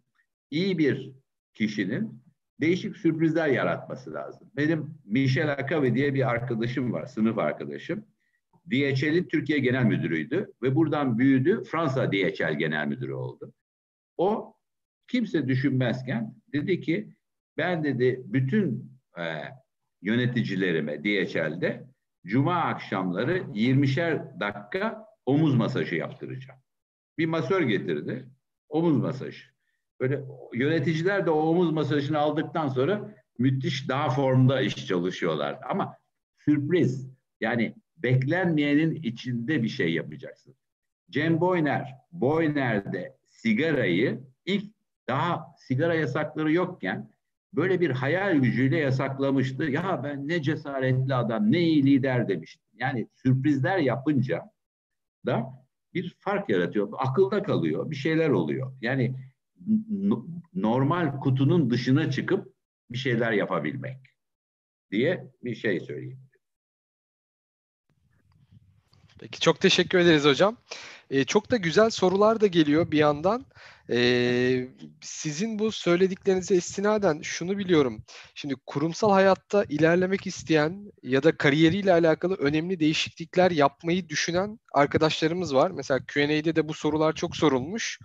İyi 0.50 0.78
bir 0.78 1.12
kişinin 1.54 2.21
değişik 2.62 2.96
sürprizler 2.96 3.48
yaratması 3.48 4.14
lazım. 4.14 4.50
Benim 4.56 4.94
Michel 5.04 5.52
Akavi 5.52 5.94
diye 5.94 6.14
bir 6.14 6.30
arkadaşım 6.30 6.92
var, 6.92 7.06
sınıf 7.06 7.38
arkadaşım. 7.38 8.04
DHL'in 8.70 9.24
Türkiye 9.24 9.58
Genel 9.58 9.84
Müdürüydü 9.84 10.52
ve 10.62 10.74
buradan 10.74 11.18
büyüdü, 11.18 11.64
Fransa 11.64 12.12
DHL 12.12 12.58
Genel 12.58 12.86
Müdürü 12.86 13.12
oldu. 13.12 13.52
O 14.16 14.56
kimse 15.08 15.48
düşünmezken 15.48 16.34
dedi 16.52 16.80
ki 16.80 17.14
ben 17.56 17.84
dedi 17.84 18.22
bütün 18.24 18.92
e, 19.18 19.22
yöneticilerime 20.02 21.04
DHL'de 21.04 21.86
cuma 22.26 22.54
akşamları 22.54 23.38
20'şer 23.38 24.40
dakika 24.40 25.06
omuz 25.26 25.54
masajı 25.54 25.94
yaptıracağım. 25.94 26.60
Bir 27.18 27.26
masör 27.26 27.62
getirdi, 27.62 28.28
omuz 28.68 28.96
masajı. 28.96 29.51
Böyle 30.02 30.24
yöneticiler 30.54 31.26
de 31.26 31.30
omuz 31.30 31.72
masajını 31.72 32.18
aldıktan 32.18 32.68
sonra 32.68 33.14
müthiş 33.38 33.88
daha 33.88 34.10
formda 34.10 34.60
iş 34.60 34.86
çalışıyorlar. 34.86 35.58
Ama 35.70 35.96
sürpriz 36.38 37.10
yani 37.40 37.74
beklenmeyenin 37.96 38.94
içinde 38.94 39.62
bir 39.62 39.68
şey 39.68 39.92
yapacaksın. 39.92 40.54
Cem 41.10 41.40
Boyner, 41.40 41.94
Boyner'de 42.12 43.16
sigarayı 43.28 44.20
ilk 44.46 44.64
daha 45.08 45.54
sigara 45.58 45.94
yasakları 45.94 46.52
yokken 46.52 47.10
böyle 47.54 47.80
bir 47.80 47.90
hayal 47.90 48.36
gücüyle 48.36 48.78
yasaklamıştı. 48.78 49.64
Ya 49.64 50.00
ben 50.04 50.28
ne 50.28 50.42
cesaretli 50.42 51.14
adam, 51.14 51.52
ne 51.52 51.60
iyi 51.60 51.86
lider 51.86 52.28
demişti. 52.28 52.62
Yani 52.74 53.08
sürprizler 53.14 53.78
yapınca 53.78 54.50
da 55.26 55.64
bir 55.94 56.16
fark 56.18 56.48
yaratıyor. 56.48 56.92
Akılda 56.98 57.42
kalıyor, 57.42 57.90
bir 57.90 57.96
şeyler 57.96 58.28
oluyor. 58.28 58.72
Yani 58.80 59.14
normal 60.54 61.20
kutunun 61.20 61.70
dışına 61.70 62.10
çıkıp 62.10 62.54
bir 62.90 62.98
şeyler 62.98 63.32
yapabilmek 63.32 63.96
diye 64.90 65.30
bir 65.44 65.54
şey 65.54 65.80
söyleyeyim. 65.80 66.20
Peki 69.18 69.40
çok 69.40 69.60
teşekkür 69.60 69.98
ederiz 69.98 70.24
hocam. 70.24 70.56
Ee, 71.10 71.24
çok 71.24 71.50
da 71.50 71.56
güzel 71.56 71.90
sorular 71.90 72.40
da 72.40 72.46
geliyor 72.46 72.90
bir 72.90 72.98
yandan. 72.98 73.46
Ee, 73.90 74.68
sizin 75.00 75.58
bu 75.58 75.72
söylediklerinize 75.72 76.54
istinaden 76.54 77.20
şunu 77.22 77.58
biliyorum. 77.58 78.02
Şimdi 78.34 78.54
kurumsal 78.66 79.10
hayatta 79.10 79.64
ilerlemek 79.68 80.26
isteyen 80.26 80.92
ya 81.02 81.22
da 81.22 81.36
kariyeriyle 81.36 81.92
alakalı 81.92 82.34
önemli 82.34 82.80
değişiklikler 82.80 83.50
yapmayı 83.50 84.08
düşünen 84.08 84.58
arkadaşlarımız 84.72 85.54
var. 85.54 85.70
Mesela 85.70 86.00
Q&A'de 86.06 86.56
de 86.56 86.68
bu 86.68 86.74
sorular 86.74 87.12
çok 87.12 87.36
sorulmuş. 87.36 87.98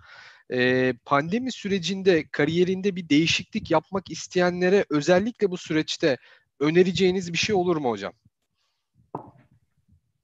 Ee, 0.52 0.94
pandemi 1.04 1.52
sürecinde 1.52 2.24
kariyerinde 2.32 2.96
bir 2.96 3.08
değişiklik 3.08 3.70
yapmak 3.70 4.10
isteyenlere 4.10 4.84
özellikle 4.90 5.50
bu 5.50 5.56
süreçte 5.56 6.16
önereceğiniz 6.60 7.32
bir 7.32 7.38
şey 7.38 7.54
olur 7.54 7.76
mu 7.76 7.90
hocam? 7.90 8.12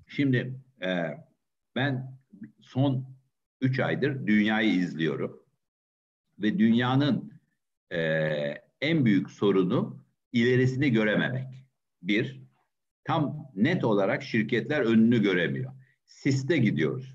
Şimdi 0.06 0.54
e, 0.82 0.88
ben 1.76 2.18
son 2.60 3.06
3 3.60 3.80
aydır 3.80 4.26
dünyayı 4.26 4.74
izliyorum 4.74 5.42
ve 6.38 6.58
dünyanın 6.58 7.32
e, 7.92 7.98
en 8.80 9.04
büyük 9.04 9.30
sorunu 9.30 10.04
ilerisini 10.32 10.90
görememek. 10.90 11.66
Bir, 12.02 12.42
tam 13.04 13.50
net 13.54 13.84
olarak 13.84 14.22
şirketler 14.22 14.80
önünü 14.80 15.22
göremiyor. 15.22 15.72
Siste 16.04 16.56
gidiyoruz. 16.56 17.14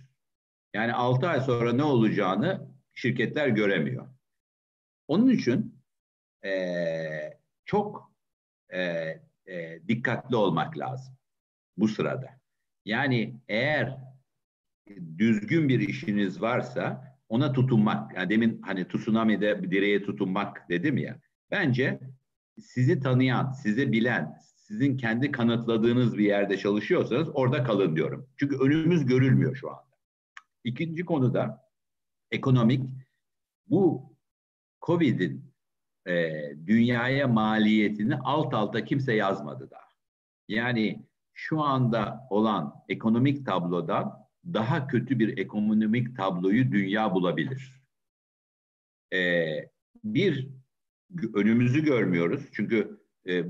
Yani 0.73 0.93
6 0.93 1.27
ay 1.27 1.41
sonra 1.41 1.73
ne 1.73 1.83
olacağını 1.83 2.68
şirketler 2.99 3.47
göremiyor. 3.47 4.07
Onun 5.07 5.29
için 5.29 5.81
e, 6.45 6.53
çok 7.65 8.11
e, 8.69 8.81
e, 9.45 9.79
dikkatli 9.87 10.35
olmak 10.35 10.77
lazım 10.77 11.15
bu 11.77 11.87
sırada. 11.87 12.39
Yani 12.85 13.39
eğer 13.47 13.97
düzgün 15.17 15.69
bir 15.69 15.79
işiniz 15.79 16.41
varsa 16.41 17.15
ona 17.29 17.53
tutunmak. 17.53 18.15
Yani 18.15 18.29
demin 18.29 18.61
hani 18.61 18.87
tsunami'de 18.87 19.71
direğe 19.71 20.03
tutunmak 20.03 20.69
dedim 20.69 20.97
ya. 20.97 21.19
Bence 21.51 21.99
sizi 22.61 22.99
tanıyan, 22.99 23.51
sizi 23.51 23.91
bilen, 23.91 24.37
sizin 24.41 24.97
kendi 24.97 25.31
kanıtladığınız 25.31 26.17
bir 26.17 26.25
yerde 26.25 26.57
çalışıyorsanız 26.57 27.29
orada 27.33 27.63
kalın 27.63 27.95
diyorum. 27.95 28.29
Çünkü 28.37 28.57
önümüz 28.57 29.05
görülmüyor 29.05 29.55
şu 29.55 29.69
anda. 29.69 29.97
İkinci 30.63 31.05
konuda 31.05 31.68
ekonomik. 32.31 32.89
Bu 33.67 34.13
Covid'in 34.81 35.53
e, 36.07 36.33
dünyaya 36.67 37.27
maliyetini 37.27 38.15
alt 38.15 38.53
alta 38.53 38.85
kimse 38.85 39.13
yazmadı 39.13 39.71
daha. 39.71 39.89
Yani 40.47 41.05
şu 41.33 41.61
anda 41.61 42.27
olan 42.29 42.75
ekonomik 42.89 43.45
tablodan 43.45 44.29
daha 44.45 44.87
kötü 44.87 45.19
bir 45.19 45.37
ekonomik 45.37 46.17
tabloyu 46.17 46.71
dünya 46.71 47.13
bulabilir. 47.13 47.81
Ee, 49.13 49.69
bir, 50.03 50.49
önümüzü 51.33 51.83
görmüyoruz. 51.83 52.41
Çünkü 52.51 52.99
e, 53.25 53.33
e, 53.35 53.45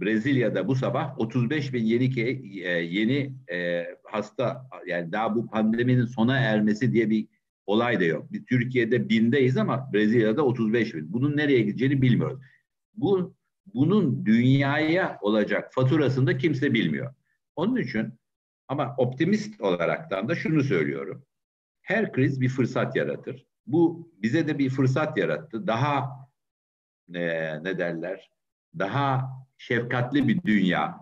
Brezilya'da 0.00 0.68
bu 0.68 0.74
sabah 0.74 1.18
35 1.18 1.72
bin 1.72 1.84
yeni 1.84 2.20
e, 2.20 2.70
yeni 2.70 3.34
e, 3.52 3.86
hasta 4.04 4.68
yani 4.86 5.12
daha 5.12 5.36
bu 5.36 5.46
pandeminin 5.46 6.04
sona 6.04 6.38
ermesi 6.38 6.92
diye 6.92 7.10
bir 7.10 7.28
olay 7.66 8.00
da 8.00 8.04
yok. 8.04 8.32
Biz 8.32 8.44
Türkiye'de 8.44 9.08
bindeyiz 9.08 9.56
ama 9.56 9.92
Brezilya'da 9.92 10.42
35 10.42 10.94
bin. 10.94 11.12
Bunun 11.12 11.36
nereye 11.36 11.60
gideceğini 11.60 12.02
bilmiyoruz. 12.02 12.40
Bu 12.94 13.34
bunun 13.74 14.26
dünyaya 14.26 15.18
olacak 15.20 15.74
faturasını 15.74 16.26
da 16.26 16.38
kimse 16.38 16.74
bilmiyor. 16.74 17.14
Onun 17.56 17.76
için 17.76 18.14
ama 18.68 18.94
optimist 18.98 19.60
olaraktan 19.60 20.28
da 20.28 20.34
şunu 20.34 20.62
söylüyorum. 20.62 21.24
Her 21.82 22.12
kriz 22.12 22.40
bir 22.40 22.48
fırsat 22.48 22.96
yaratır. 22.96 23.46
Bu 23.66 24.12
bize 24.22 24.48
de 24.48 24.58
bir 24.58 24.70
fırsat 24.70 25.18
yarattı. 25.18 25.66
Daha 25.66 26.10
e, 27.14 27.20
ne 27.64 27.78
derler? 27.78 28.30
Daha 28.78 29.30
şefkatli 29.58 30.28
bir 30.28 30.42
dünya, 30.42 30.98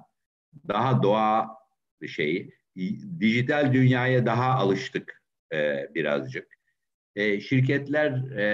daha 0.68 1.02
doğa 1.02 1.58
şeyi, 2.06 2.54
dijital 3.20 3.72
dünyaya 3.72 4.26
daha 4.26 4.54
alıştık 4.54 5.21
e, 5.52 5.88
birazcık. 5.94 6.48
E, 7.16 7.40
şirketler 7.40 8.30
e, 8.30 8.44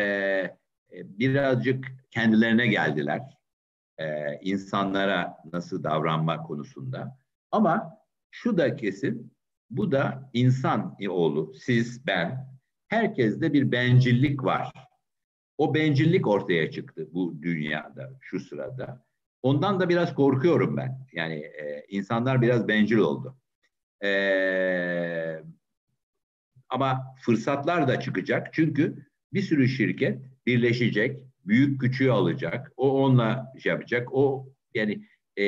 e 0.92 1.18
birazcık 1.18 1.84
kendilerine 2.10 2.66
geldiler. 2.66 3.22
E, 3.98 4.34
insanlara 4.40 5.36
nasıl 5.52 5.84
davranma 5.84 6.42
konusunda. 6.42 7.18
Ama 7.50 7.98
şu 8.30 8.58
da 8.58 8.76
kesin, 8.76 9.32
bu 9.70 9.92
da 9.92 10.30
insan 10.32 10.96
oğlu, 11.08 11.54
siz, 11.54 12.06
ben, 12.06 12.48
herkeste 12.88 13.52
bir 13.52 13.72
bencillik 13.72 14.44
var. 14.44 14.72
O 15.58 15.74
bencillik 15.74 16.26
ortaya 16.26 16.70
çıktı 16.70 17.08
bu 17.12 17.42
dünyada, 17.42 18.10
şu 18.20 18.40
sırada. 18.40 19.04
Ondan 19.42 19.80
da 19.80 19.88
biraz 19.88 20.14
korkuyorum 20.14 20.76
ben. 20.76 21.06
Yani 21.12 21.34
e, 21.34 21.86
insanlar 21.88 22.42
biraz 22.42 22.68
bencil 22.68 22.98
oldu. 22.98 23.36
E, 24.04 24.08
ama 26.68 27.14
fırsatlar 27.20 27.88
da 27.88 28.00
çıkacak. 28.00 28.52
Çünkü 28.52 29.06
bir 29.32 29.42
sürü 29.42 29.68
şirket 29.68 30.22
birleşecek, 30.46 31.24
büyük 31.44 31.80
küçüğü 31.80 32.10
alacak. 32.10 32.72
O 32.76 33.04
onunla 33.04 33.52
şey 33.62 33.70
yapacak. 33.70 34.08
O 34.12 34.52
yani 34.74 35.04
e, 35.36 35.44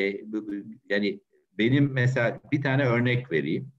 yani 0.89 1.21
benim 1.59 1.93
mesela 1.93 2.41
bir 2.53 2.63
tane 2.63 2.85
örnek 2.85 3.33
vereyim. 3.33 3.73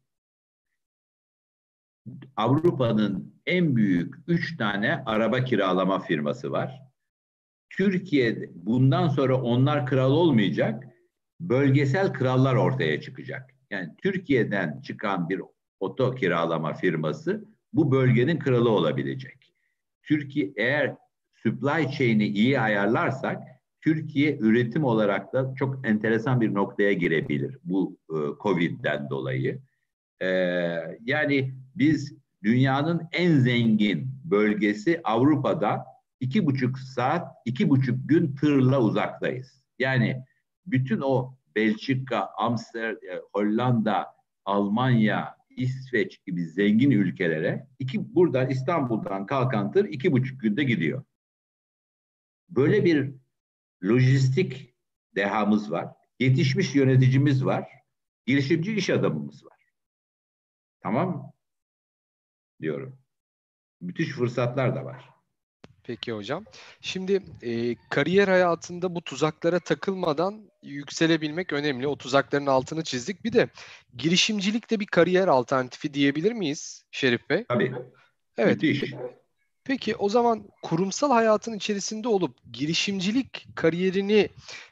Avrupa'nın 2.36 3.36
en 3.46 3.76
büyük 3.76 4.16
üç 4.28 4.58
tane 4.58 5.04
araba 5.06 5.44
kiralama 5.44 6.00
firması 6.00 6.52
var. 6.52 6.82
Türkiye 7.70 8.50
bundan 8.56 9.08
sonra 9.08 9.42
onlar 9.42 9.86
kral 9.86 10.12
olmayacak, 10.12 10.84
bölgesel 11.40 12.14
krallar 12.14 12.56
ortaya 12.56 13.02
çıkacak. 13.02 13.56
Yani 13.70 13.90
Türkiye'den 14.04 14.82
çıkan 14.82 15.30
bir 15.30 15.42
oto 15.82 16.16
kiralama 16.16 16.74
firması 16.74 17.46
bu 17.74 17.92
bölgenin 17.92 18.40
kralı 18.40 18.70
olabilecek. 18.70 19.54
Türkiye 20.04 20.52
eğer 20.56 20.96
supply 21.44 21.92
chain'i 21.92 22.28
iyi 22.28 22.60
ayarlarsak 22.60 23.44
Türkiye 23.82 24.38
üretim 24.38 24.84
olarak 24.84 25.34
da 25.34 25.54
çok 25.56 25.88
enteresan 25.88 26.42
bir 26.42 26.54
noktaya 26.54 26.94
girebilir 26.94 27.58
bu 27.64 27.98
e, 28.10 28.18
Covid'den 28.44 29.10
dolayı. 29.10 29.62
E, 30.22 30.28
yani 31.06 31.54
biz 31.76 32.14
dünyanın 32.44 33.02
en 33.12 33.36
zengin 33.36 34.08
bölgesi 34.24 35.02
Avrupa'da 35.04 35.86
iki 36.20 36.46
buçuk 36.46 36.80
saat, 36.80 37.28
iki 37.46 37.70
buçuk 37.70 38.10
gün 38.10 38.36
tırla 38.36 38.82
uzaktayız. 38.82 39.64
Yani 39.80 40.24
bütün 40.66 41.02
o 41.02 41.36
Belçika, 41.56 42.30
Amsterdam, 42.38 43.10
e, 43.10 43.22
Hollanda, 43.34 44.08
Almanya, 44.46 45.41
İsveç 45.58 46.24
gibi 46.26 46.46
zengin 46.46 46.92
ülkelere 46.92 47.68
iki 47.80 48.16
buradan 48.16 48.50
İstanbul'dan 48.50 49.26
kalkan 49.26 49.72
tır 49.72 49.86
iki 49.86 50.12
buçuk 50.12 50.42
günde 50.42 50.64
gidiyor. 50.64 51.04
Böyle 52.50 52.86
bir 52.86 53.14
lojistik 53.84 54.76
dehamız 55.16 55.72
var, 55.72 55.88
yetişmiş 56.20 56.76
yöneticimiz 56.76 57.46
var, 57.46 57.70
girişimci 58.26 58.76
iş 58.76 58.90
adamımız 58.90 59.46
var. 59.46 59.58
Tamam 60.82 61.34
Diyorum. 62.62 63.00
Müthiş 63.82 64.10
fırsatlar 64.10 64.76
da 64.76 64.86
var. 64.86 65.10
Peki 65.84 66.12
hocam. 66.12 66.46
Şimdi 66.82 67.24
e, 67.42 67.76
kariyer 67.90 68.28
hayatında 68.28 68.96
bu 68.96 69.02
tuzaklara 69.02 69.60
takılmadan 69.60 70.52
yükselebilmek 70.64 71.54
önemli. 71.54 71.88
O 71.88 71.98
tuzakların 71.98 72.46
altını 72.46 72.84
çizdik. 72.84 73.24
Bir 73.24 73.34
de 73.34 73.50
girişimcilik 73.98 74.72
de 74.72 74.80
bir 74.80 74.86
kariyer 74.86 75.28
alternatifi 75.28 75.94
diyebilir 75.94 76.32
miyiz 76.32 76.84
Şerif 76.92 77.30
Bey? 77.30 77.46
Tabii. 77.50 77.74
Evet. 78.38 78.64
Müthiş. 78.64 78.94
Peki 79.64 79.96
o 79.96 80.10
zaman 80.10 80.48
kurumsal 80.64 81.12
hayatın 81.12 81.54
içerisinde 81.54 82.08
olup 82.08 82.38
girişimcilik 82.54 83.48
kariyerini 83.56 84.30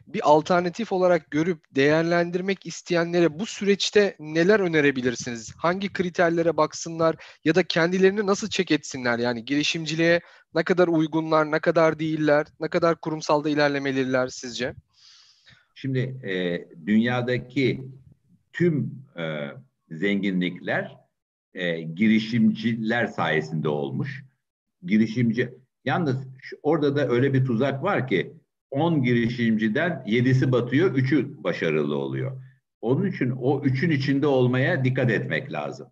bir 0.08 0.22
alternatif 0.24 0.92
olarak 0.92 1.32
görüp 1.32 1.60
değerlendirmek 1.76 2.66
isteyenlere 2.66 3.40
bu 3.40 3.46
süreçte 3.46 4.16
neler 4.20 4.60
önerebilirsiniz? 4.60 5.54
Hangi 5.58 5.94
kriterlere 5.94 6.58
baksınlar 6.58 7.16
ya 7.46 7.56
da 7.56 7.64
kendilerini 7.64 8.26
nasıl 8.26 8.50
çek 8.50 8.72
etsinler? 8.72 9.20
Yani 9.20 9.46
girişimciliğe 9.46 10.22
ne 10.56 10.64
kadar 10.64 10.88
uygunlar, 10.88 11.52
ne 11.52 11.60
kadar 11.60 12.00
değiller, 12.00 12.48
ne 12.60 12.68
kadar 12.68 12.96
kurumsalda 13.02 13.50
ilerlemeliler 13.50 14.28
sizce? 14.28 14.74
Şimdi 15.76 16.00
e, 16.00 16.66
dünyadaki 16.86 17.82
tüm 18.54 19.06
e, 19.18 19.48
zenginlikler 19.92 20.98
e, 21.54 21.82
girişimciler 21.82 23.08
sayesinde 23.08 23.70
olmuş 23.70 24.29
girişimci. 24.82 25.50
Yalnız 25.86 26.28
orada 26.64 26.96
da 26.96 27.08
öyle 27.08 27.34
bir 27.34 27.46
tuzak 27.46 27.84
var 27.84 28.08
ki 28.08 28.34
10 28.72 29.04
girişimciden 29.04 30.04
7'si 30.08 30.52
batıyor, 30.52 30.96
3'ü 30.96 31.44
başarılı 31.44 31.98
oluyor. 31.98 32.42
Onun 32.82 33.06
için 33.06 33.30
o 33.30 33.64
üçün 33.64 33.90
içinde 33.90 34.28
olmaya 34.28 34.84
dikkat 34.84 35.12
etmek 35.12 35.52
lazım. 35.52 35.88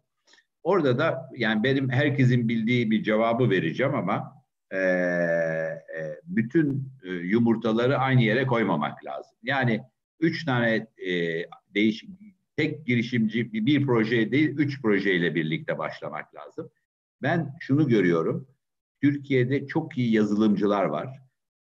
Orada 0.63 0.99
da 0.99 1.29
yani 1.35 1.63
benim 1.63 1.89
herkesin 1.89 2.49
bildiği 2.49 2.91
bir 2.91 3.03
cevabı 3.03 3.49
vereceğim 3.49 3.95
ama 3.95 4.43
e, 4.73 4.79
bütün 6.23 6.91
e, 7.03 7.09
yumurtaları 7.09 7.97
aynı 7.97 8.21
yere 8.21 8.47
koymamak 8.47 9.05
lazım. 9.05 9.37
Yani 9.43 9.81
üç 10.19 10.45
tane 10.45 10.87
e, 11.07 11.43
değişik 11.73 12.09
tek 12.57 12.85
girişimci 12.85 13.53
bir 13.53 13.85
proje 13.85 14.31
değil, 14.31 14.49
üç 14.49 14.81
projeyle 14.81 15.35
birlikte 15.35 15.77
başlamak 15.77 16.35
lazım. 16.35 16.69
Ben 17.21 17.55
şunu 17.59 17.87
görüyorum. 17.87 18.47
Türkiye'de 19.01 19.67
çok 19.67 19.97
iyi 19.97 20.11
yazılımcılar 20.11 20.85
var 20.85 21.19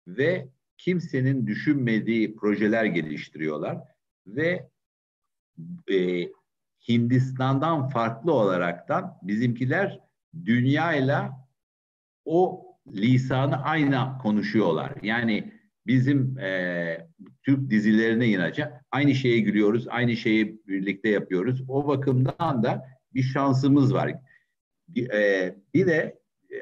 ve 0.06 0.48
kimsenin 0.78 1.46
düşünmediği 1.46 2.36
projeler 2.36 2.84
geliştiriyorlar 2.84 3.78
ve 4.26 4.68
e, 5.92 6.28
Hindistan'dan 6.88 7.88
farklı 7.88 8.32
olaraktan 8.32 9.18
bizimkiler 9.22 10.00
dünyayla 10.44 11.48
o 12.24 12.66
lisanı 12.86 13.62
aynı 13.62 14.18
konuşuyorlar. 14.22 14.94
Yani 15.02 15.52
bizim 15.86 16.38
e, 16.38 17.06
Türk 17.42 17.70
dizilerine 17.70 18.26
inanca 18.26 18.80
aynı 18.90 19.14
şeye 19.14 19.40
gülüyoruz, 19.40 19.88
aynı 19.88 20.16
şeyi 20.16 20.66
birlikte 20.66 21.08
yapıyoruz. 21.08 21.64
O 21.68 21.86
bakımdan 21.88 22.62
da 22.62 22.86
bir 23.14 23.22
şansımız 23.22 23.94
var. 23.94 24.14
E, 24.96 25.54
bir 25.74 25.86
de 25.86 26.20
e, 26.50 26.56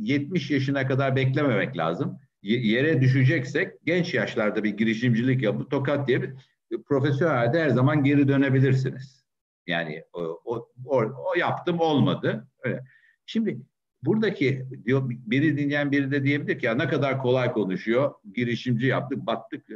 70 0.00 0.50
yaşına 0.50 0.86
kadar 0.86 1.16
beklememek 1.16 1.76
lazım. 1.76 2.18
yere 2.42 3.00
düşeceksek 3.00 3.72
genç 3.84 4.14
yaşlarda 4.14 4.64
bir 4.64 4.76
girişimcilik 4.76 5.42
yapıp 5.42 5.70
tokat 5.70 6.08
diye 6.08 6.22
bir 6.22 6.82
profesyonelde 6.82 7.62
her 7.62 7.70
zaman 7.70 8.04
geri 8.04 8.28
dönebilirsiniz. 8.28 9.24
Yani 9.66 10.04
o, 10.12 10.40
o, 10.44 10.68
o, 10.86 10.96
o 11.00 11.38
yaptım 11.38 11.80
olmadı. 11.80 12.48
Öyle. 12.64 12.84
Şimdi 13.26 13.60
buradaki 14.02 14.66
diyor 14.84 15.02
biri 15.10 15.58
dinleyen 15.58 15.92
biri 15.92 16.10
de 16.10 16.24
diyebilir 16.24 16.58
ki 16.58 16.66
ya 16.66 16.74
ne 16.74 16.88
kadar 16.88 17.18
kolay 17.18 17.52
konuşuyor. 17.52 18.14
Girişimci 18.34 18.86
yaptık, 18.86 19.26
battık. 19.26 19.66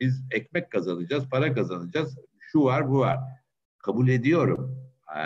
Biz 0.00 0.24
ekmek 0.30 0.70
kazanacağız, 0.70 1.28
para 1.28 1.54
kazanacağız. 1.54 2.18
Şu 2.38 2.64
var, 2.64 2.90
bu 2.90 2.98
var. 2.98 3.18
Kabul 3.78 4.08
ediyorum. 4.08 4.78
Ee, 5.16 5.20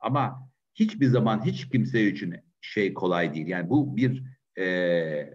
ama 0.00 0.48
hiçbir 0.74 1.06
zaman 1.06 1.44
hiç 1.44 1.68
kimse 1.68 2.06
için 2.06 2.34
şey 2.62 2.94
kolay 2.94 3.34
değil. 3.34 3.46
Yani 3.46 3.70
bu 3.70 3.96
bir 3.96 4.22
e, 4.58 5.34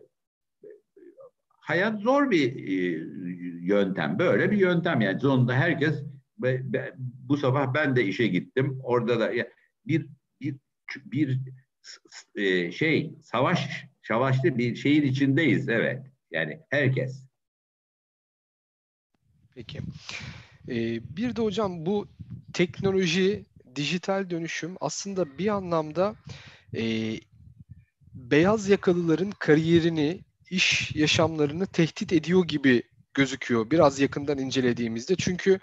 hayat 1.60 2.02
zor 2.02 2.32
bir 2.32 2.68
e, 2.68 2.74
yöntem. 3.62 4.20
Böyle 4.20 4.52
bir 4.52 4.58
yöntem 4.58 5.02
yani 5.02 5.20
sonunda 5.20 5.54
herkes 5.54 6.04
be, 6.38 6.74
be, 6.74 6.94
bu 6.98 7.38
sabah 7.38 7.74
ben 7.74 7.96
de 7.96 8.06
işe 8.06 8.28
gittim. 8.28 8.80
Orada 8.84 9.20
da 9.20 9.34
ya, 9.34 9.48
bir 9.86 10.08
bir 10.42 10.56
bir 11.06 11.40
e, 12.36 12.72
şey 12.72 13.16
savaş 13.24 13.86
savaşlı 14.02 14.58
bir 14.58 14.76
şeyin 14.76 15.04
içindeyiz 15.04 15.70
evet. 15.70 16.06
Yani 16.32 16.60
herkes. 16.70 17.28
Peki. 19.56 19.80
Ee, 20.70 21.00
bir 21.18 21.36
de 21.36 21.42
hocam 21.42 21.86
bu 21.86 22.08
teknoloji, 22.54 23.46
dijital 23.76 24.30
dönüşüm 24.30 24.76
aslında 24.80 25.38
bir 25.38 25.48
anlamda 25.48 26.16
e, 26.76 27.14
beyaz 28.14 28.70
yakalıların 28.70 29.32
kariyerini, 29.40 30.22
iş 30.50 30.96
yaşamlarını 30.96 31.68
tehdit 31.68 32.14
ediyor 32.14 32.46
gibi 32.46 32.84
gözüküyor 33.14 33.72
biraz 33.72 34.00
yakından 34.00 34.38
incelediğimizde. 34.38 35.16
Çünkü 35.16 35.60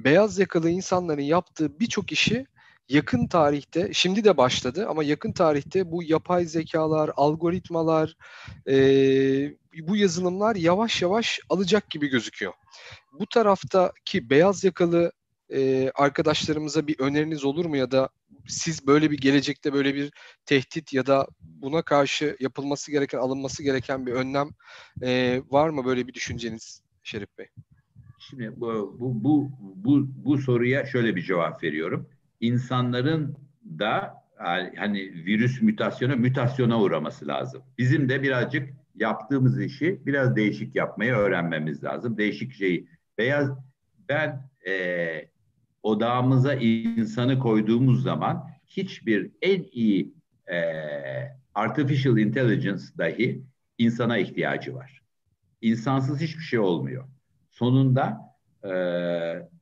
beyaz 0.00 0.38
yakalı 0.38 0.70
insanların 0.70 1.22
yaptığı 1.22 1.80
birçok 1.80 2.12
işi 2.12 2.46
yakın 2.88 3.26
tarihte, 3.26 3.90
şimdi 3.92 4.24
de 4.24 4.36
başladı 4.36 4.86
ama 4.88 5.04
yakın 5.04 5.32
tarihte 5.32 5.90
bu 5.90 6.02
yapay 6.02 6.44
zekalar, 6.44 7.10
algoritmalar, 7.16 8.16
e, 8.68 8.76
bu 9.80 9.96
yazılımlar 9.96 10.56
yavaş 10.56 11.02
yavaş 11.02 11.40
alacak 11.48 11.90
gibi 11.90 12.08
gözüküyor. 12.08 12.52
Bu 13.12 13.26
taraftaki 13.26 14.30
beyaz 14.30 14.64
yakalı 14.64 15.12
e, 15.52 15.90
arkadaşlarımıza 15.94 16.86
bir 16.86 17.00
öneriniz 17.00 17.44
olur 17.44 17.64
mu 17.64 17.76
ya 17.76 17.90
da 17.90 18.08
siz 18.46 18.86
böyle 18.86 19.10
bir 19.10 19.18
gelecekte 19.18 19.72
böyle 19.72 19.94
bir 19.94 20.12
tehdit 20.46 20.92
ya 20.92 21.06
da 21.06 21.26
buna 21.40 21.82
karşı 21.82 22.36
yapılması 22.40 22.90
gereken, 22.90 23.18
alınması 23.18 23.62
gereken 23.62 24.06
bir 24.06 24.12
önlem 24.12 24.48
e, 25.02 25.42
var 25.50 25.68
mı 25.68 25.84
böyle 25.84 26.06
bir 26.06 26.14
düşünceniz 26.14 26.82
Şerif 27.02 27.38
Bey? 27.38 27.46
Şimdi 28.18 28.52
bu, 28.56 28.96
bu, 29.00 29.24
bu, 29.24 29.50
bu, 29.60 30.06
bu 30.24 30.38
soruya 30.38 30.86
şöyle 30.86 31.16
bir 31.16 31.22
cevap 31.22 31.62
veriyorum. 31.62 32.08
İnsanların 32.40 33.36
da 33.78 34.24
hani 34.76 34.98
virüs 35.00 35.62
mutasyona 35.62 36.16
mutasyona 36.16 36.80
uğraması 36.80 37.28
lazım. 37.28 37.62
Bizim 37.78 38.08
de 38.08 38.22
birazcık 38.22 38.68
yaptığımız 38.94 39.60
işi 39.60 40.00
biraz 40.06 40.36
değişik 40.36 40.76
yapmayı 40.76 41.12
öğrenmemiz 41.12 41.84
lazım. 41.84 42.16
Değişik 42.16 42.52
şeyi. 42.52 42.88
Beyaz 43.18 43.50
ben 44.08 44.50
e, 44.66 44.72
odağımıza 45.84 46.54
insanı 46.54 47.38
koyduğumuz 47.38 48.02
zaman 48.02 48.48
hiçbir 48.66 49.30
en 49.42 49.64
iyi 49.72 50.14
e, 50.52 50.58
artificial 51.54 52.18
intelligence 52.18 52.82
dahi 52.98 53.42
insana 53.78 54.18
ihtiyacı 54.18 54.74
var. 54.74 55.02
İnsansız 55.62 56.20
hiçbir 56.20 56.42
şey 56.42 56.58
olmuyor. 56.58 57.04
Sonunda 57.50 58.20
e, 58.64 58.70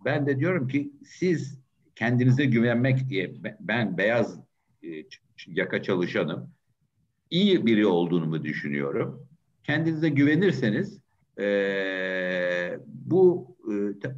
ben 0.05 0.27
de 0.27 0.39
diyorum 0.39 0.69
ki 0.69 0.93
siz 1.05 1.61
kendinize 1.97 2.45
güvenmek 2.45 3.09
diye 3.09 3.35
ben 3.61 3.99
beyaz 3.99 4.41
e, 4.83 4.89
yaka 5.47 5.83
çalışanım. 5.83 6.51
iyi 7.31 7.67
biri 7.67 7.87
olduğunu 7.87 8.27
mu 8.27 8.45
düşünüyorum. 8.45 9.29
Kendinize 9.65 10.09
güvenirseniz 10.09 11.01
e, 11.39 12.79
bu 12.87 13.57
e, 13.73 13.75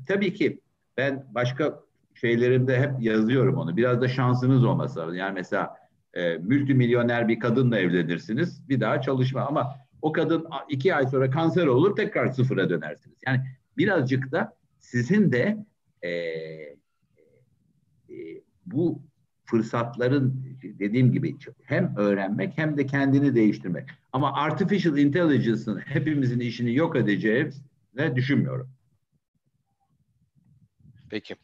tabii 0.06 0.34
ki 0.34 0.60
ben 0.96 1.26
başka 1.34 1.84
şeylerimde 2.24 2.80
hep 2.80 2.90
yazıyorum 3.00 3.56
onu. 3.56 3.76
Biraz 3.76 4.00
da 4.00 4.08
şansınız 4.08 4.64
olması 4.64 4.98
lazım. 4.98 5.14
Yani 5.14 5.34
mesela 5.34 5.76
e, 6.14 6.36
multimilyoner 6.36 7.28
bir 7.28 7.40
kadınla 7.40 7.78
evlenirsiniz. 7.78 8.68
Bir 8.68 8.80
daha 8.80 9.00
çalışma 9.00 9.40
ama 9.40 9.76
o 10.02 10.12
kadın 10.12 10.46
iki 10.68 10.94
ay 10.94 11.06
sonra 11.06 11.30
kanser 11.30 11.66
olur 11.66 11.96
tekrar 11.96 12.32
sıfıra 12.32 12.70
dönersiniz. 12.70 13.18
Yani 13.26 13.40
birazcık 13.76 14.32
da 14.32 14.56
sizin 14.78 15.32
de 15.32 15.66
e, 16.02 16.08
e, 16.08 16.76
bu 18.66 19.02
fırsatların 19.44 20.44
dediğim 20.62 21.12
gibi 21.12 21.36
hem 21.64 21.96
öğrenmek 21.96 22.58
hem 22.58 22.76
de 22.76 22.86
kendini 22.86 23.34
değiştirmek. 23.34 23.88
Ama 24.12 24.32
artificial 24.32 24.98
intelligence'ın 24.98 25.78
hepimizin 25.78 26.40
işini 26.40 26.74
yok 26.74 26.96
edeceğini 26.96 28.16
düşünmüyorum. 28.16 28.70
Peki. 31.10 31.36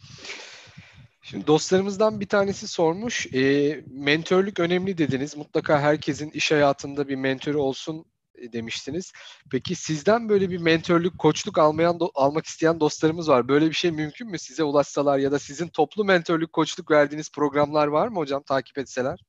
Şimdi 1.31 1.47
dostlarımızdan 1.47 2.21
bir 2.21 2.29
tanesi 2.29 2.69
sormuş. 2.69 3.35
E, 3.35 3.85
mentörlük 3.87 4.61
önemli 4.61 4.99
dediniz. 4.99 5.37
Mutlaka 5.37 5.81
herkesin 5.81 6.31
iş 6.31 6.53
hayatında 6.53 7.09
bir 7.09 7.17
mentörü 7.17 7.57
olsun 7.57 8.05
e, 8.35 8.53
demiştiniz. 8.53 9.13
Peki 9.51 9.75
sizden 9.75 10.29
böyle 10.29 10.51
bir 10.51 10.59
mentörlük, 10.59 11.19
koçluk 11.19 11.59
almayan 11.59 11.99
almak 12.15 12.47
isteyen 12.47 12.81
dostlarımız 12.81 13.29
var. 13.29 13.49
Böyle 13.49 13.67
bir 13.67 13.73
şey 13.73 13.91
mümkün 13.91 14.31
mü 14.31 14.39
size 14.39 14.65
ulaşsalar 14.65 15.19
ya 15.19 15.33
da 15.33 15.39
sizin 15.39 15.69
toplu 15.69 16.05
mentörlük, 16.05 16.53
koçluk 16.53 16.91
verdiğiniz 16.91 17.33
programlar 17.33 17.87
var 17.87 18.09
mı 18.09 18.17
hocam 18.17 18.43
takip 18.43 18.79
etseler? 18.79 19.21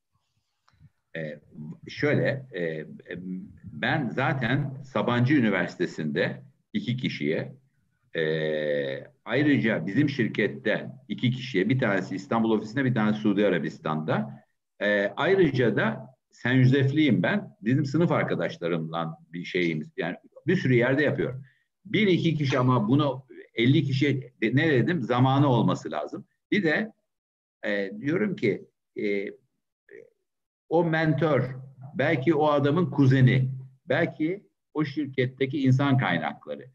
Ee, 1.15 1.39
şöyle, 1.89 2.27
e, 2.55 2.85
ben 3.63 4.09
zaten 4.15 4.83
Sabancı 4.83 5.33
Üniversitesi'nde 5.33 6.41
iki 6.73 6.97
kişiye 6.97 7.55
e, 8.15 8.21
ayrıca 9.25 9.85
bizim 9.85 10.09
şirketten 10.09 10.99
iki 11.07 11.31
kişiye 11.31 11.69
bir 11.69 11.79
tanesi 11.79 12.15
İstanbul 12.15 12.51
ofisinde 12.51 12.85
bir 12.85 12.93
tanesi 12.93 13.21
Suudi 13.21 13.47
Arabistan'da 13.47 14.45
e, 14.79 15.13
ayrıca 15.15 15.75
da 15.75 16.11
Sen 16.31 16.63
Josef'liyim 16.63 17.23
ben. 17.23 17.57
Bizim 17.61 17.85
sınıf 17.85 18.11
arkadaşlarımla 18.11 19.17
bir 19.33 19.43
şeyimiz. 19.43 19.91
Yani 19.97 20.15
bir 20.47 20.55
sürü 20.55 20.73
yerde 20.73 21.03
yapıyorum. 21.03 21.43
Bir 21.85 22.07
iki 22.07 22.35
kişi 22.35 22.59
ama 22.59 22.87
bunu 22.87 23.25
50 23.55 23.83
kişi 23.83 24.33
ne 24.41 24.71
dedim 24.71 25.01
zamanı 25.01 25.47
olması 25.47 25.91
lazım. 25.91 26.25
Bir 26.51 26.63
de 26.63 26.93
e, 27.65 27.91
diyorum 27.99 28.35
ki 28.35 28.65
e, 29.01 29.25
o 30.69 30.83
mentor 30.83 31.55
belki 31.95 32.35
o 32.35 32.47
adamın 32.47 32.91
kuzeni 32.91 33.51
belki 33.85 34.43
o 34.73 34.85
şirketteki 34.85 35.63
insan 35.63 35.97
kaynakları 35.97 36.65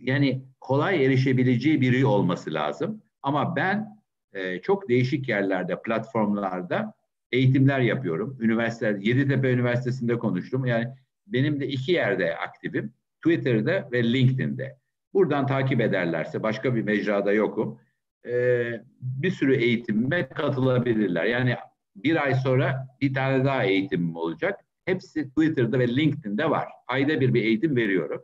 yani 0.00 0.44
kolay 0.60 1.06
erişebileceği 1.06 1.80
biri 1.80 2.06
olması 2.06 2.54
lazım. 2.54 3.02
Ama 3.22 3.56
ben 3.56 3.98
e, 4.32 4.60
çok 4.60 4.88
değişik 4.88 5.28
yerlerde, 5.28 5.82
platformlarda 5.82 6.94
eğitimler 7.32 7.80
yapıyorum. 7.80 8.38
Üniversiteler, 8.40 8.98
Yeditepe 8.98 9.52
Üniversitesi'nde 9.52 10.18
konuştum. 10.18 10.66
Yani 10.66 10.88
benim 11.26 11.60
de 11.60 11.68
iki 11.68 11.92
yerde 11.92 12.36
aktifim. 12.36 12.92
Twitter'da 13.16 13.88
ve 13.92 14.12
LinkedIn'de. 14.12 14.76
Buradan 15.14 15.46
takip 15.46 15.80
ederlerse 15.80 16.42
başka 16.42 16.74
bir 16.74 16.82
mecrada 16.82 17.32
yokum. 17.32 17.80
Ee, 18.26 18.82
bir 19.00 19.30
sürü 19.30 19.56
eğitime 19.56 20.28
katılabilirler. 20.28 21.24
Yani 21.24 21.56
bir 21.96 22.24
ay 22.24 22.34
sonra 22.34 22.88
bir 23.00 23.14
tane 23.14 23.44
daha 23.44 23.64
eğitimim 23.64 24.16
olacak. 24.16 24.60
Hepsi 24.84 25.28
Twitter'da 25.28 25.78
ve 25.78 25.88
LinkedIn'de 25.88 26.50
var. 26.50 26.68
Ayda 26.88 27.20
bir 27.20 27.34
bir 27.34 27.44
eğitim 27.44 27.76
veriyorum. 27.76 28.22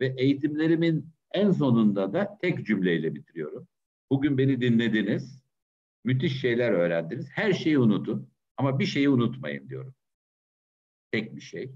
Ve 0.00 0.14
eğitimlerimin 0.16 1.10
en 1.32 1.50
sonunda 1.50 2.12
da 2.12 2.38
tek 2.42 2.66
cümleyle 2.66 3.14
bitiriyorum. 3.14 3.68
Bugün 4.10 4.38
beni 4.38 4.60
dinlediniz. 4.60 5.42
Müthiş 6.04 6.40
şeyler 6.40 6.72
öğrendiniz. 6.72 7.28
Her 7.30 7.52
şeyi 7.52 7.78
unutun. 7.78 8.30
Ama 8.56 8.78
bir 8.78 8.86
şeyi 8.86 9.08
unutmayın 9.08 9.68
diyorum. 9.68 9.94
Tek 11.12 11.36
bir 11.36 11.40
şey. 11.40 11.72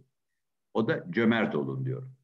O 0.75 0.89
da 0.89 1.07
cömert 1.11 1.55
olun 1.55 1.85
diyorum. 1.85 2.15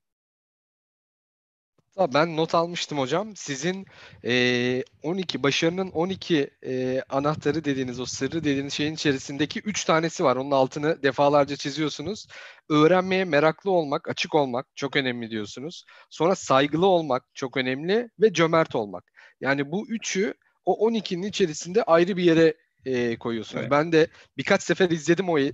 Ben 1.99 2.37
not 2.37 2.55
almıştım 2.55 2.99
hocam. 2.99 3.37
Sizin 3.37 3.87
e, 4.25 4.85
12 5.03 5.43
başarının 5.43 5.91
12 5.91 6.51
e, 6.67 7.03
anahtarı 7.09 7.65
dediğiniz 7.65 8.01
o 8.01 8.07
sırrı 8.07 8.45
dediğiniz 8.45 8.73
şeyin 8.73 8.95
içerisindeki 8.95 9.61
3 9.61 9.85
tanesi 9.85 10.25
var. 10.25 10.37
Onun 10.37 10.51
altını 10.51 11.03
defalarca 11.03 11.57
çiziyorsunuz. 11.57 12.27
Öğrenmeye 12.71 13.25
meraklı 13.25 13.71
olmak, 13.71 14.09
açık 14.09 14.35
olmak 14.35 14.67
çok 14.75 14.97
önemli 14.97 15.31
diyorsunuz. 15.31 15.85
Sonra 16.11 16.35
saygılı 16.35 16.87
olmak 16.87 17.25
çok 17.35 17.57
önemli 17.57 18.11
ve 18.21 18.33
cömert 18.33 18.75
olmak. 18.75 19.05
Yani 19.41 19.71
bu 19.71 19.89
üçü 19.89 20.35
o 20.65 20.89
12'nin 20.89 21.23
içerisinde 21.23 21.83
ayrı 21.83 22.17
bir 22.17 22.23
yere 22.23 22.55
e, 22.85 23.19
koyuyorsunuz. 23.19 23.63
Evet. 23.63 23.71
Ben 23.71 23.93
de 23.93 24.09
birkaç 24.37 24.63
sefer 24.63 24.91
izledim 24.91 25.29
o 25.29 25.39
e, 25.39 25.53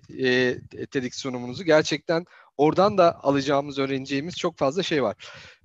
TEDx 0.90 1.18
sunumunuzu. 1.18 1.64
Gerçekten 1.64 2.24
oradan 2.56 2.98
da 2.98 3.22
alacağımız, 3.22 3.78
öğreneceğimiz 3.78 4.36
çok 4.36 4.58
fazla 4.58 4.82
şey 4.82 5.02
var. 5.02 5.16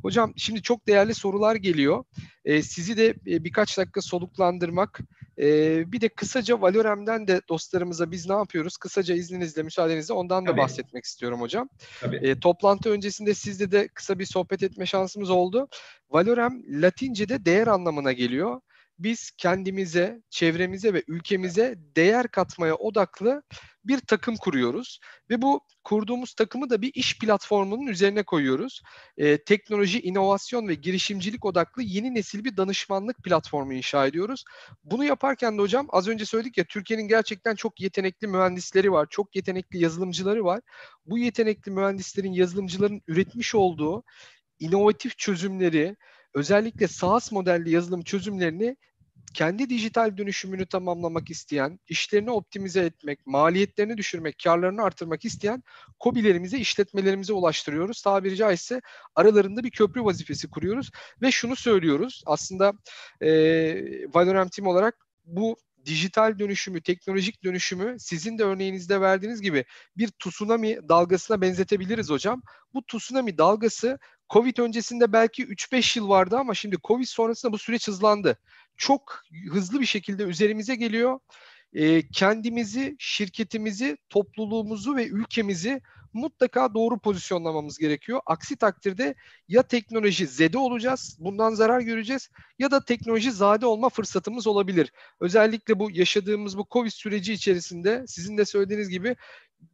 Hocam 0.02 0.34
şimdi 0.38 0.62
çok 0.62 0.88
değerli 0.88 1.14
sorular 1.14 1.56
geliyor. 1.56 2.04
E, 2.46 2.62
sizi 2.62 2.98
de 2.98 3.08
e, 3.08 3.44
birkaç 3.44 3.78
dakika 3.78 4.02
soluklandırmak, 4.02 5.00
e, 5.40 5.92
bir 5.92 6.02
de 6.02 6.10
kısaca 6.10 6.62
Valorem'den 6.62 7.28
de 7.28 7.42
dostlarımıza 7.50 8.12
biz 8.12 8.30
ne 8.30 8.36
yapıyoruz? 8.36 8.78
Kısaca 8.78 9.16
izninizle, 9.16 9.64
müsaadenizle 9.64 10.14
ondan 10.14 10.46
da 10.46 10.52
Tabii. 10.52 10.62
bahsetmek 10.62 11.06
istiyorum 11.06 11.42
hocam. 11.42 11.70
Tabii. 12.02 12.16
E, 12.16 12.40
toplantı 12.40 12.90
öncesinde 12.90 13.34
sizle 13.34 13.72
de 13.72 13.88
kısa 13.88 14.20
bir 14.20 14.26
sohbet 14.26 14.64
etme 14.64 14.86
şansımız 14.86 15.30
oldu. 15.30 15.68
Valorem 16.10 16.64
Latince'de 16.82 17.46
değer 17.46 17.68
anlamına 17.68 18.12
geliyor 18.12 18.62
biz 19.00 19.32
kendimize, 19.38 20.22
çevremize 20.30 20.94
ve 20.94 21.04
ülkemize 21.08 21.76
değer 21.96 22.28
katmaya 22.28 22.76
odaklı 22.76 23.44
bir 23.86 24.00
takım 24.00 24.36
kuruyoruz 24.36 25.00
ve 25.30 25.42
bu 25.42 25.62
kurduğumuz 25.84 26.34
takımı 26.34 26.70
da 26.70 26.82
bir 26.82 26.92
iş 26.94 27.20
platformunun 27.20 27.88
üzerine 27.88 28.24
koyuyoruz. 28.24 28.82
Ee, 29.18 29.44
teknoloji, 29.44 30.02
inovasyon 30.02 30.68
ve 30.68 30.76
girişimcilik 30.76 31.46
odaklı 31.46 31.84
yeni 31.84 32.16
nesil 32.16 32.44
bir 32.44 32.58
danışmanlık 32.58 33.24
platformu 33.24 33.74
inşa 33.74 34.08
ediyoruz. 34.08 34.44
Bunu 34.84 35.04
yaparken 35.04 35.58
de 35.58 35.62
hocam 35.62 35.88
az 35.90 36.08
önce 36.08 36.26
söyledik 36.26 36.58
ya 36.58 36.64
Türkiye'nin 36.64 37.08
gerçekten 37.08 37.56
çok 37.56 37.82
yetenekli 37.82 38.28
mühendisleri 38.28 38.92
var, 38.92 39.08
çok 39.10 39.36
yetenekli 39.36 39.80
yazılımcıları 39.80 40.46
var. 40.46 40.62
Bu 41.06 41.18
yetenekli 41.18 41.72
mühendislerin, 41.72 42.34
yazılımcıların 42.34 43.02
üretmiş 43.08 43.56
olduğu 43.56 44.04
inovatif 44.60 45.18
çözümleri, 45.18 45.96
özellikle 46.34 46.88
SaaS 46.88 47.32
modelli 47.32 47.72
yazılım 47.72 48.04
çözümlerini 48.04 48.76
kendi 49.30 49.70
dijital 49.70 50.18
dönüşümünü 50.18 50.66
tamamlamak 50.66 51.30
isteyen, 51.30 51.80
işlerini 51.90 52.32
optimize 52.32 52.82
etmek, 52.82 53.28
maliyetlerini 53.28 53.98
düşürmek, 53.98 54.36
karlarını 54.44 54.84
artırmak 54.84 55.26
isteyen 55.26 55.64
kobilerimize, 56.00 56.58
işletmelerimize 56.58 57.34
ulaştırıyoruz. 57.34 58.02
Tabiri 58.02 58.36
caizse 58.36 58.82
aralarında 59.16 59.64
bir 59.64 59.72
köprü 59.72 60.04
vazifesi 60.04 60.50
kuruyoruz 60.50 60.92
ve 61.22 61.32
şunu 61.32 61.56
söylüyoruz. 61.56 62.24
Aslında 62.26 62.74
e, 63.22 63.30
Valorem 64.14 64.50
Team 64.50 64.68
olarak 64.68 64.96
bu 65.26 65.58
dijital 65.86 66.40
dönüşümü, 66.40 66.82
teknolojik 66.82 67.44
dönüşümü 67.44 68.00
sizin 68.00 68.38
de 68.38 68.44
örneğinizde 68.44 69.02
verdiğiniz 69.02 69.42
gibi 69.42 69.66
bir 69.98 70.10
tsunami 70.20 70.90
dalgasına 70.90 71.42
benzetebiliriz 71.42 72.10
hocam. 72.10 72.42
Bu 72.74 72.86
tsunami 72.86 73.38
dalgası 73.38 74.00
Covid 74.30 74.58
öncesinde 74.58 75.14
belki 75.14 75.44
3-5 75.46 76.00
yıl 76.00 76.10
vardı 76.10 76.38
ama 76.38 76.54
şimdi 76.54 76.78
Covid 76.84 77.06
sonrasında 77.06 77.52
bu 77.52 77.58
süreç 77.58 77.88
hızlandı. 77.88 78.38
Çok 78.80 79.22
hızlı 79.52 79.82
bir 79.82 79.86
şekilde 79.86 80.24
üzerimize 80.24 80.76
geliyor. 80.76 81.20
E, 81.74 82.10
kendimizi, 82.10 82.96
şirketimizi, 83.00 83.98
topluluğumuzu 84.10 84.96
ve 84.96 85.08
ülkemizi 85.08 85.82
mutlaka 86.14 86.74
doğru 86.74 87.00
pozisyonlamamız 87.00 87.78
gerekiyor. 87.78 88.22
Aksi 88.26 88.56
takdirde 88.56 89.16
ya 89.48 89.64
teknoloji 89.64 90.28
zede 90.28 90.58
olacağız, 90.58 91.18
bundan 91.20 91.54
zarar 91.54 91.80
göreceğiz 91.82 92.30
ya 92.60 92.72
da 92.72 92.86
teknoloji 92.86 93.32
zade 93.32 93.66
olma 93.66 93.90
fırsatımız 93.90 94.48
olabilir. 94.48 94.92
Özellikle 95.20 95.80
bu 95.80 95.92
yaşadığımız 95.92 96.58
bu 96.58 96.68
Covid 96.72 96.92
süreci 96.92 97.34
içerisinde 97.34 98.04
sizin 98.08 98.38
de 98.38 98.46
söylediğiniz 98.46 98.90
gibi 98.90 99.16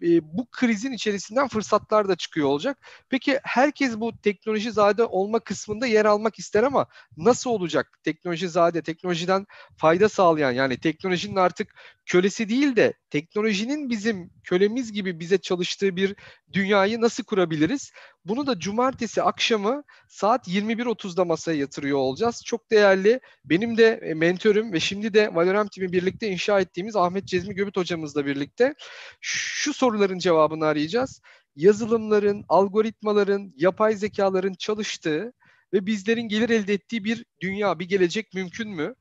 e, 0.01 0.37
bu 0.37 0.45
krizin 0.51 0.91
içerisinden 0.91 1.47
fırsatlar 1.47 2.09
da 2.09 2.15
çıkıyor 2.15 2.47
olacak. 2.47 2.77
Peki 3.09 3.39
herkes 3.43 3.99
bu 3.99 4.21
teknoloji 4.21 4.71
zade 4.71 5.03
olma 5.03 5.39
kısmında 5.39 5.87
yer 5.87 6.05
almak 6.05 6.39
ister 6.39 6.63
ama 6.63 6.85
nasıl 7.17 7.49
olacak? 7.49 7.99
Teknoloji 8.03 8.49
zade, 8.49 8.81
teknolojiden 8.81 9.47
fayda 9.77 10.09
sağlayan 10.09 10.51
yani 10.51 10.77
teknolojinin 10.77 11.35
artık 11.35 11.75
kölesi 12.05 12.49
değil 12.49 12.75
de 12.75 12.93
teknolojinin 13.09 13.89
bizim 13.89 14.29
kölemiz 14.43 14.91
gibi 14.91 15.19
bize 15.19 15.37
çalıştığı 15.37 15.95
bir 15.95 16.15
dünyayı 16.53 17.01
nasıl 17.01 17.23
kurabiliriz? 17.23 17.91
Bunu 18.25 18.47
da 18.47 18.59
cumartesi 18.59 19.21
akşamı 19.21 19.83
saat 20.09 20.47
21.30'da 20.47 21.25
masaya 21.25 21.57
yatırıyor 21.57 21.97
olacağız. 21.97 22.41
Çok 22.45 22.71
değerli 22.71 23.19
benim 23.45 23.77
de 23.77 23.99
e, 24.03 24.13
mentörüm 24.13 24.73
ve 24.73 24.79
şimdi 24.79 25.13
de 25.13 25.35
Valorem 25.35 25.67
Team'i 25.67 25.91
birlikte 25.93 26.27
inşa 26.27 26.59
ettiğimiz 26.59 26.95
Ahmet 26.95 27.25
Cezmi 27.25 27.55
Göbüt 27.55 27.77
hocamızla 27.77 28.25
birlikte 28.25 28.73
şu 29.21 29.73
soruların 29.73 30.19
cevabını 30.19 30.65
arayacağız. 30.65 31.21
Yazılımların, 31.55 32.45
algoritmaların, 32.49 33.53
yapay 33.55 33.95
zekaların 33.95 34.53
çalıştığı 34.53 35.33
ve 35.73 35.85
bizlerin 35.85 36.27
gelir 36.27 36.49
elde 36.49 36.73
ettiği 36.73 37.03
bir 37.03 37.25
dünya, 37.41 37.79
bir 37.79 37.89
gelecek 37.89 38.33
mümkün 38.33 38.69
mü? 38.69 38.95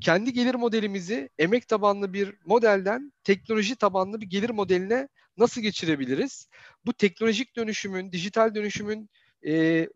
Kendi 0.00 0.32
gelir 0.32 0.54
modelimizi 0.54 1.30
emek 1.38 1.68
tabanlı 1.68 2.12
bir 2.12 2.34
modelden 2.46 3.12
teknoloji 3.24 3.76
tabanlı 3.76 4.20
bir 4.20 4.26
gelir 4.26 4.50
modeline 4.50 5.08
nasıl 5.36 5.60
geçirebiliriz? 5.60 6.48
Bu 6.86 6.92
teknolojik 6.92 7.56
dönüşümün, 7.56 8.12
dijital 8.12 8.54
dönüşümün 8.54 9.10
e, 9.46 9.86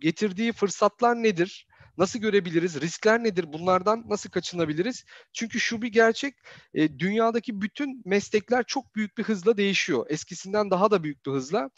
getirdiği 0.00 0.52
fırsatlar 0.52 1.22
nedir? 1.22 1.66
Nasıl 1.98 2.18
görebiliriz? 2.18 2.80
Riskler 2.80 3.24
nedir? 3.24 3.52
Bunlardan 3.52 4.04
nasıl 4.08 4.30
kaçınabiliriz? 4.30 5.04
Çünkü 5.32 5.60
şu 5.60 5.82
bir 5.82 5.88
gerçek, 5.88 6.34
e, 6.74 6.98
dünyadaki 6.98 7.60
bütün 7.60 8.02
meslekler 8.04 8.64
çok 8.64 8.94
büyük 8.94 9.18
bir 9.18 9.22
hızla 9.22 9.56
değişiyor. 9.56 10.06
Eskisinden 10.08 10.70
daha 10.70 10.90
da 10.90 11.02
büyük 11.02 11.26
bir 11.26 11.30
hızla. 11.30 11.70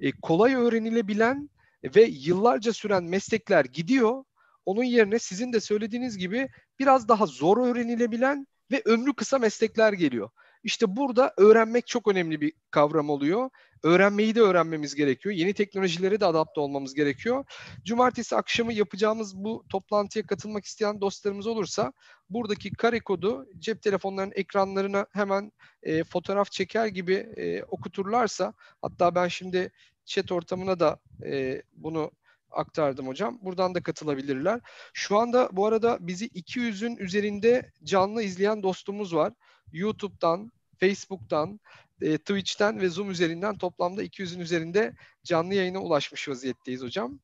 E, 0.00 0.12
kolay 0.12 0.54
öğrenilebilen 0.54 1.50
ve 1.84 2.02
yıllarca 2.02 2.72
süren 2.72 3.04
meslekler 3.04 3.64
gidiyor 3.64 4.24
onun 4.68 4.84
yerine 4.84 5.18
sizin 5.18 5.52
de 5.52 5.60
söylediğiniz 5.60 6.18
gibi 6.18 6.48
biraz 6.78 7.08
daha 7.08 7.26
zor 7.26 7.66
öğrenilebilen 7.66 8.46
ve 8.70 8.82
ömrü 8.84 9.14
kısa 9.14 9.38
meslekler 9.38 9.92
geliyor. 9.92 10.30
İşte 10.62 10.96
burada 10.96 11.34
öğrenmek 11.36 11.86
çok 11.86 12.08
önemli 12.08 12.40
bir 12.40 12.52
kavram 12.70 13.10
oluyor. 13.10 13.50
Öğrenmeyi 13.82 14.34
de 14.34 14.40
öğrenmemiz 14.40 14.94
gerekiyor. 14.94 15.34
Yeni 15.34 15.54
teknolojilere 15.54 16.20
de 16.20 16.26
adapte 16.26 16.60
olmamız 16.60 16.94
gerekiyor. 16.94 17.44
Cumartesi 17.84 18.36
akşamı 18.36 18.72
yapacağımız 18.72 19.36
bu 19.36 19.64
toplantıya 19.68 20.26
katılmak 20.26 20.64
isteyen 20.64 21.00
dostlarımız 21.00 21.46
olursa 21.46 21.92
buradaki 22.30 22.70
kare 22.70 23.00
kodu 23.00 23.46
cep 23.58 23.82
telefonlarının 23.82 24.32
ekranlarına 24.36 25.06
hemen 25.12 25.52
e, 25.82 26.04
fotoğraf 26.04 26.50
çeker 26.50 26.86
gibi 26.86 27.14
e, 27.14 27.62
okuturlarsa 27.62 28.52
hatta 28.82 29.14
ben 29.14 29.28
şimdi 29.28 29.72
chat 30.04 30.32
ortamına 30.32 30.80
da 30.80 30.98
e, 31.24 31.62
bunu 31.72 32.10
aktardım 32.50 33.06
hocam. 33.06 33.38
Buradan 33.42 33.74
da 33.74 33.82
katılabilirler. 33.82 34.60
Şu 34.92 35.18
anda 35.18 35.48
bu 35.52 35.66
arada 35.66 35.98
bizi 36.00 36.28
200'ün 36.28 36.96
üzerinde 36.96 37.72
canlı 37.84 38.22
izleyen 38.22 38.62
dostumuz 38.62 39.14
var. 39.14 39.32
YouTube'dan, 39.72 40.52
Facebook'tan, 40.80 41.60
e, 42.02 42.18
Twitch'ten 42.18 42.80
ve 42.80 42.88
Zoom 42.88 43.10
üzerinden 43.10 43.58
toplamda 43.58 44.04
200'ün 44.04 44.40
üzerinde 44.40 44.92
canlı 45.24 45.54
yayına 45.54 45.78
ulaşmış 45.78 46.28
vaziyetteyiz 46.28 46.82
hocam. 46.82 47.20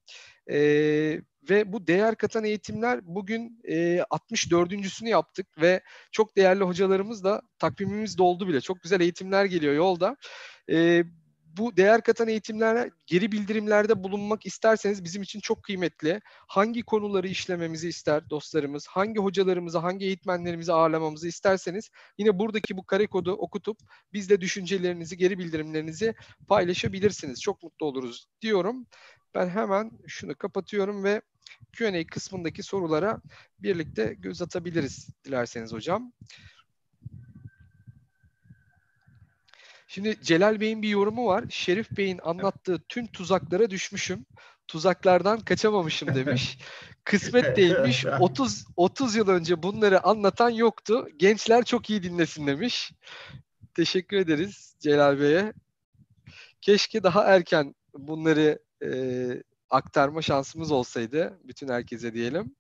E, 0.51 0.59
ve 1.51 1.73
bu 1.73 1.87
değer 1.87 2.17
katan 2.17 2.45
eğitimler 2.45 3.01
bugün 3.03 3.61
e, 3.65 3.97
64.sünü 4.11 5.09
yaptık 5.09 5.47
ve 5.61 5.81
çok 6.13 6.37
değerli 6.37 6.65
hocalarımız 6.65 7.25
da 7.25 7.43
takvimimiz 7.59 8.19
doldu 8.19 8.49
bile. 8.49 8.61
Çok 8.61 8.83
güzel 8.83 9.01
eğitimler 9.01 9.45
geliyor 9.45 9.75
yolda. 9.75 10.17
E, 10.71 11.05
bu 11.57 11.77
değer 11.77 12.03
katan 12.03 12.29
eğitimlere 12.29 12.91
geri 13.07 13.33
bildirimlerde 13.33 14.05
bulunmak 14.05 14.47
isterseniz 14.47 15.05
bizim 15.05 15.23
için 15.23 15.41
çok 15.41 15.63
kıymetli. 15.63 16.21
Hangi 16.27 16.83
konuları 16.83 17.29
işlememizi 17.29 17.89
ister 17.89 18.31
dostlarımız, 18.31 18.87
hangi 18.87 19.21
hocalarımızı, 19.21 19.79
hangi 19.79 20.07
eğitmenlerimizi 20.07 20.73
ağırlamamızı 20.73 21.29
isterseniz 21.29 21.91
yine 22.19 22.39
buradaki 22.39 22.77
bu 22.77 22.87
kare 22.87 23.07
kodu 23.07 23.33
okutup 23.33 23.79
bizle 24.13 24.41
düşüncelerinizi, 24.41 25.17
geri 25.17 25.39
bildirimlerinizi 25.39 26.15
paylaşabilirsiniz. 26.49 27.41
Çok 27.43 27.63
mutlu 27.63 27.87
oluruz 27.87 28.27
diyorum. 28.41 28.87
Ben 29.35 29.49
hemen 29.49 29.91
şunu 30.07 30.35
kapatıyorum 30.35 31.05
ve 31.05 31.23
Q&A 31.73 32.07
kısmındaki 32.07 32.63
sorulara 32.63 33.21
birlikte 33.59 34.15
göz 34.19 34.43
atabiliriz 34.43 35.09
dilerseniz 35.25 35.73
hocam. 35.73 36.13
Şimdi 39.95 40.17
Celal 40.23 40.61
Bey'in 40.61 40.83
bir 40.83 40.89
yorumu 40.89 41.27
var. 41.27 41.45
Şerif 41.51 41.91
Bey'in 41.91 42.21
anlattığı 42.23 42.83
tüm 42.89 43.07
tuzaklara 43.07 43.71
düşmüşüm. 43.71 44.27
Tuzaklardan 44.69 45.41
kaçamamışım 45.41 46.15
demiş. 46.15 46.59
Kısmet 47.05 47.57
değilmiş. 47.57 48.07
30 48.21 48.67
30 48.77 49.17
yıl 49.17 49.29
önce 49.29 49.63
bunları 49.63 50.05
anlatan 50.07 50.51
yoktu. 50.51 51.09
Gençler 51.17 51.65
çok 51.65 51.91
iyi 51.91 52.03
dinlesin 52.03 52.47
demiş. 52.47 52.93
Teşekkür 53.75 54.17
ederiz 54.17 54.77
Celal 54.81 55.21
Bey'e. 55.21 55.53
Keşke 56.61 57.03
daha 57.03 57.25
erken 57.25 57.75
bunları 57.95 58.59
e, 58.85 58.89
aktarma 59.71 60.23
şansımız 60.23 60.73
olsaydı 60.73 61.39
bütün 61.45 61.69
herkese 61.69 62.15
diyelim. 62.15 62.55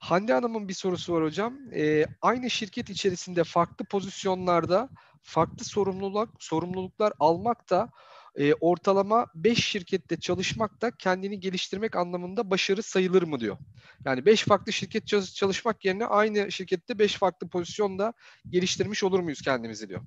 Hande 0.00 0.32
Hanım'ın 0.32 0.68
bir 0.68 0.74
sorusu 0.74 1.12
var 1.12 1.24
hocam. 1.24 1.58
Ee, 1.74 2.06
aynı 2.22 2.50
şirket 2.50 2.90
içerisinde 2.90 3.44
farklı 3.44 3.84
pozisyonlarda 3.84 4.88
farklı 5.22 5.64
sorumluluk 5.64 6.28
sorumluluklar 6.38 7.12
almak 7.18 7.70
da 7.70 7.90
e, 8.36 8.54
ortalama 8.54 9.26
5 9.34 9.64
şirkette 9.64 10.16
çalışmak 10.16 10.82
da 10.82 10.90
kendini 10.90 11.40
geliştirmek 11.40 11.96
anlamında 11.96 12.50
başarı 12.50 12.82
sayılır 12.82 13.22
mı 13.22 13.40
diyor. 13.40 13.56
Yani 14.04 14.26
5 14.26 14.44
farklı 14.44 14.72
şirket 14.72 15.06
çalışmak 15.34 15.84
yerine 15.84 16.06
aynı 16.06 16.52
şirkette 16.52 16.98
5 16.98 17.14
farklı 17.14 17.48
pozisyonda 17.48 18.12
geliştirmiş 18.50 19.04
olur 19.04 19.20
muyuz 19.20 19.42
kendimizi 19.42 19.88
diyor. 19.88 20.00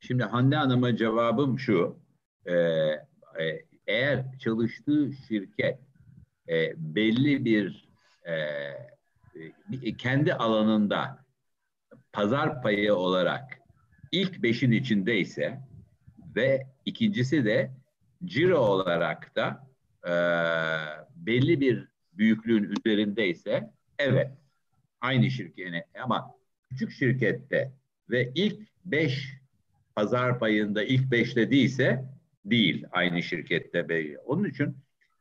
Şimdi 0.00 0.24
Hande 0.24 0.56
Hanım'a 0.56 0.96
cevabım 0.96 1.58
şu. 1.58 1.98
Ee, 2.46 2.52
e, 2.54 3.64
eğer 3.86 4.24
çalıştığı 4.38 5.12
şirket 5.28 5.78
e, 6.48 6.74
belli 6.76 7.44
bir 7.44 7.87
e, 8.28 9.96
kendi 9.98 10.34
alanında 10.34 11.24
pazar 12.12 12.62
payı 12.62 12.94
olarak 12.94 13.58
ilk 14.12 14.42
beşin 14.42 14.72
içindeyse 14.72 15.60
ve 16.36 16.66
ikincisi 16.84 17.44
de 17.44 17.72
ciro 18.24 18.58
olarak 18.58 19.36
da 19.36 19.68
e, 20.04 20.12
belli 21.16 21.60
bir 21.60 21.88
büyüklüğün 22.12 22.64
üzerindeyse 22.64 23.70
evet 23.98 24.30
aynı 25.00 25.30
şirketi 25.30 25.84
ama 26.02 26.34
küçük 26.70 26.90
şirkette 26.90 27.72
ve 28.10 28.32
ilk 28.34 28.68
beş 28.84 29.38
pazar 29.96 30.38
payında 30.38 30.84
ilk 30.84 31.10
beşte 31.10 31.50
değilse 31.50 32.04
değil 32.44 32.86
aynı 32.90 33.22
şirkette. 33.22 33.86
Onun 34.24 34.44
için 34.44 34.76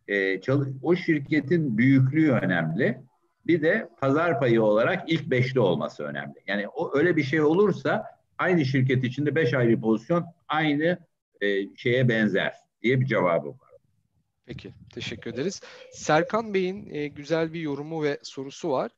e, 0.08 0.40
o 0.82 0.96
şirketin 0.96 1.78
büyüklüğü 1.78 2.32
önemli. 2.32 3.02
Bir 3.48 3.62
de 3.62 3.90
pazar 4.00 4.40
payı 4.40 4.64
olarak 4.64 5.04
ilk 5.12 5.26
beşli 5.26 5.60
olması 5.60 6.04
önemli. 6.04 6.36
Yani 6.48 6.68
o 6.68 6.98
öyle 6.98 7.16
bir 7.16 7.24
şey 7.24 7.42
olursa 7.42 8.06
aynı 8.38 8.66
şirket 8.66 9.04
içinde 9.04 9.36
beş 9.36 9.54
ayrı 9.54 9.82
pozisyon 9.82 10.26
aynı 10.48 11.00
e, 11.42 11.76
şeye 11.76 12.10
benzer 12.10 12.54
diye 12.82 13.02
bir 13.02 13.06
cevabı 13.06 13.48
var. 13.48 13.68
Peki, 14.46 14.74
teşekkür 14.94 15.34
ederiz. 15.34 15.62
Serkan 15.92 16.54
Bey'in 16.54 16.90
e, 16.94 17.08
güzel 17.08 17.54
bir 17.54 17.60
yorumu 17.60 18.04
ve 18.04 18.20
sorusu 18.24 18.72
var. 18.72 18.92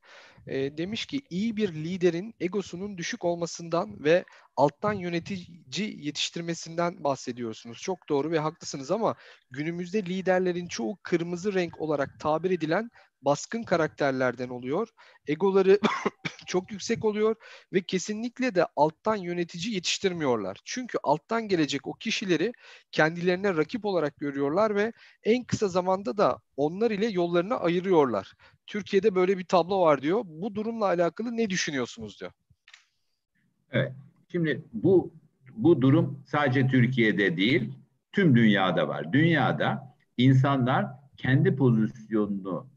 E, 0.48 0.78
demiş 0.78 1.06
ki 1.06 1.22
iyi 1.30 1.58
bir 1.58 1.74
liderin 1.74 2.34
egosunun 2.40 2.98
düşük 2.98 3.26
olmasından 3.26 4.04
ve 4.04 4.24
alttan 4.60 4.94
yönetici 4.94 5.48
yetiştirmesinden 6.06 7.04
bahsediyorsunuz. 7.04 7.82
Çok 7.82 8.10
doğru 8.10 8.32
ve 8.32 8.40
haklısınız 8.40 8.92
ama 8.92 9.16
günümüzde 9.52 10.06
liderlerin 10.06 10.68
çoğu 10.68 10.98
kırmızı 11.04 11.54
renk 11.54 11.82
olarak 11.82 12.20
tabir 12.20 12.52
edilen 12.52 12.90
baskın 13.22 13.64
karakterlerden 13.64 14.50
oluyor. 14.50 14.90
Egoları 15.28 15.80
çok 16.46 16.72
yüksek 16.72 17.06
oluyor 17.06 17.36
ve 17.74 17.82
kesinlikle 17.82 18.56
de 18.56 18.66
alttan 18.76 19.16
yönetici 19.16 19.74
yetiştirmiyorlar. 19.74 20.58
Çünkü 20.66 20.98
alttan 21.04 21.48
gelecek 21.48 21.88
o 21.88 21.94
kişileri 21.94 22.52
kendilerine 22.92 23.58
rakip 23.58 23.86
olarak 23.86 24.18
görüyorlar 24.18 24.76
ve 24.76 24.94
en 25.24 25.44
kısa 25.44 25.68
zamanda 25.68 26.18
da 26.18 26.40
onlar 26.58 26.92
ile 26.92 27.08
yollarını 27.08 27.60
ayırıyorlar. 27.60 28.34
Türkiye'de 28.68 29.16
böyle 29.16 29.38
bir 29.38 29.46
tablo 29.46 29.82
var 29.82 30.02
diyor. 30.02 30.22
Bu 30.26 30.56
durumla 30.56 30.86
alakalı 30.86 31.38
ne 31.38 31.50
düşünüyorsunuz 31.50 32.20
diyor. 32.20 32.32
Evet. 33.72 33.94
Şimdi 34.32 34.64
bu 34.74 35.14
bu 35.54 35.82
durum 35.82 36.24
sadece 36.26 36.68
Türkiye'de 36.68 37.38
değil, 37.38 37.74
tüm 38.12 38.36
dünyada 38.36 38.88
var. 38.88 39.14
Dünyada 39.14 39.96
insanlar 40.18 40.86
kendi 41.18 41.56
pozisyonunu 41.56 42.68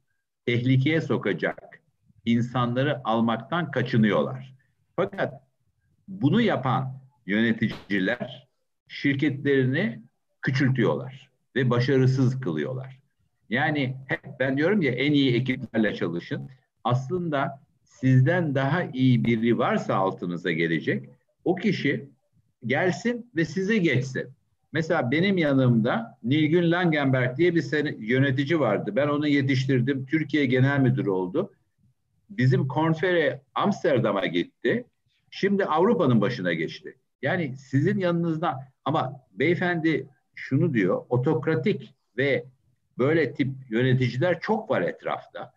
tehlikeye 0.46 1.00
sokacak 1.00 1.82
insanları 2.24 3.00
almaktan 3.04 3.70
kaçınıyorlar. 3.70 4.54
Fakat 4.96 5.42
bunu 6.08 6.40
yapan 6.40 7.00
yöneticiler 7.26 8.48
şirketlerini 8.88 10.02
küçültüyorlar 10.42 11.30
ve 11.56 11.70
başarısız 11.70 12.40
kılıyorlar. 12.40 12.98
Yani 13.50 13.96
hep 14.06 14.20
ben 14.40 14.56
diyorum 14.56 14.82
ya 14.82 14.92
en 14.92 15.12
iyi 15.12 15.34
ekiplerle 15.34 15.94
çalışın. 15.94 16.50
Aslında 16.84 17.60
sizden 17.84 18.54
daha 18.54 18.82
iyi 18.82 19.24
biri 19.24 19.58
varsa 19.58 19.94
altınıza 19.94 20.52
gelecek. 20.52 21.08
O 21.44 21.54
kişi 21.54 22.08
gelsin 22.66 23.30
ve 23.36 23.44
size 23.44 23.78
geçsin. 23.78 24.28
Mesela 24.72 25.10
benim 25.10 25.38
yanımda 25.38 26.18
Nilgün 26.22 26.70
Langenberg 26.70 27.36
diye 27.36 27.54
bir 27.54 27.98
yönetici 27.98 28.60
vardı. 28.60 28.92
Ben 28.96 29.08
onu 29.08 29.28
yetiştirdim. 29.28 30.06
Türkiye 30.06 30.46
Genel 30.46 30.80
Müdürü 30.80 31.10
oldu. 31.10 31.52
Bizim 32.30 32.68
konfere 32.68 33.42
Amsterdam'a 33.54 34.26
gitti. 34.26 34.84
Şimdi 35.30 35.64
Avrupa'nın 35.64 36.20
başına 36.20 36.52
geçti. 36.52 36.96
Yani 37.22 37.56
sizin 37.56 37.98
yanınızda 37.98 38.58
ama 38.84 39.20
beyefendi 39.32 40.08
şunu 40.34 40.74
diyor. 40.74 41.04
Otokratik 41.08 41.94
ve 42.16 42.44
böyle 42.98 43.34
tip 43.34 43.48
yöneticiler 43.70 44.40
çok 44.40 44.70
var 44.70 44.82
etrafta. 44.82 45.52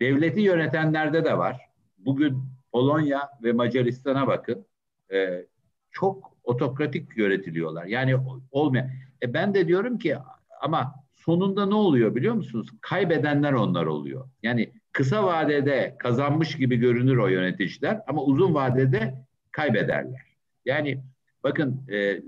Devleti 0.00 0.40
yönetenlerde 0.40 1.24
de 1.24 1.38
var. 1.38 1.60
Bugün 1.98 2.42
Polonya 2.72 3.30
ve 3.42 3.52
Macaristan'a 3.52 4.26
bakın. 4.26 4.66
Ee, 5.12 5.46
çok 5.90 6.36
otokratik 6.44 7.16
yönetiliyorlar. 7.16 7.84
Yani 7.84 8.16
olmayan. 8.50 8.90
E 9.22 9.34
ben 9.34 9.54
de 9.54 9.68
diyorum 9.68 9.98
ki 9.98 10.16
ama 10.60 10.94
sonunda 11.12 11.66
ne 11.66 11.74
oluyor 11.74 12.14
biliyor 12.14 12.34
musunuz? 12.34 12.68
Kaybedenler 12.80 13.52
onlar 13.52 13.86
oluyor. 13.86 14.28
Yani 14.42 14.72
kısa 14.92 15.26
vadede 15.26 15.96
kazanmış 15.98 16.56
gibi 16.56 16.76
görünür 16.76 17.16
o 17.16 17.28
yöneticiler 17.28 18.00
ama 18.06 18.22
uzun 18.24 18.54
vadede 18.54 19.14
kaybederler. 19.50 20.20
Yani 20.64 21.04
bakın 21.44 21.86
e, 21.88 21.96
e, 21.96 22.20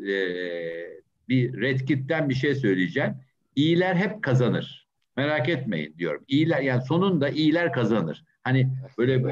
bir 1.28 1.61
Red 1.61 1.81
Kit'ten 1.81 2.28
bir 2.28 2.35
şey 2.35 2.55
söyleyeceğim. 2.55 3.15
İyiler 3.57 3.94
hep 3.94 4.23
kazanır. 4.23 4.86
Merak 5.16 5.48
etmeyin 5.48 5.94
diyorum. 5.98 6.24
İyiler 6.28 6.61
yani 6.61 6.82
sonunda 6.82 7.28
iyiler 7.28 7.73
kazanır. 7.73 8.24
Hani 8.47 8.68
böyle 8.98 9.24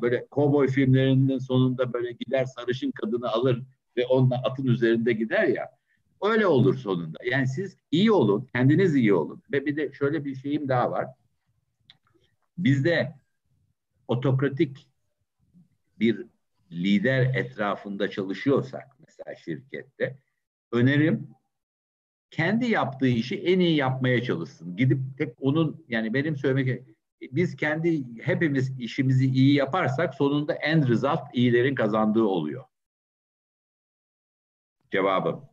böyle 0.00 0.26
kovboy 0.30 0.68
filmlerinin 0.68 1.38
sonunda 1.38 1.92
böyle 1.92 2.12
gider 2.12 2.44
sarışın 2.44 2.90
kadını 2.90 3.28
alır 3.28 3.62
ve 3.96 4.06
onunla 4.06 4.36
atın 4.36 4.66
üzerinde 4.66 5.12
gider 5.12 5.44
ya. 5.44 5.70
Öyle 6.22 6.46
olur 6.46 6.78
sonunda. 6.78 7.18
Yani 7.24 7.48
siz 7.48 7.76
iyi 7.90 8.12
olun, 8.12 8.48
kendiniz 8.54 8.94
iyi 8.94 9.14
olun. 9.14 9.42
Ve 9.52 9.66
bir 9.66 9.76
de 9.76 9.92
şöyle 9.92 10.24
bir 10.24 10.34
şeyim 10.34 10.68
daha 10.68 10.90
var. 10.90 11.06
Bizde 12.58 13.14
otokratik 14.08 14.88
bir 16.00 16.26
lider 16.70 17.34
etrafında 17.34 18.10
çalışıyorsak 18.10 18.96
mesela 19.06 19.36
şirkette 19.36 20.18
önerim 20.72 21.28
kendi 22.30 22.66
yaptığı 22.66 23.08
işi 23.08 23.38
en 23.38 23.60
iyi 23.60 23.76
yapmaya 23.76 24.22
çalışsın. 24.22 24.76
Gidip 24.76 24.98
tek 25.18 25.34
onun 25.40 25.84
yani 25.88 26.14
benim 26.14 26.36
söylemek 26.36 26.82
biz 27.32 27.56
kendi 27.56 28.04
hepimiz 28.22 28.80
işimizi 28.80 29.26
iyi 29.26 29.54
yaparsak 29.54 30.14
sonunda 30.14 30.54
end 30.54 30.88
result 30.88 31.20
iyilerin 31.32 31.74
kazandığı 31.74 32.24
oluyor. 32.24 32.64
cevabım. 34.90 35.44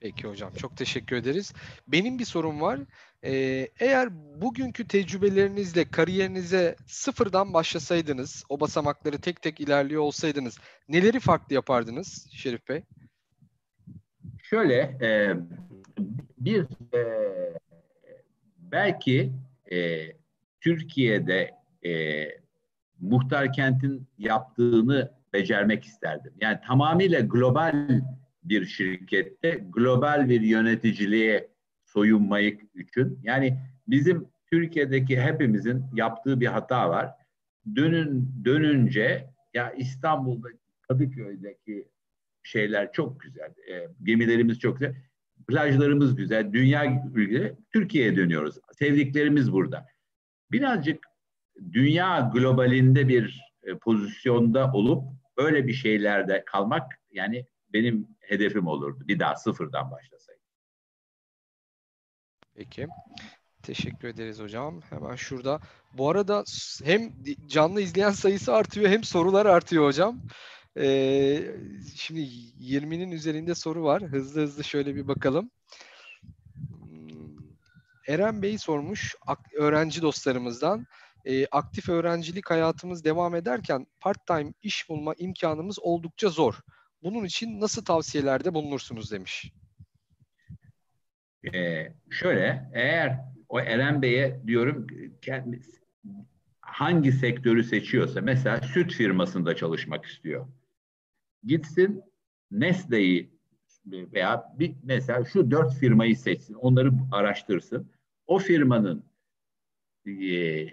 Peki 0.00 0.28
hocam 0.28 0.52
çok 0.52 0.76
teşekkür 0.76 1.16
ederiz. 1.16 1.52
Benim 1.88 2.18
bir 2.18 2.24
sorum 2.24 2.60
var. 2.60 2.80
Ee, 3.24 3.68
eğer 3.80 4.08
bugünkü 4.40 4.88
tecrübelerinizle 4.88 5.90
kariyerinize 5.90 6.76
sıfırdan 6.86 7.54
başlasaydınız, 7.54 8.44
o 8.48 8.60
basamakları 8.60 9.20
tek 9.20 9.42
tek 9.42 9.60
ilerliyor 9.60 10.02
olsaydınız 10.02 10.58
neleri 10.88 11.20
farklı 11.20 11.54
yapardınız 11.54 12.28
Şerif 12.32 12.68
Bey? 12.68 12.82
Şöyle 14.42 14.76
e, 15.02 15.36
bir 16.38 16.66
e, 16.94 17.02
belki 18.58 19.32
e, 19.72 20.06
Türkiye'de 20.66 21.50
e, 21.84 22.24
muhtar 23.00 23.52
kentin 23.52 24.08
yaptığını 24.18 25.12
becermek 25.32 25.84
isterdim. 25.84 26.32
Yani 26.40 26.58
tamamıyla 26.66 27.20
global 27.20 28.02
bir 28.44 28.66
şirkette 28.66 29.64
global 29.70 30.28
bir 30.28 30.40
yöneticiliğe 30.40 31.48
soyunmayı 31.84 32.58
için. 32.74 33.20
Yani 33.22 33.58
bizim 33.88 34.28
Türkiye'deki 34.50 35.20
hepimizin 35.20 35.84
yaptığı 35.94 36.40
bir 36.40 36.46
hata 36.46 36.90
var. 36.90 37.10
Dönün 37.76 38.32
dönünce 38.44 39.30
ya 39.54 39.72
İstanbul'da 39.72 40.48
Kadıköy'deki 40.82 41.88
şeyler 42.42 42.92
çok 42.92 43.20
güzel. 43.20 43.50
E, 43.70 43.88
gemilerimiz 44.02 44.58
çok 44.58 44.78
güzel. 44.78 44.94
Plajlarımız 45.48 46.16
güzel. 46.16 46.52
Dünya 46.52 47.02
ülkeleri 47.14 47.54
Türkiye'ye 47.72 48.16
dönüyoruz. 48.16 48.58
Sevdiklerimiz 48.78 49.52
burada. 49.52 49.95
Birazcık 50.50 51.04
dünya 51.72 52.30
globalinde 52.34 53.08
bir 53.08 53.52
e, 53.62 53.78
pozisyonda 53.78 54.72
olup 54.72 55.04
öyle 55.36 55.66
bir 55.66 55.72
şeylerde 55.72 56.44
kalmak 56.44 57.00
yani 57.10 57.46
benim 57.72 58.08
hedefim 58.20 58.66
olurdu. 58.66 59.04
Bir 59.08 59.18
daha 59.18 59.36
sıfırdan 59.36 59.90
başlasaydım. 59.90 60.42
Peki. 62.54 62.86
Teşekkür 63.62 64.08
ederiz 64.08 64.40
hocam. 64.40 64.80
Hemen 64.80 65.14
şurada. 65.14 65.60
Bu 65.92 66.10
arada 66.10 66.44
hem 66.84 67.12
canlı 67.46 67.80
izleyen 67.80 68.10
sayısı 68.10 68.54
artıyor 68.54 68.88
hem 68.90 69.04
sorular 69.04 69.46
artıyor 69.46 69.84
hocam. 69.84 70.22
Ee, 70.76 71.54
şimdi 71.94 72.20
20'nin 72.20 73.10
üzerinde 73.10 73.54
soru 73.54 73.82
var. 73.82 74.02
Hızlı 74.02 74.40
hızlı 74.40 74.64
şöyle 74.64 74.94
bir 74.94 75.08
bakalım. 75.08 75.50
Eren 78.08 78.42
Bey 78.42 78.58
sormuş 78.58 79.14
öğrenci 79.58 80.02
dostlarımızdan. 80.02 80.86
E, 81.24 81.46
aktif 81.46 81.88
öğrencilik 81.88 82.50
hayatımız 82.50 83.04
devam 83.04 83.34
ederken 83.34 83.86
part-time 84.00 84.52
iş 84.62 84.88
bulma 84.88 85.14
imkanımız 85.18 85.78
oldukça 85.78 86.28
zor. 86.28 86.54
Bunun 87.02 87.24
için 87.24 87.60
nasıl 87.60 87.84
tavsiyelerde 87.84 88.54
bulunursunuz 88.54 89.12
demiş. 89.12 89.52
Ee, 91.54 91.92
şöyle 92.10 92.70
eğer 92.74 93.20
o 93.48 93.60
Eren 93.60 94.02
Bey'e 94.02 94.40
diyorum 94.46 94.86
kendi, 95.22 95.60
hangi 96.60 97.12
sektörü 97.12 97.64
seçiyorsa 97.64 98.20
mesela 98.20 98.60
süt 98.60 98.92
firmasında 98.92 99.56
çalışmak 99.56 100.04
istiyor. 100.04 100.46
Gitsin 101.44 102.02
Nestle'yi 102.50 103.36
veya 103.86 104.52
bir 104.58 104.74
mesela 104.82 105.24
şu 105.24 105.50
dört 105.50 105.74
firmayı 105.74 106.16
seçsin, 106.16 106.54
onları 106.54 106.92
araştırsın. 107.12 107.90
O 108.26 108.38
firmanın 108.38 109.04
e, 110.06 110.66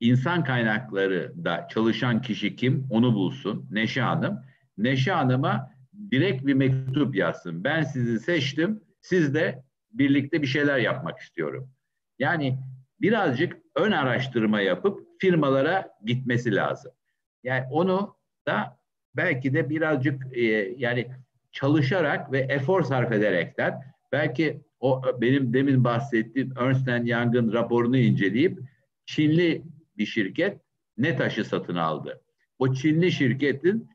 insan 0.00 0.44
kaynakları 0.44 1.44
da 1.44 1.68
çalışan 1.70 2.22
kişi 2.22 2.56
kim 2.56 2.86
onu 2.90 3.14
bulsun 3.14 3.68
Neşe 3.70 4.00
Hanım. 4.00 4.40
Neşe 4.78 5.12
Hanım'a 5.12 5.70
direkt 6.10 6.46
bir 6.46 6.54
mektup 6.54 7.16
yazsın. 7.16 7.64
Ben 7.64 7.82
sizi 7.82 8.20
seçtim. 8.20 8.80
Siz 9.00 9.34
de 9.34 9.64
birlikte 9.92 10.42
bir 10.42 10.46
şeyler 10.46 10.78
yapmak 10.78 11.18
istiyorum. 11.18 11.70
Yani 12.18 12.58
birazcık 13.00 13.56
ön 13.76 13.92
araştırma 13.92 14.60
yapıp 14.60 15.08
firmalara 15.20 15.88
gitmesi 16.04 16.54
lazım. 16.54 16.92
Yani 17.44 17.66
onu 17.70 18.16
da 18.46 18.78
belki 19.16 19.54
de 19.54 19.70
birazcık 19.70 20.36
e, 20.36 20.42
yani 20.76 21.10
çalışarak 21.52 22.32
ve 22.32 22.38
efor 22.38 22.82
sarf 22.82 23.12
ederekten 23.12 23.82
belki 24.12 24.62
o 24.80 25.02
benim 25.20 25.52
demin 25.52 25.84
bahsettiğim 25.84 26.52
Ernst 26.56 26.88
Young'ın 26.88 27.52
raporunu 27.52 27.98
inceleyip 27.98 28.58
Çinli 29.06 29.62
bir 29.98 30.06
şirket 30.06 30.60
ne 30.98 31.16
taşı 31.16 31.44
satın 31.44 31.76
aldı. 31.76 32.22
O 32.58 32.74
Çinli 32.74 33.12
şirketin 33.12 33.88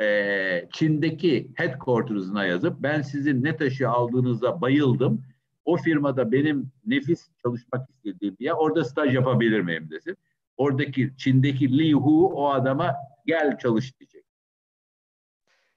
e, 0.00 0.68
Çin'deki 0.72 1.50
headquarters'ına 1.54 2.44
yazıp 2.44 2.76
ben 2.82 3.02
sizin 3.02 3.44
ne 3.44 3.56
taşı 3.56 3.88
aldığınıza 3.88 4.60
bayıldım. 4.60 5.24
O 5.64 5.76
firmada 5.76 6.32
benim 6.32 6.72
nefis 6.86 7.28
çalışmak 7.42 7.90
istediğim 7.90 8.36
ya 8.40 8.54
orada 8.54 8.84
staj 8.84 9.14
yapabilir 9.14 9.60
miyim 9.60 9.88
desin. 9.90 10.16
Oradaki 10.56 11.12
Çin'deki 11.16 11.78
Li 11.78 11.92
Hu 11.92 12.32
o 12.34 12.48
adama 12.48 12.94
gel 13.26 13.58
çalış 13.58 14.00
diyecek. 14.00 14.24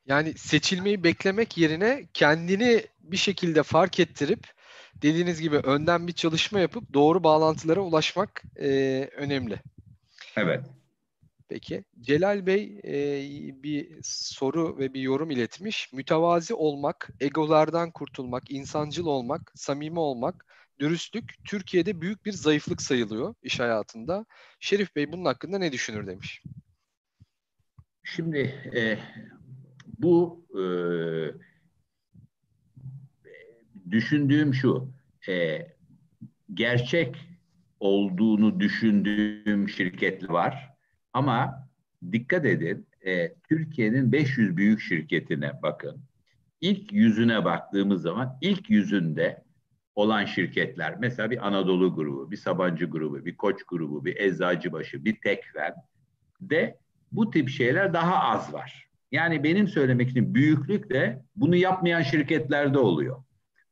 Yani 0.05 0.33
seçilmeyi 0.33 1.03
beklemek 1.03 1.57
yerine 1.57 2.07
kendini 2.13 2.83
bir 3.11 3.17
şekilde 3.17 3.63
fark 3.63 3.99
ettirip 3.99 4.47
dediğiniz 4.95 5.41
gibi 5.41 5.57
önden 5.57 6.07
bir 6.07 6.13
çalışma 6.13 6.59
yapıp 6.59 6.93
doğru 6.93 7.23
bağlantılara 7.23 7.79
ulaşmak 7.79 8.43
e, 8.59 8.69
önemli. 9.17 9.59
Evet. 10.35 10.65
Peki. 11.49 11.83
Celal 12.01 12.45
Bey 12.45 12.79
e, 12.83 12.93
bir 13.63 13.99
soru 14.03 14.77
ve 14.77 14.93
bir 14.93 15.01
yorum 15.01 15.31
iletmiş. 15.31 15.93
Mütevazi 15.93 16.53
olmak, 16.53 17.09
egolardan 17.19 17.91
kurtulmak, 17.91 18.51
insancıl 18.51 19.05
olmak, 19.05 19.51
samimi 19.55 19.99
olmak, 19.99 20.45
dürüstlük 20.79 21.45
Türkiye'de 21.45 22.01
büyük 22.01 22.25
bir 22.25 22.31
zayıflık 22.31 22.81
sayılıyor 22.81 23.35
iş 23.43 23.59
hayatında. 23.59 24.25
Şerif 24.59 24.95
Bey 24.95 25.11
bunun 25.11 25.25
hakkında 25.25 25.57
ne 25.57 25.71
düşünür 25.71 26.07
demiş. 26.07 26.43
Şimdi 28.03 28.39
e, 28.75 28.99
bu 29.97 30.45
e, 30.53 30.63
düşündüğüm 33.91 34.53
şu, 34.53 34.91
e, 35.29 35.67
gerçek 36.53 37.15
olduğunu 37.79 38.59
düşündüğüm 38.59 39.69
şirketler 39.69 40.29
var. 40.29 40.69
Ama 41.13 41.67
dikkat 42.11 42.45
edin, 42.45 42.87
e, 43.05 43.33
Türkiye'nin 43.49 44.11
500 44.11 44.57
büyük 44.57 44.81
şirketine 44.81 45.51
bakın. 45.63 46.01
İlk 46.61 46.93
yüzüne 46.93 47.45
baktığımız 47.45 48.01
zaman 48.01 48.37
ilk 48.41 48.69
yüzünde 48.69 49.43
olan 49.95 50.25
şirketler, 50.25 50.95
mesela 50.99 51.31
bir 51.31 51.47
Anadolu 51.47 51.95
grubu, 51.95 52.31
bir 52.31 52.37
Sabancı 52.37 52.85
grubu, 52.85 53.25
bir 53.25 53.37
Koç 53.37 53.63
grubu, 53.63 54.05
bir 54.05 54.15
Eczacıbaşı, 54.17 55.05
bir 55.05 55.21
Tekfen 55.21 55.73
de 56.41 56.77
bu 57.11 57.31
tip 57.31 57.49
şeyler 57.49 57.93
daha 57.93 58.15
az 58.15 58.53
var. 58.53 58.89
Yani 59.11 59.43
benim 59.43 59.67
söylemek 59.67 60.07
istediğim 60.07 60.35
büyüklük 60.35 60.89
de 60.89 61.23
bunu 61.35 61.55
yapmayan 61.55 62.01
şirketlerde 62.01 62.79
oluyor. 62.79 63.23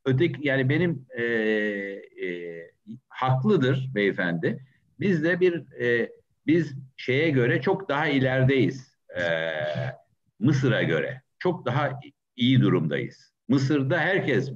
Öteki 0.07 0.47
yani 0.47 0.69
benim 0.69 1.05
e, 1.17 1.23
e, 1.23 2.71
haklıdır 3.09 3.89
beyefendi. 3.95 4.59
Biz 4.99 5.23
de 5.23 5.39
bir 5.39 5.81
e, 5.81 6.11
biz 6.47 6.75
şeye 6.97 7.29
göre 7.29 7.61
çok 7.61 7.89
daha 7.89 8.07
ilerideyiz. 8.07 8.93
E, 9.17 9.23
Mısır'a 10.39 10.83
göre 10.83 11.21
çok 11.39 11.65
daha 11.65 11.99
iyi 12.35 12.61
durumdayız. 12.61 13.33
Mısır'da 13.47 13.99
herkes 13.99 14.51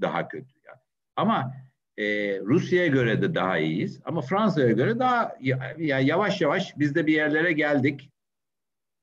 daha 0.00 0.28
kötü. 0.28 0.54
Yani. 0.66 0.78
Ama 1.16 1.52
e, 1.98 2.04
Rusya'ya 2.40 2.86
göre 2.86 3.22
de 3.22 3.34
daha 3.34 3.58
iyiyiz. 3.58 4.00
Ama 4.04 4.20
Fransa'ya 4.20 4.72
göre 4.72 4.98
daha 4.98 5.36
ya, 5.40 6.00
yavaş 6.00 6.40
yavaş 6.40 6.78
biz 6.78 6.94
de 6.94 7.06
bir 7.06 7.14
yerlere 7.14 7.52
geldik 7.52 8.10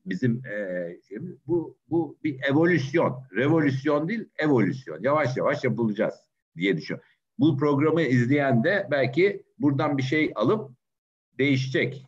bizim 0.05 0.45
e, 0.45 0.89
bu 1.47 1.77
bu 1.89 2.17
bir 2.23 2.39
evolüsyon, 2.49 3.23
revolüsyon 3.35 4.07
değil, 4.07 4.25
evolüsyon. 4.37 5.03
Yavaş 5.03 5.37
yavaş 5.37 5.63
yapılacağız 5.63 6.15
diye 6.57 6.77
düşünüyorum. 6.77 7.09
Bu 7.39 7.57
programı 7.57 8.01
izleyen 8.01 8.63
de 8.63 8.87
belki 8.91 9.43
buradan 9.59 9.97
bir 9.97 10.03
şey 10.03 10.31
alıp 10.35 10.71
değişecek 11.37 12.05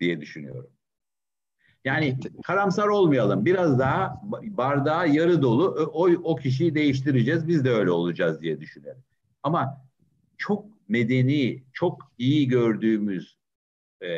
diye 0.00 0.20
düşünüyorum. 0.20 0.70
Yani 1.84 2.18
karamsar 2.44 2.88
olmayalım. 2.88 3.44
Biraz 3.44 3.78
daha 3.78 4.22
bardağı 4.42 5.08
yarı 5.08 5.42
dolu 5.42 5.90
o, 5.92 6.10
o 6.10 6.36
kişiyi 6.36 6.74
değiştireceğiz. 6.74 7.48
Biz 7.48 7.64
de 7.64 7.70
öyle 7.70 7.90
olacağız 7.90 8.40
diye 8.40 8.60
düşünüyorum. 8.60 9.02
Ama 9.42 9.86
çok 10.38 10.66
medeni, 10.88 11.62
çok 11.72 12.12
iyi 12.18 12.48
gördüğümüz 12.48 13.38
e, 14.02 14.08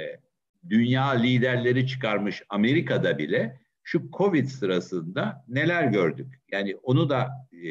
dünya 0.68 1.10
liderleri 1.10 1.86
çıkarmış 1.86 2.42
Amerika'da 2.48 3.18
bile 3.18 3.60
şu 3.82 4.10
Covid 4.10 4.46
sırasında 4.46 5.44
neler 5.48 5.84
gördük? 5.84 6.40
Yani 6.52 6.76
onu 6.82 7.10
da 7.10 7.28
e, 7.52 7.68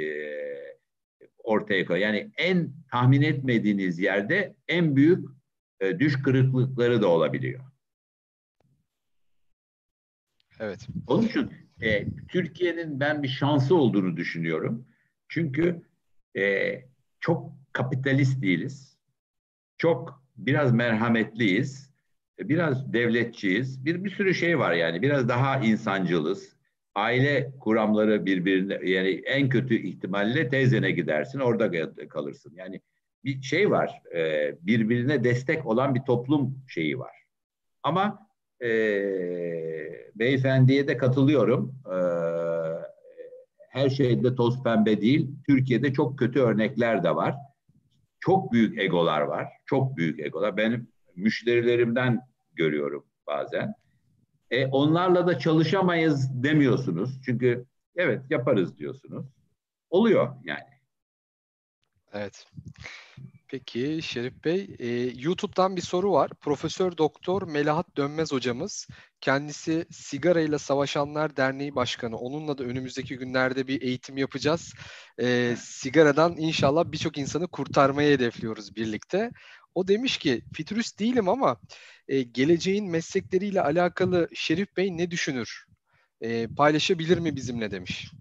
ortaya 1.38 1.85
koy. 1.85 1.99
Yani 1.99 2.31
en 2.38 2.73
tahmin 2.91 3.22
etmediğiniz 3.22 3.99
yerde 3.99 4.55
en 4.68 4.95
büyük 4.95 5.30
e, 5.80 5.99
düş 5.99 6.22
kırıklıkları 6.22 7.01
da 7.01 7.07
olabiliyor. 7.07 7.64
Evet. 10.59 10.88
Onun 11.07 11.23
için 11.23 11.51
e, 11.81 12.05
Türkiye'nin 12.27 12.99
ben 12.99 13.23
bir 13.23 13.27
şansı 13.27 13.76
olduğunu 13.76 14.18
düşünüyorum. 14.18 14.88
Çünkü 15.27 15.81
e, 16.38 16.73
çok 17.19 17.53
kapitalist 17.73 18.41
değiliz. 18.41 18.97
Çok 19.77 20.23
biraz 20.38 20.73
merhametliyiz. 20.73 21.86
E, 22.39 22.49
biraz 22.49 22.93
devletçiyiz. 22.93 23.85
Bir, 23.85 24.03
bir 24.03 24.09
sürü 24.09 24.34
şey 24.34 24.59
var 24.59 24.73
yani. 24.73 25.01
Biraz 25.01 25.30
daha 25.30 25.59
insancılız. 25.59 26.57
Aile 26.95 27.51
kuramları 27.59 28.26
birbirine 28.26 28.80
yani 28.84 29.09
en 29.09 29.49
kötü 29.49 29.76
ihtimalle 29.76 30.49
teyzene 30.49 30.91
gidersin 30.91 31.39
orada 31.39 31.72
kalırsın. 32.07 32.53
Yani 32.55 32.81
bir 33.23 33.41
şey 33.41 33.72
var. 33.72 34.01
E, 34.15 34.51
birbirine 34.61 35.23
destek 35.23 35.65
olan 35.65 35.95
bir 35.95 36.01
toplum 36.01 36.64
şeyi 36.68 36.99
var. 36.99 37.15
Ama 37.84 38.27
e, 38.61 38.69
beyefendiye 40.15 40.88
de 40.88 40.97
katılıyorum. 40.97 41.76
E, 41.85 41.97
her 43.69 43.89
şeyde 43.89 44.35
toz 44.35 44.64
pembe 44.64 45.01
değil. 45.01 45.30
Türkiye'de 45.47 45.93
çok 45.93 46.19
kötü 46.19 46.39
örnekler 46.39 47.03
de 47.03 47.15
var. 47.15 47.35
Çok 48.19 48.51
büyük 48.51 48.80
egolar 48.80 49.22
var. 49.22 49.47
Çok 49.65 49.97
büyük 49.97 50.19
egolar. 50.19 50.57
Benim 50.57 50.88
müşterilerimden 51.18 52.22
görüyorum 52.53 53.06
bazen. 53.27 53.73
E, 54.52 54.65
onlarla 54.65 55.27
da 55.27 55.39
çalışamayız 55.39 56.44
demiyorsunuz. 56.44 57.22
Çünkü 57.26 57.65
evet 57.95 58.22
yaparız 58.30 58.77
diyorsunuz. 58.77 59.26
Oluyor 59.89 60.35
yani. 60.44 60.77
Evet. 62.14 62.48
Peki 63.49 63.99
Şerif 64.02 64.45
Bey, 64.45 64.76
e, 64.80 64.88
YouTube'dan 65.15 65.76
bir 65.76 65.81
soru 65.81 66.11
var. 66.11 66.31
Profesör 66.41 66.98
Doktor 66.98 67.48
Melahat 67.48 67.98
Dönmez 67.98 68.31
hocamız, 68.31 68.88
kendisi 69.22 69.85
Sigara 69.91 70.41
ile 70.41 70.57
Savaşanlar 70.57 71.38
Derneği 71.38 71.76
Başkanı. 71.76 72.18
Onunla 72.18 72.57
da 72.57 72.64
önümüzdeki 72.64 73.18
günlerde 73.18 73.68
bir 73.68 73.81
eğitim 73.81 74.18
yapacağız. 74.18 74.73
E, 75.19 75.56
sigaradan 75.60 76.38
inşallah 76.38 76.91
birçok 76.91 77.18
insanı 77.18 77.48
kurtarmayı 77.48 78.14
hedefliyoruz 78.14 78.76
birlikte. 78.76 79.31
O 79.78 79.88
demiş 79.88 80.18
ki, 80.18 80.41
fütürist 80.54 80.99
değilim 80.99 81.30
ama 81.30 81.58
e, 82.08 82.22
geleceğin 82.22 82.91
meslekleriyle 82.91 83.62
alakalı 83.62 84.28
Şerif 84.34 84.78
Bey 84.78 84.98
ne 84.98 85.12
düşünür? 85.12 85.66
E, 86.22 86.48
paylaşabilir 86.48 87.18
mi 87.18 87.36
bizimle 87.36 87.72
demiş 87.72 88.12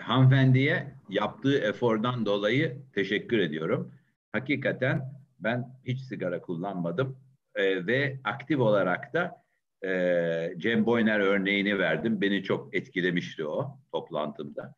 hanımefendiye 0.00 0.94
yaptığı 1.08 1.58
efordan 1.58 2.26
dolayı 2.26 2.82
teşekkür 2.94 3.38
ediyorum. 3.38 3.92
Hakikaten 4.32 5.12
ben 5.38 5.80
hiç 5.84 6.00
sigara 6.00 6.40
kullanmadım 6.40 7.18
e, 7.54 7.86
ve 7.86 8.20
aktif 8.24 8.58
olarak 8.58 9.14
da 9.14 9.44
e, 9.84 10.54
Cem 10.58 10.86
Boyner 10.86 11.20
örneğini 11.20 11.78
verdim. 11.78 12.20
Beni 12.20 12.42
çok 12.42 12.74
etkilemişti 12.74 13.46
o 13.46 13.78
toplantımda. 13.92 14.74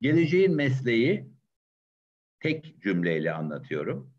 Geleceğin 0.00 0.56
mesleği 0.56 1.26
tek 2.40 2.82
cümleyle 2.82 3.32
anlatıyorum. 3.32 4.15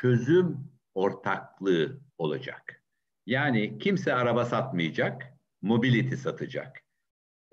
Çözüm 0.00 0.70
ortaklığı 0.94 2.00
olacak. 2.18 2.82
Yani 3.26 3.78
kimse 3.78 4.14
araba 4.14 4.44
satmayacak, 4.44 5.34
mobility 5.62 6.14
satacak. 6.14 6.84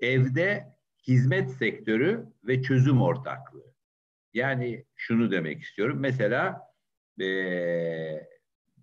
Evde 0.00 0.76
hizmet 1.06 1.50
sektörü 1.50 2.26
ve 2.44 2.62
çözüm 2.62 3.02
ortaklığı. 3.02 3.74
Yani 4.34 4.84
şunu 4.94 5.30
demek 5.30 5.62
istiyorum. 5.62 5.98
Mesela 6.00 6.62
e, 7.20 7.26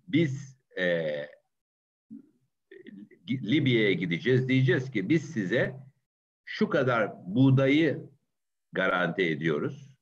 biz 0.08 0.58
e, 0.78 0.84
Libya'ya 3.28 3.92
gideceğiz. 3.92 4.48
Diyeceğiz 4.48 4.90
ki 4.90 5.08
biz 5.08 5.32
size 5.32 5.76
şu 6.44 6.68
kadar 6.68 7.12
buğdayı 7.26 8.10
garanti 8.72 9.22
ediyoruz. 9.22 9.96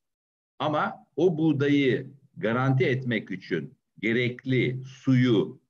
Ama 0.59 1.07
o 1.17 1.39
buğdayı 1.39 2.22
garanti 2.37 2.85
etmek 2.85 3.31
için 3.31 3.79
gerekli 3.99 4.83
suyu, 4.85 5.61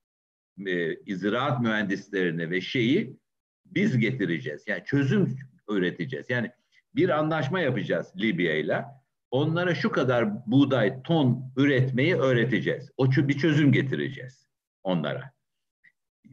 e, 0.67 1.15
ziraat 1.15 1.61
mühendislerini 1.61 2.51
ve 2.51 2.61
şeyi 2.61 3.17
biz 3.67 3.99
getireceğiz. 3.99 4.65
Yani 4.67 4.83
çözüm 4.85 5.37
üreteceğiz. 5.69 6.31
Yani 6.31 6.51
bir 6.95 7.09
anlaşma 7.09 7.61
yapacağız 7.61 8.13
Libya 8.17 8.55
ile. 8.55 8.85
Onlara 9.31 9.75
şu 9.75 9.91
kadar 9.93 10.47
buğday 10.47 11.03
ton 11.03 11.53
üretmeyi 11.57 12.15
öğreteceğiz. 12.15 12.91
O 12.97 13.11
bir 13.11 13.39
çözüm 13.39 13.73
getireceğiz 13.73 14.47
onlara. 14.83 15.33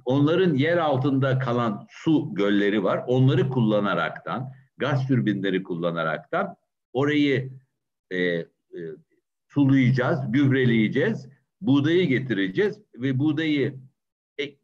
Onların 0.05 0.53
yer 0.53 0.77
altında 0.77 1.39
kalan 1.39 1.87
su 1.89 2.29
gölleri 2.33 2.83
var. 2.83 3.03
Onları 3.07 3.49
kullanaraktan, 3.49 4.51
gaz 4.77 5.07
türbinleri 5.07 5.63
kullanaraktan 5.63 6.55
orayı 6.93 7.51
e, 8.11 8.17
e, 8.17 8.45
sulayacağız, 9.49 10.19
gübreleyeceğiz, 10.31 11.27
buğdayı 11.61 12.07
getireceğiz 12.07 12.81
ve 12.95 13.19
buğdayı 13.19 13.79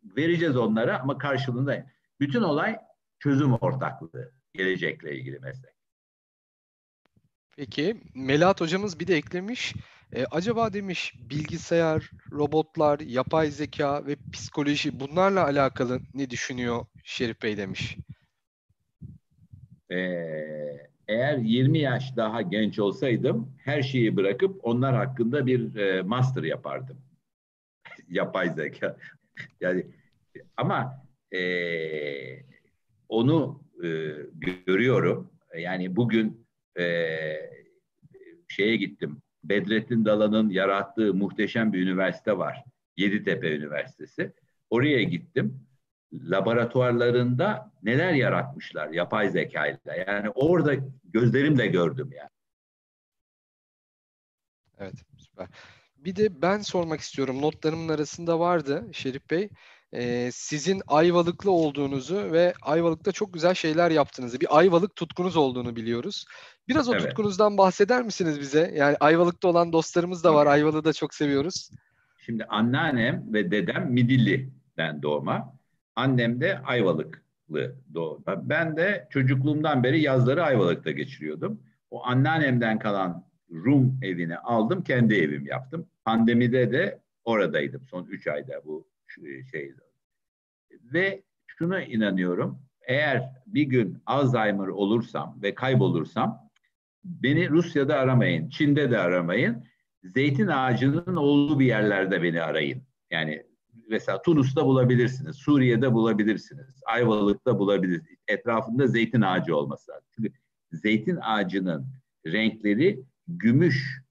vereceğiz 0.03 0.57
onlara 0.57 0.99
ama 0.99 1.17
karşılığında 1.17 1.85
bütün 2.19 2.41
olay 2.41 2.77
çözüm 3.19 3.53
ortaklığı 3.53 4.31
gelecekle 4.53 5.17
ilgili 5.17 5.39
meslek. 5.39 5.75
Peki 7.57 8.01
Melahat 8.15 8.61
hocamız 8.61 8.99
bir 8.99 9.07
de 9.07 9.15
eklemiş. 9.15 9.73
E, 10.13 10.25
acaba 10.25 10.73
demiş 10.73 11.13
bilgisayar, 11.29 12.11
robotlar, 12.31 12.99
yapay 12.99 13.51
zeka 13.51 14.05
ve 14.05 14.15
psikoloji 14.33 14.99
bunlarla 14.99 15.43
alakalı 15.43 15.99
ne 16.13 16.29
düşünüyor 16.29 16.85
Şerif 17.03 17.41
Bey 17.41 17.57
demiş. 17.57 17.97
Ee, 19.91 20.94
eğer 21.07 21.37
20 21.37 21.79
yaş 21.79 22.17
daha 22.17 22.41
genç 22.41 22.79
olsaydım 22.79 23.53
her 23.63 23.81
şeyi 23.81 24.15
bırakıp 24.15 24.59
onlar 24.63 24.95
hakkında 24.95 25.45
bir 25.45 25.75
e, 25.75 26.01
master 26.01 26.43
yapardım. 26.43 26.97
yapay 28.09 28.49
zeka. 28.49 28.97
yani 29.61 29.87
ama 30.57 31.05
e, 31.33 31.41
onu 33.09 33.63
e, 33.83 33.87
görüyorum. 34.65 35.31
Yani 35.57 35.95
bugün 35.95 36.47
e, 36.79 36.85
şeye 38.47 38.75
gittim. 38.75 39.21
Bedrettin 39.43 40.05
Dalan'ın 40.05 40.49
yarattığı 40.49 41.13
muhteşem 41.13 41.73
bir 41.73 41.81
üniversite 41.81 42.37
var. 42.37 42.63
Yeditepe 42.97 43.55
Üniversitesi. 43.55 44.33
Oraya 44.69 45.03
gittim. 45.03 45.64
Laboratuvarlarında 46.23 47.71
neler 47.83 48.13
yaratmışlar 48.13 48.89
yapay 48.89 49.29
zekayla. 49.29 49.95
Yani 50.07 50.29
orada 50.29 50.73
gözlerimle 51.03 51.67
gördüm 51.67 52.09
yani. 52.17 52.29
Evet 54.77 54.95
süper. 55.17 55.47
Bir 55.97 56.15
de 56.15 56.41
ben 56.41 56.59
sormak 56.59 56.99
istiyorum. 56.99 57.41
Notlarımın 57.41 57.89
arasında 57.93 58.39
vardı 58.39 58.83
Şerif 58.91 59.29
Bey 59.29 59.49
e, 59.95 60.29
sizin 60.31 60.81
Ayvalıklı 60.87 61.51
olduğunuzu 61.51 62.31
ve 62.31 62.53
Ayvalık'ta 62.61 63.11
çok 63.11 63.33
güzel 63.33 63.53
şeyler 63.53 63.91
yaptığınızı, 63.91 64.39
bir 64.39 64.57
Ayvalık 64.57 64.95
tutkunuz 64.95 65.37
olduğunu 65.37 65.75
biliyoruz. 65.75 66.25
Biraz 66.67 66.89
o 66.89 66.93
evet. 66.93 67.03
tutkunuzdan 67.03 67.57
bahseder 67.57 68.03
misiniz 68.03 68.39
bize? 68.39 68.73
Yani 68.75 68.97
Ayvalık'ta 68.99 69.47
olan 69.47 69.73
dostlarımız 69.73 70.23
da 70.23 70.33
var. 70.33 70.47
Ayvalık'ı 70.47 70.85
da 70.85 70.93
çok 70.93 71.13
seviyoruz. 71.13 71.69
Şimdi 72.25 72.45
anneannem 72.45 73.33
ve 73.33 73.51
dedem 73.51 73.91
Midilli'den 73.91 75.01
doğma. 75.01 75.55
Annem 75.95 76.41
de 76.41 76.59
Ayvalıklı 76.59 77.75
doğma. 77.93 78.49
Ben 78.49 78.77
de 78.77 79.07
çocukluğumdan 79.09 79.83
beri 79.83 80.01
yazları 80.01 80.43
Ayvalık'ta 80.43 80.91
geçiriyordum. 80.91 81.61
O 81.91 82.05
anneannemden 82.05 82.79
kalan 82.79 83.25
Rum 83.51 83.99
evini 84.01 84.37
aldım, 84.37 84.83
kendi 84.83 85.15
evim 85.15 85.45
yaptım. 85.45 85.87
Pandemide 86.05 86.71
de 86.71 86.99
oradaydım 87.23 87.85
son 87.87 88.05
üç 88.05 88.27
ayda 88.27 88.65
bu 88.65 88.87
şey 89.51 89.73
ve 90.93 91.23
şuna 91.47 91.83
inanıyorum. 91.83 92.59
Eğer 92.81 93.23
bir 93.47 93.63
gün 93.63 93.97
Alzheimer 94.05 94.67
olursam 94.67 95.39
ve 95.41 95.55
kaybolursam 95.55 96.49
beni 97.03 97.49
Rusya'da 97.49 97.99
aramayın, 97.99 98.49
Çin'de 98.49 98.91
de 98.91 98.97
aramayın. 98.97 99.63
Zeytin 100.03 100.47
ağacının 100.47 101.15
olduğu 101.15 101.59
bir 101.59 101.65
yerlerde 101.65 102.23
beni 102.23 102.41
arayın. 102.41 102.83
Yani 103.11 103.43
mesela 103.89 104.21
Tunus'ta 104.21 104.65
bulabilirsiniz, 104.65 105.35
Suriye'de 105.35 105.93
bulabilirsiniz, 105.93 106.81
Ayvalık'ta 106.85 107.59
bulabilirsiniz. 107.59 108.19
Etrafında 108.27 108.87
zeytin 108.87 109.21
ağacı 109.21 109.55
olması 109.55 109.91
lazım. 109.91 110.07
Çünkü 110.15 110.31
zeytin 110.71 111.17
ağacının 111.21 111.87
renkleri 112.27 113.03
gümüş, 113.27 114.01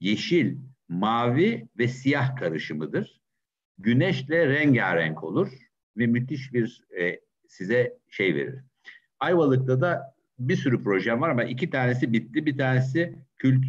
yeşil, 0.00 0.56
mavi 0.88 1.68
ve 1.78 1.88
siyah 1.88 2.36
karışımıdır. 2.36 3.20
Güneşle 3.78 4.46
rengarenk 4.46 5.24
olur 5.24 5.52
ve 5.96 6.06
müthiş 6.06 6.52
bir 6.52 6.82
e, 7.00 7.20
size 7.48 7.98
şey 8.08 8.34
verir. 8.34 8.60
Ayvalık'ta 9.20 9.80
da 9.80 10.14
bir 10.38 10.56
sürü 10.56 10.82
projem 10.82 11.20
var 11.20 11.28
ama 11.28 11.44
iki 11.44 11.70
tanesi 11.70 12.12
bitti. 12.12 12.46
Bir 12.46 12.58
tanesi 12.58 13.14
kült 13.36 13.64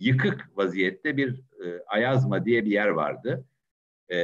yıkık 0.00 0.50
vaziyette 0.56 1.16
bir 1.16 1.34
e, 1.34 1.82
Ayazma 1.86 2.44
diye 2.44 2.64
bir 2.64 2.70
yer 2.70 2.88
vardı. 2.88 3.44
E, 4.12 4.18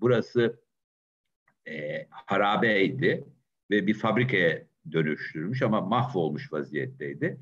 burası 0.00 0.60
e, 1.68 2.06
harabeydi 2.10 3.24
ve 3.70 3.86
bir 3.86 3.94
fabrikaya 3.94 4.62
dönüştürmüş 4.92 5.62
ama 5.62 5.80
mahvolmuş 5.80 6.52
vaziyetteydi. 6.52 7.40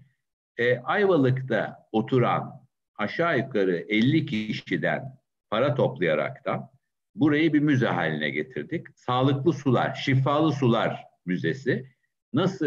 E, 0.56 0.78
Ayvalık'ta 0.78 1.88
oturan 1.92 2.66
aşağı 2.96 3.38
yukarı 3.38 3.76
50 3.76 4.26
kişiden 4.26 5.18
para 5.50 5.74
toplayaraktan 5.74 6.70
burayı 7.14 7.52
bir 7.52 7.60
müze 7.60 7.86
haline 7.86 8.30
getirdik. 8.30 8.86
Sağlıklı 8.94 9.52
Sular, 9.52 9.94
Şifalı 9.94 10.52
Sular 10.52 11.04
Müzesi. 11.26 11.90
Nasıl 12.32 12.66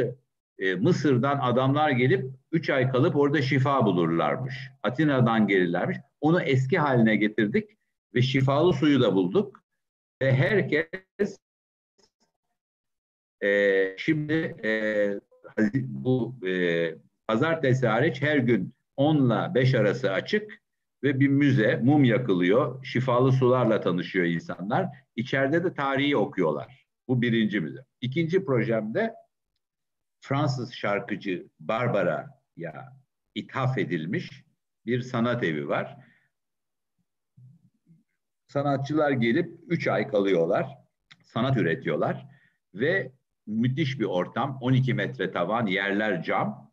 e, 0.60 0.76
Mısır'dan 0.76 1.40
adamlar 1.42 1.90
gelip 1.90 2.26
3 2.52 2.70
ay 2.70 2.92
kalıp 2.92 3.16
orada 3.16 3.42
şifa 3.42 3.86
bulurlarmış. 3.86 4.56
Atina'dan 4.84 5.48
gelirlermiş. 5.48 5.98
Onu 6.22 6.42
eski 6.42 6.80
haline 6.80 7.16
getirdik 7.16 7.77
ve 8.16 8.22
şifalı 8.22 8.74
suyu 8.74 9.02
da 9.02 9.14
bulduk. 9.14 9.64
Ve 10.22 10.36
herkes 10.36 11.38
e, 13.44 13.96
şimdi 13.98 14.34
e, 14.64 14.72
bu 15.74 16.36
e, 16.48 16.96
pazartesi 17.28 17.88
hariç 17.88 18.22
her 18.22 18.38
gün 18.38 18.74
10 18.96 19.26
ile 19.26 19.54
5 19.54 19.76
arası 19.76 20.12
açık 20.12 20.62
ve 21.04 21.20
bir 21.20 21.28
müze, 21.28 21.76
mum 21.76 22.04
yakılıyor, 22.04 22.86
şifalı 22.86 23.32
sularla 23.32 23.82
tanışıyor 23.82 24.26
insanlar. 24.26 24.90
İçeride 25.16 25.64
de 25.64 25.74
tarihi 25.74 26.18
okuyorlar. 26.18 26.88
Bu 27.08 27.22
birinci 27.22 27.60
müze. 27.60 27.80
İkinci 28.02 28.46
projemde 28.46 29.14
Fransız 30.22 30.74
şarkıcı 30.74 31.48
Barbara'ya 31.60 32.94
ithaf 33.36 33.78
edilmiş 33.78 34.44
bir 34.86 35.02
sanat 35.02 35.44
evi 35.44 35.68
var. 35.68 35.98
Sanatçılar 38.48 39.12
gelip 39.12 39.60
üç 39.68 39.88
ay 39.88 40.08
kalıyorlar, 40.08 40.78
sanat 41.24 41.58
üretiyorlar 41.58 42.28
ve 42.74 43.12
müthiş 43.48 44.00
bir 44.00 44.06
ortam. 44.06 44.58
12 44.62 44.94
metre 44.94 45.32
tavan, 45.32 45.66
yerler 45.66 46.24
cam. 46.24 46.72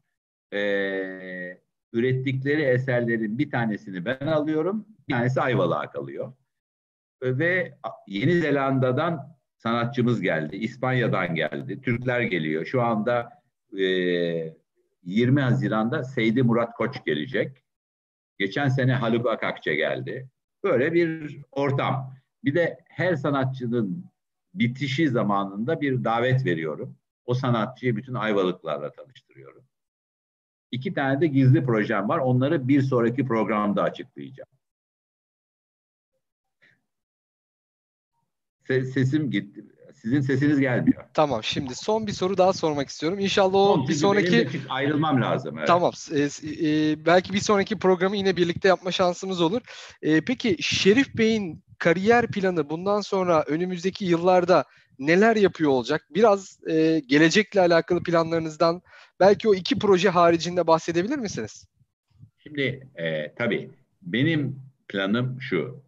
Ee, 0.52 1.58
ürettikleri 1.92 2.62
eserlerin 2.62 3.38
bir 3.38 3.50
tanesini 3.50 4.04
ben 4.04 4.26
alıyorum, 4.26 4.86
bir 5.08 5.14
tanesi 5.14 5.40
Ayvalık'a 5.40 5.90
kalıyor. 5.90 6.32
Ve 7.22 7.78
Yeni 8.06 8.32
Zelanda'dan 8.32 9.36
sanatçımız 9.56 10.20
geldi, 10.20 10.56
İspanya'dan 10.56 11.34
geldi, 11.34 11.80
Türkler 11.80 12.20
geliyor. 12.20 12.66
Şu 12.66 12.82
anda 12.82 13.42
e, 13.78 13.84
20 15.04 15.40
Haziran'da 15.40 16.04
Seydi 16.04 16.42
Murat 16.42 16.74
Koç 16.74 17.04
gelecek. 17.04 17.64
Geçen 18.38 18.68
sene 18.68 18.94
Haluk 18.94 19.26
Akakçe 19.26 19.74
geldi. 19.74 20.28
Böyle 20.64 20.92
bir 20.92 21.40
ortam. 21.52 22.14
Bir 22.44 22.54
de 22.54 22.78
her 22.88 23.16
sanatçının 23.16 24.04
bitişi 24.54 25.08
zamanında 25.08 25.80
bir 25.80 26.04
davet 26.04 26.44
veriyorum. 26.44 26.96
O 27.24 27.34
sanatçıyı 27.34 27.96
bütün 27.96 28.14
Ayvalıklarla 28.14 28.92
tanıştırıyorum. 28.92 29.64
İki 30.70 30.94
tane 30.94 31.20
de 31.20 31.26
gizli 31.26 31.64
projem 31.64 32.08
var. 32.08 32.18
Onları 32.18 32.68
bir 32.68 32.82
sonraki 32.82 33.26
programda 33.26 33.82
açıklayacağım. 33.82 34.48
Sesim 38.66 39.30
gitti. 39.30 39.73
Sizin 40.04 40.20
sesiniz 40.20 40.60
gelmiyor. 40.60 41.04
Tamam 41.14 41.44
şimdi 41.44 41.74
son 41.74 42.06
bir 42.06 42.12
soru 42.12 42.38
daha 42.38 42.52
sormak 42.52 42.88
istiyorum. 42.88 43.18
İnşallah 43.18 43.54
o 43.54 43.74
son, 43.74 43.88
bir 43.88 43.94
sonraki... 43.94 44.48
Ayrılmam 44.68 45.22
lazım. 45.22 45.58
Evet. 45.58 45.68
Tamam. 45.68 45.92
E, 46.12 46.20
e, 46.22 47.06
belki 47.06 47.32
bir 47.32 47.38
sonraki 47.38 47.78
programı 47.78 48.16
yine 48.16 48.36
birlikte 48.36 48.68
yapma 48.68 48.92
şansımız 48.92 49.40
olur. 49.40 49.60
E, 50.02 50.20
peki 50.20 50.56
Şerif 50.60 51.14
Bey'in 51.14 51.64
kariyer 51.78 52.26
planı 52.26 52.70
bundan 52.70 53.00
sonra 53.00 53.44
önümüzdeki 53.46 54.04
yıllarda 54.04 54.64
neler 54.98 55.36
yapıyor 55.36 55.70
olacak? 55.70 56.06
Biraz 56.10 56.58
e, 56.70 57.02
gelecekle 57.06 57.60
alakalı 57.60 58.02
planlarınızdan 58.02 58.82
belki 59.20 59.48
o 59.48 59.54
iki 59.54 59.78
proje 59.78 60.08
haricinde 60.08 60.66
bahsedebilir 60.66 61.18
misiniz? 61.18 61.66
Şimdi 62.38 62.88
e, 62.94 63.34
tabii 63.34 63.70
benim 64.02 64.60
planım 64.88 65.40
şu. 65.40 65.84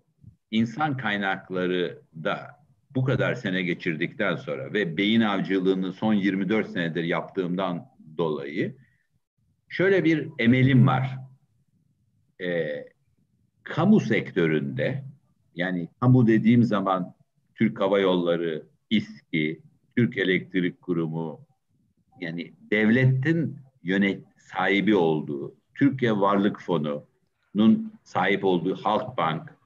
İnsan 0.51 0.97
kaynakları 0.97 2.02
da 2.24 2.55
bu 2.97 3.05
kadar 3.05 3.35
sene 3.35 3.62
geçirdikten 3.62 4.36
sonra 4.36 4.73
ve 4.73 4.97
beyin 4.97 5.20
avcılığını 5.20 5.93
son 5.93 6.14
24 6.14 6.70
senedir 6.70 7.05
yaptığımdan 7.05 7.89
dolayı 8.18 8.77
şöyle 9.68 10.05
bir 10.05 10.28
emelim 10.39 10.86
var. 10.86 11.18
E, 12.40 12.66
kamu 13.62 14.01
sektöründe 14.01 15.05
yani 15.55 15.89
kamu 16.01 16.27
dediğim 16.27 16.62
zaman 16.62 17.14
Türk 17.55 17.81
Hava 17.81 17.98
Yolları, 17.98 18.66
İSKİ, 18.90 19.62
Türk 19.97 20.18
Elektrik 20.18 20.82
Kurumu 20.82 21.40
yani 22.20 22.52
devletin 22.70 23.56
yönet 23.82 24.24
sahibi 24.39 24.94
olduğu 24.94 25.55
Türkiye 25.74 26.12
Varlık 26.12 26.60
Fonu'nun 26.60 27.93
sahip 28.05 28.44
olduğu 28.44 28.77
Halkbank, 28.77 29.56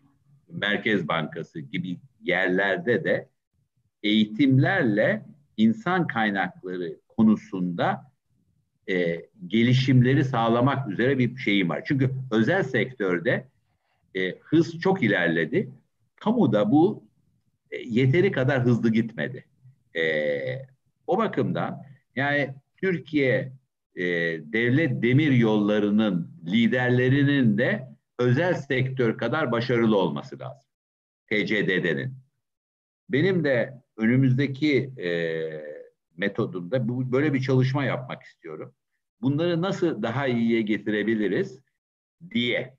Merkez 0.49 1.09
Bankası 1.09 1.61
gibi 1.61 1.97
yerlerde 2.23 3.05
de 3.05 3.29
eğitimlerle 4.03 5.25
insan 5.57 6.07
kaynakları 6.07 6.97
konusunda 7.09 8.13
e, 8.89 9.21
gelişimleri 9.47 10.25
sağlamak 10.25 10.89
üzere 10.89 11.19
bir 11.19 11.37
şeyim 11.37 11.69
var. 11.69 11.83
Çünkü 11.87 12.11
özel 12.31 12.63
sektörde 12.63 13.49
e, 14.15 14.31
hız 14.39 14.81
çok 14.81 15.03
ilerledi. 15.03 15.71
Kamuda 16.17 16.71
bu 16.73 17.05
e, 17.71 17.77
yeteri 17.77 18.33
kadar 18.33 18.65
hızlı 18.65 18.93
gitmedi. 18.93 19.45
E, 19.97 20.03
o 21.07 21.19
bakımdan 21.19 21.83
yani 22.17 22.55
Türkiye 22.77 23.53
e, 23.97 24.05
devlet 24.53 25.03
demir 25.03 25.33
yollarının 25.33 26.31
liderlerinin 26.47 27.59
de 27.59 27.89
özel 28.19 28.55
sektör 28.55 29.19
kadar 29.19 29.53
başarılı 29.53 29.99
olması 29.99 30.39
lazım. 30.39 30.70
TCDD'nin. 31.31 32.15
Benim 33.09 33.45
de 33.45 33.83
önümüzdeki 33.97 34.93
e, 34.99 35.11
metodumda 36.17 36.89
bu, 36.89 37.13
böyle 37.13 37.35
bir 37.35 37.41
çalışma 37.41 37.85
yapmak 37.85 38.23
istiyorum. 38.23 38.75
Bunları 39.21 39.63
nasıl 39.63 40.03
daha 40.03 40.27
iyiye 40.27 40.63
getirebiliriz 40.63 41.61
diye. 42.31 42.77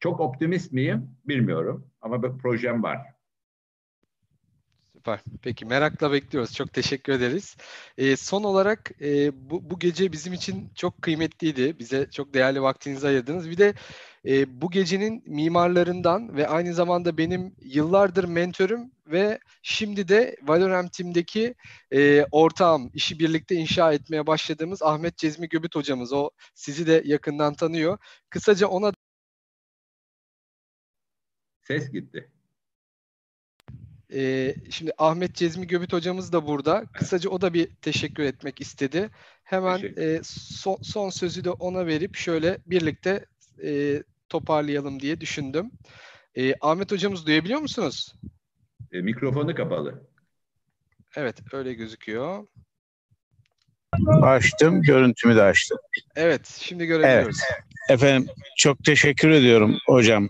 Çok 0.00 0.20
optimist 0.20 0.72
miyim 0.72 1.10
bilmiyorum 1.24 1.90
ama 2.00 2.22
bir 2.22 2.38
projem 2.38 2.82
var. 2.82 2.98
Süper. 4.92 5.20
Peki 5.42 5.64
merakla 5.64 6.12
bekliyoruz. 6.12 6.54
Çok 6.54 6.72
teşekkür 6.72 7.12
ederiz. 7.12 7.56
E, 7.98 8.16
son 8.16 8.44
olarak 8.44 8.90
e, 9.00 9.32
bu, 9.50 9.70
bu 9.70 9.78
gece 9.78 10.12
bizim 10.12 10.32
için 10.32 10.70
çok 10.74 11.02
kıymetliydi. 11.02 11.78
Bize 11.78 12.10
çok 12.10 12.34
değerli 12.34 12.62
vaktinizi 12.62 13.06
ayırdınız. 13.06 13.50
Bir 13.50 13.58
de 13.58 13.74
e, 14.26 14.60
bu 14.62 14.70
gecenin 14.70 15.22
mimarlarından 15.26 16.36
ve 16.36 16.48
aynı 16.48 16.74
zamanda 16.74 17.18
benim 17.18 17.54
yıllardır 17.62 18.24
mentörüm 18.24 18.92
ve 19.06 19.38
şimdi 19.62 20.08
de 20.08 20.36
Valorem 20.42 20.88
Team'deki 20.88 21.54
e, 21.92 22.24
ortağım, 22.30 22.90
işi 22.94 23.18
birlikte 23.18 23.54
inşa 23.54 23.92
etmeye 23.92 24.26
başladığımız 24.26 24.82
Ahmet 24.82 25.18
Cezmi 25.18 25.48
Göbüt 25.48 25.74
hocamız. 25.74 26.12
O 26.12 26.30
sizi 26.54 26.86
de 26.86 27.02
yakından 27.04 27.54
tanıyor. 27.54 27.98
Kısaca 28.30 28.66
ona 28.66 28.92
Ses 31.62 31.90
gitti. 31.90 32.30
Ee, 34.12 34.54
şimdi 34.70 34.92
Ahmet 34.98 35.34
Cezmi 35.34 35.66
Göbüt 35.66 35.92
hocamız 35.92 36.32
da 36.32 36.46
burada. 36.46 36.84
Kısaca 36.92 37.30
o 37.30 37.40
da 37.40 37.54
bir 37.54 37.66
teşekkür 37.76 38.22
etmek 38.22 38.60
istedi. 38.60 39.10
Hemen 39.42 39.94
e, 39.96 40.20
son, 40.24 40.76
son 40.82 41.10
sözü 41.10 41.44
de 41.44 41.50
ona 41.50 41.86
verip 41.86 42.16
şöyle 42.16 42.58
birlikte 42.66 43.26
e, 43.62 44.02
toparlayalım 44.32 45.00
diye 45.00 45.20
düşündüm. 45.20 45.70
E, 46.34 46.54
Ahmet 46.60 46.92
hocamız 46.92 47.26
duyabiliyor 47.26 47.60
musunuz? 47.60 48.14
E, 48.92 49.00
mikrofonu 49.00 49.54
kapalı. 49.54 50.06
Evet 51.16 51.36
öyle 51.52 51.74
gözüküyor. 51.74 52.46
Açtım, 54.22 54.82
görüntümü 54.82 55.36
de 55.36 55.42
açtım. 55.42 55.78
Evet, 56.16 56.58
şimdi 56.60 56.86
görebiliyoruz. 56.86 57.38
Evet. 57.50 57.62
Efendim 57.90 58.28
çok 58.58 58.84
teşekkür 58.84 59.30
ediyorum 59.30 59.78
hocam. 59.86 60.28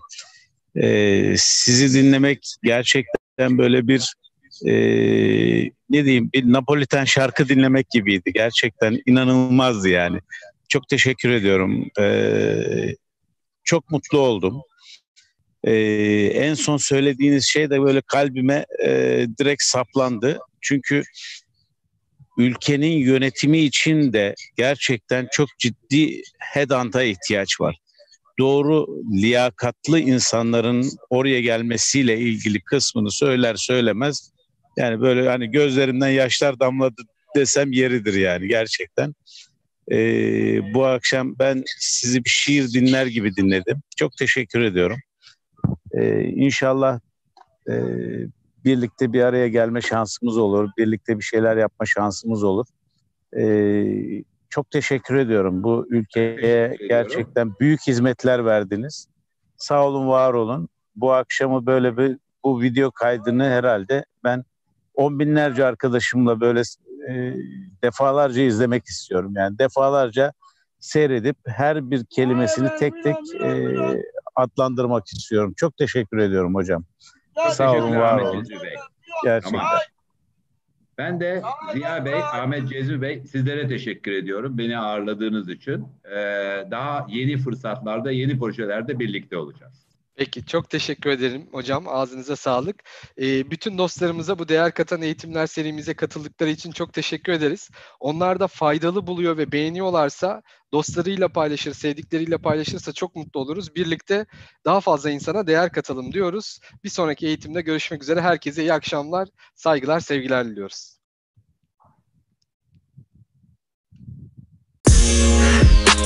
Ee, 0.75 1.35
sizi 1.37 1.99
dinlemek 1.99 2.55
gerçekten 2.63 3.57
böyle 3.57 3.87
bir 3.87 4.13
e, 4.65 4.73
ne 5.89 6.05
diyeyim 6.05 6.29
bir 6.33 6.43
Napoliten 6.43 7.05
şarkı 7.05 7.49
dinlemek 7.49 7.89
gibiydi. 7.89 8.33
Gerçekten 8.33 8.99
inanılmazdı 9.05 9.89
yani. 9.89 10.19
Çok 10.69 10.89
teşekkür 10.89 11.29
ediyorum. 11.29 11.87
Ee, 11.99 12.95
çok 13.73 13.91
mutlu 13.91 14.19
oldum. 14.19 14.61
Ee, 15.63 15.73
en 16.33 16.53
son 16.53 16.77
söylediğiniz 16.77 17.45
şey 17.45 17.69
de 17.69 17.81
böyle 17.81 18.01
kalbime 18.01 18.65
e, 18.83 18.89
direkt 19.39 19.63
saplandı. 19.63 20.39
Çünkü 20.61 21.03
ülkenin 22.37 22.97
yönetimi 22.97 23.57
için 23.59 24.13
de 24.13 24.35
gerçekten 24.57 25.27
çok 25.31 25.49
ciddi 25.59 26.21
hedanta 26.39 27.03
ihtiyaç 27.03 27.61
var. 27.61 27.75
Doğru 28.39 28.87
liyakatlı 29.13 29.99
insanların 29.99 30.89
oraya 31.09 31.41
gelmesiyle 31.41 32.19
ilgili 32.19 32.61
kısmını 32.61 33.11
söyler 33.11 33.55
söylemez 33.55 34.31
yani 34.77 35.01
böyle 35.01 35.29
hani 35.29 35.51
gözlerimden 35.51 36.09
yaşlar 36.09 36.59
damladı 36.59 37.01
desem 37.35 37.71
yeridir 37.71 38.13
yani 38.13 38.47
gerçekten. 38.47 39.13
E, 39.91 39.97
bu 40.73 40.85
akşam 40.85 41.39
ben 41.39 41.63
sizi 41.79 42.23
bir 42.23 42.29
şiir 42.29 42.73
dinler 42.73 43.05
gibi 43.05 43.35
dinledim. 43.35 43.81
Çok 43.95 44.17
teşekkür 44.17 44.61
ediyorum. 44.61 44.97
E, 45.91 46.23
inşallah 46.23 46.99
e, 47.69 47.73
birlikte 48.65 49.13
bir 49.13 49.21
araya 49.21 49.47
gelme 49.47 49.81
şansımız 49.81 50.37
olur. 50.37 50.69
Birlikte 50.77 51.17
bir 51.17 51.23
şeyler 51.23 51.57
yapma 51.57 51.85
şansımız 51.85 52.43
olur. 52.43 52.65
E, 53.37 53.43
çok 54.49 54.71
teşekkür 54.71 55.15
ediyorum. 55.15 55.63
Bu 55.63 55.87
ülkeye 55.89 56.77
gerçekten 56.89 57.51
büyük 57.59 57.81
hizmetler 57.87 58.45
verdiniz. 58.45 59.07
Sağ 59.57 59.87
olun, 59.87 60.07
var 60.07 60.33
olun. 60.33 60.69
Bu 60.95 61.13
akşamı 61.13 61.65
böyle 61.65 61.97
bir 61.97 62.17
bu 62.43 62.61
video 62.61 62.91
kaydını 62.91 63.43
herhalde 63.43 64.05
ben 64.23 64.43
on 64.95 65.19
binlerce 65.19 65.65
arkadaşımla 65.65 66.39
böyle 66.39 66.61
e, 67.09 67.33
defalarca 67.83 68.41
izlemek 68.41 68.85
istiyorum. 68.85 69.33
Yani 69.35 69.59
defalarca 69.59 70.33
seyredip 70.79 71.37
her 71.45 71.91
bir 71.91 72.05
kelimesini 72.05 72.69
tek 72.79 73.03
tek 73.03 73.15
e, 73.41 73.75
adlandırmak 74.35 75.07
istiyorum. 75.07 75.53
Çok 75.57 75.77
teşekkür 75.77 76.17
ediyorum 76.17 76.55
hocam. 76.55 76.83
Sağ 77.51 77.73
olun, 77.73 77.95
var 77.95 78.13
Ahmet 78.13 78.25
olun. 78.25 78.45
Bey. 78.49 78.75
Gerçekten. 79.23 79.59
Tamam. 79.59 79.79
Ben 80.97 81.19
de 81.19 81.41
Ziya 81.73 82.05
Bey, 82.05 82.23
Ahmet 82.23 82.69
Cezmi 82.69 83.01
Bey 83.01 83.23
sizlere 83.27 83.67
teşekkür 83.67 84.11
ediyorum 84.11 84.57
beni 84.57 84.77
ağırladığınız 84.77 85.49
için. 85.49 85.87
Ee, 86.05 86.67
daha 86.71 87.07
yeni 87.09 87.37
fırsatlarda, 87.37 88.11
yeni 88.11 88.39
projelerde 88.39 88.99
birlikte 88.99 89.37
olacağız. 89.37 89.82
Peki 90.15 90.45
çok 90.45 90.69
teşekkür 90.69 91.09
ederim 91.09 91.47
hocam. 91.51 91.87
Ağzınıza 91.87 92.35
sağlık. 92.35 92.83
Ee, 93.21 93.51
bütün 93.51 93.77
dostlarımıza 93.77 94.39
bu 94.39 94.47
değer 94.47 94.73
katan 94.73 95.01
eğitimler 95.01 95.47
serimize 95.47 95.93
katıldıkları 95.93 96.49
için 96.49 96.71
çok 96.71 96.93
teşekkür 96.93 97.33
ederiz. 97.33 97.69
Onlar 97.99 98.39
da 98.39 98.47
faydalı 98.47 99.07
buluyor 99.07 99.37
ve 99.37 99.51
beğeniyorlarsa 99.51 100.41
dostlarıyla 100.71 101.27
paylaşır, 101.29 101.73
sevdikleriyle 101.73 102.37
paylaşırsa 102.37 102.93
çok 102.93 103.15
mutlu 103.15 103.39
oluruz. 103.39 103.75
Birlikte 103.75 104.25
daha 104.65 104.81
fazla 104.81 105.09
insana 105.09 105.47
değer 105.47 105.71
katalım 105.71 106.13
diyoruz. 106.13 106.59
Bir 106.83 106.89
sonraki 106.89 107.27
eğitimde 107.27 107.61
görüşmek 107.61 108.03
üzere. 108.03 108.21
Herkese 108.21 108.61
iyi 108.61 108.73
akşamlar, 108.73 109.27
saygılar, 109.55 109.99
sevgiler 109.99 110.45
diliyoruz. 110.45 110.93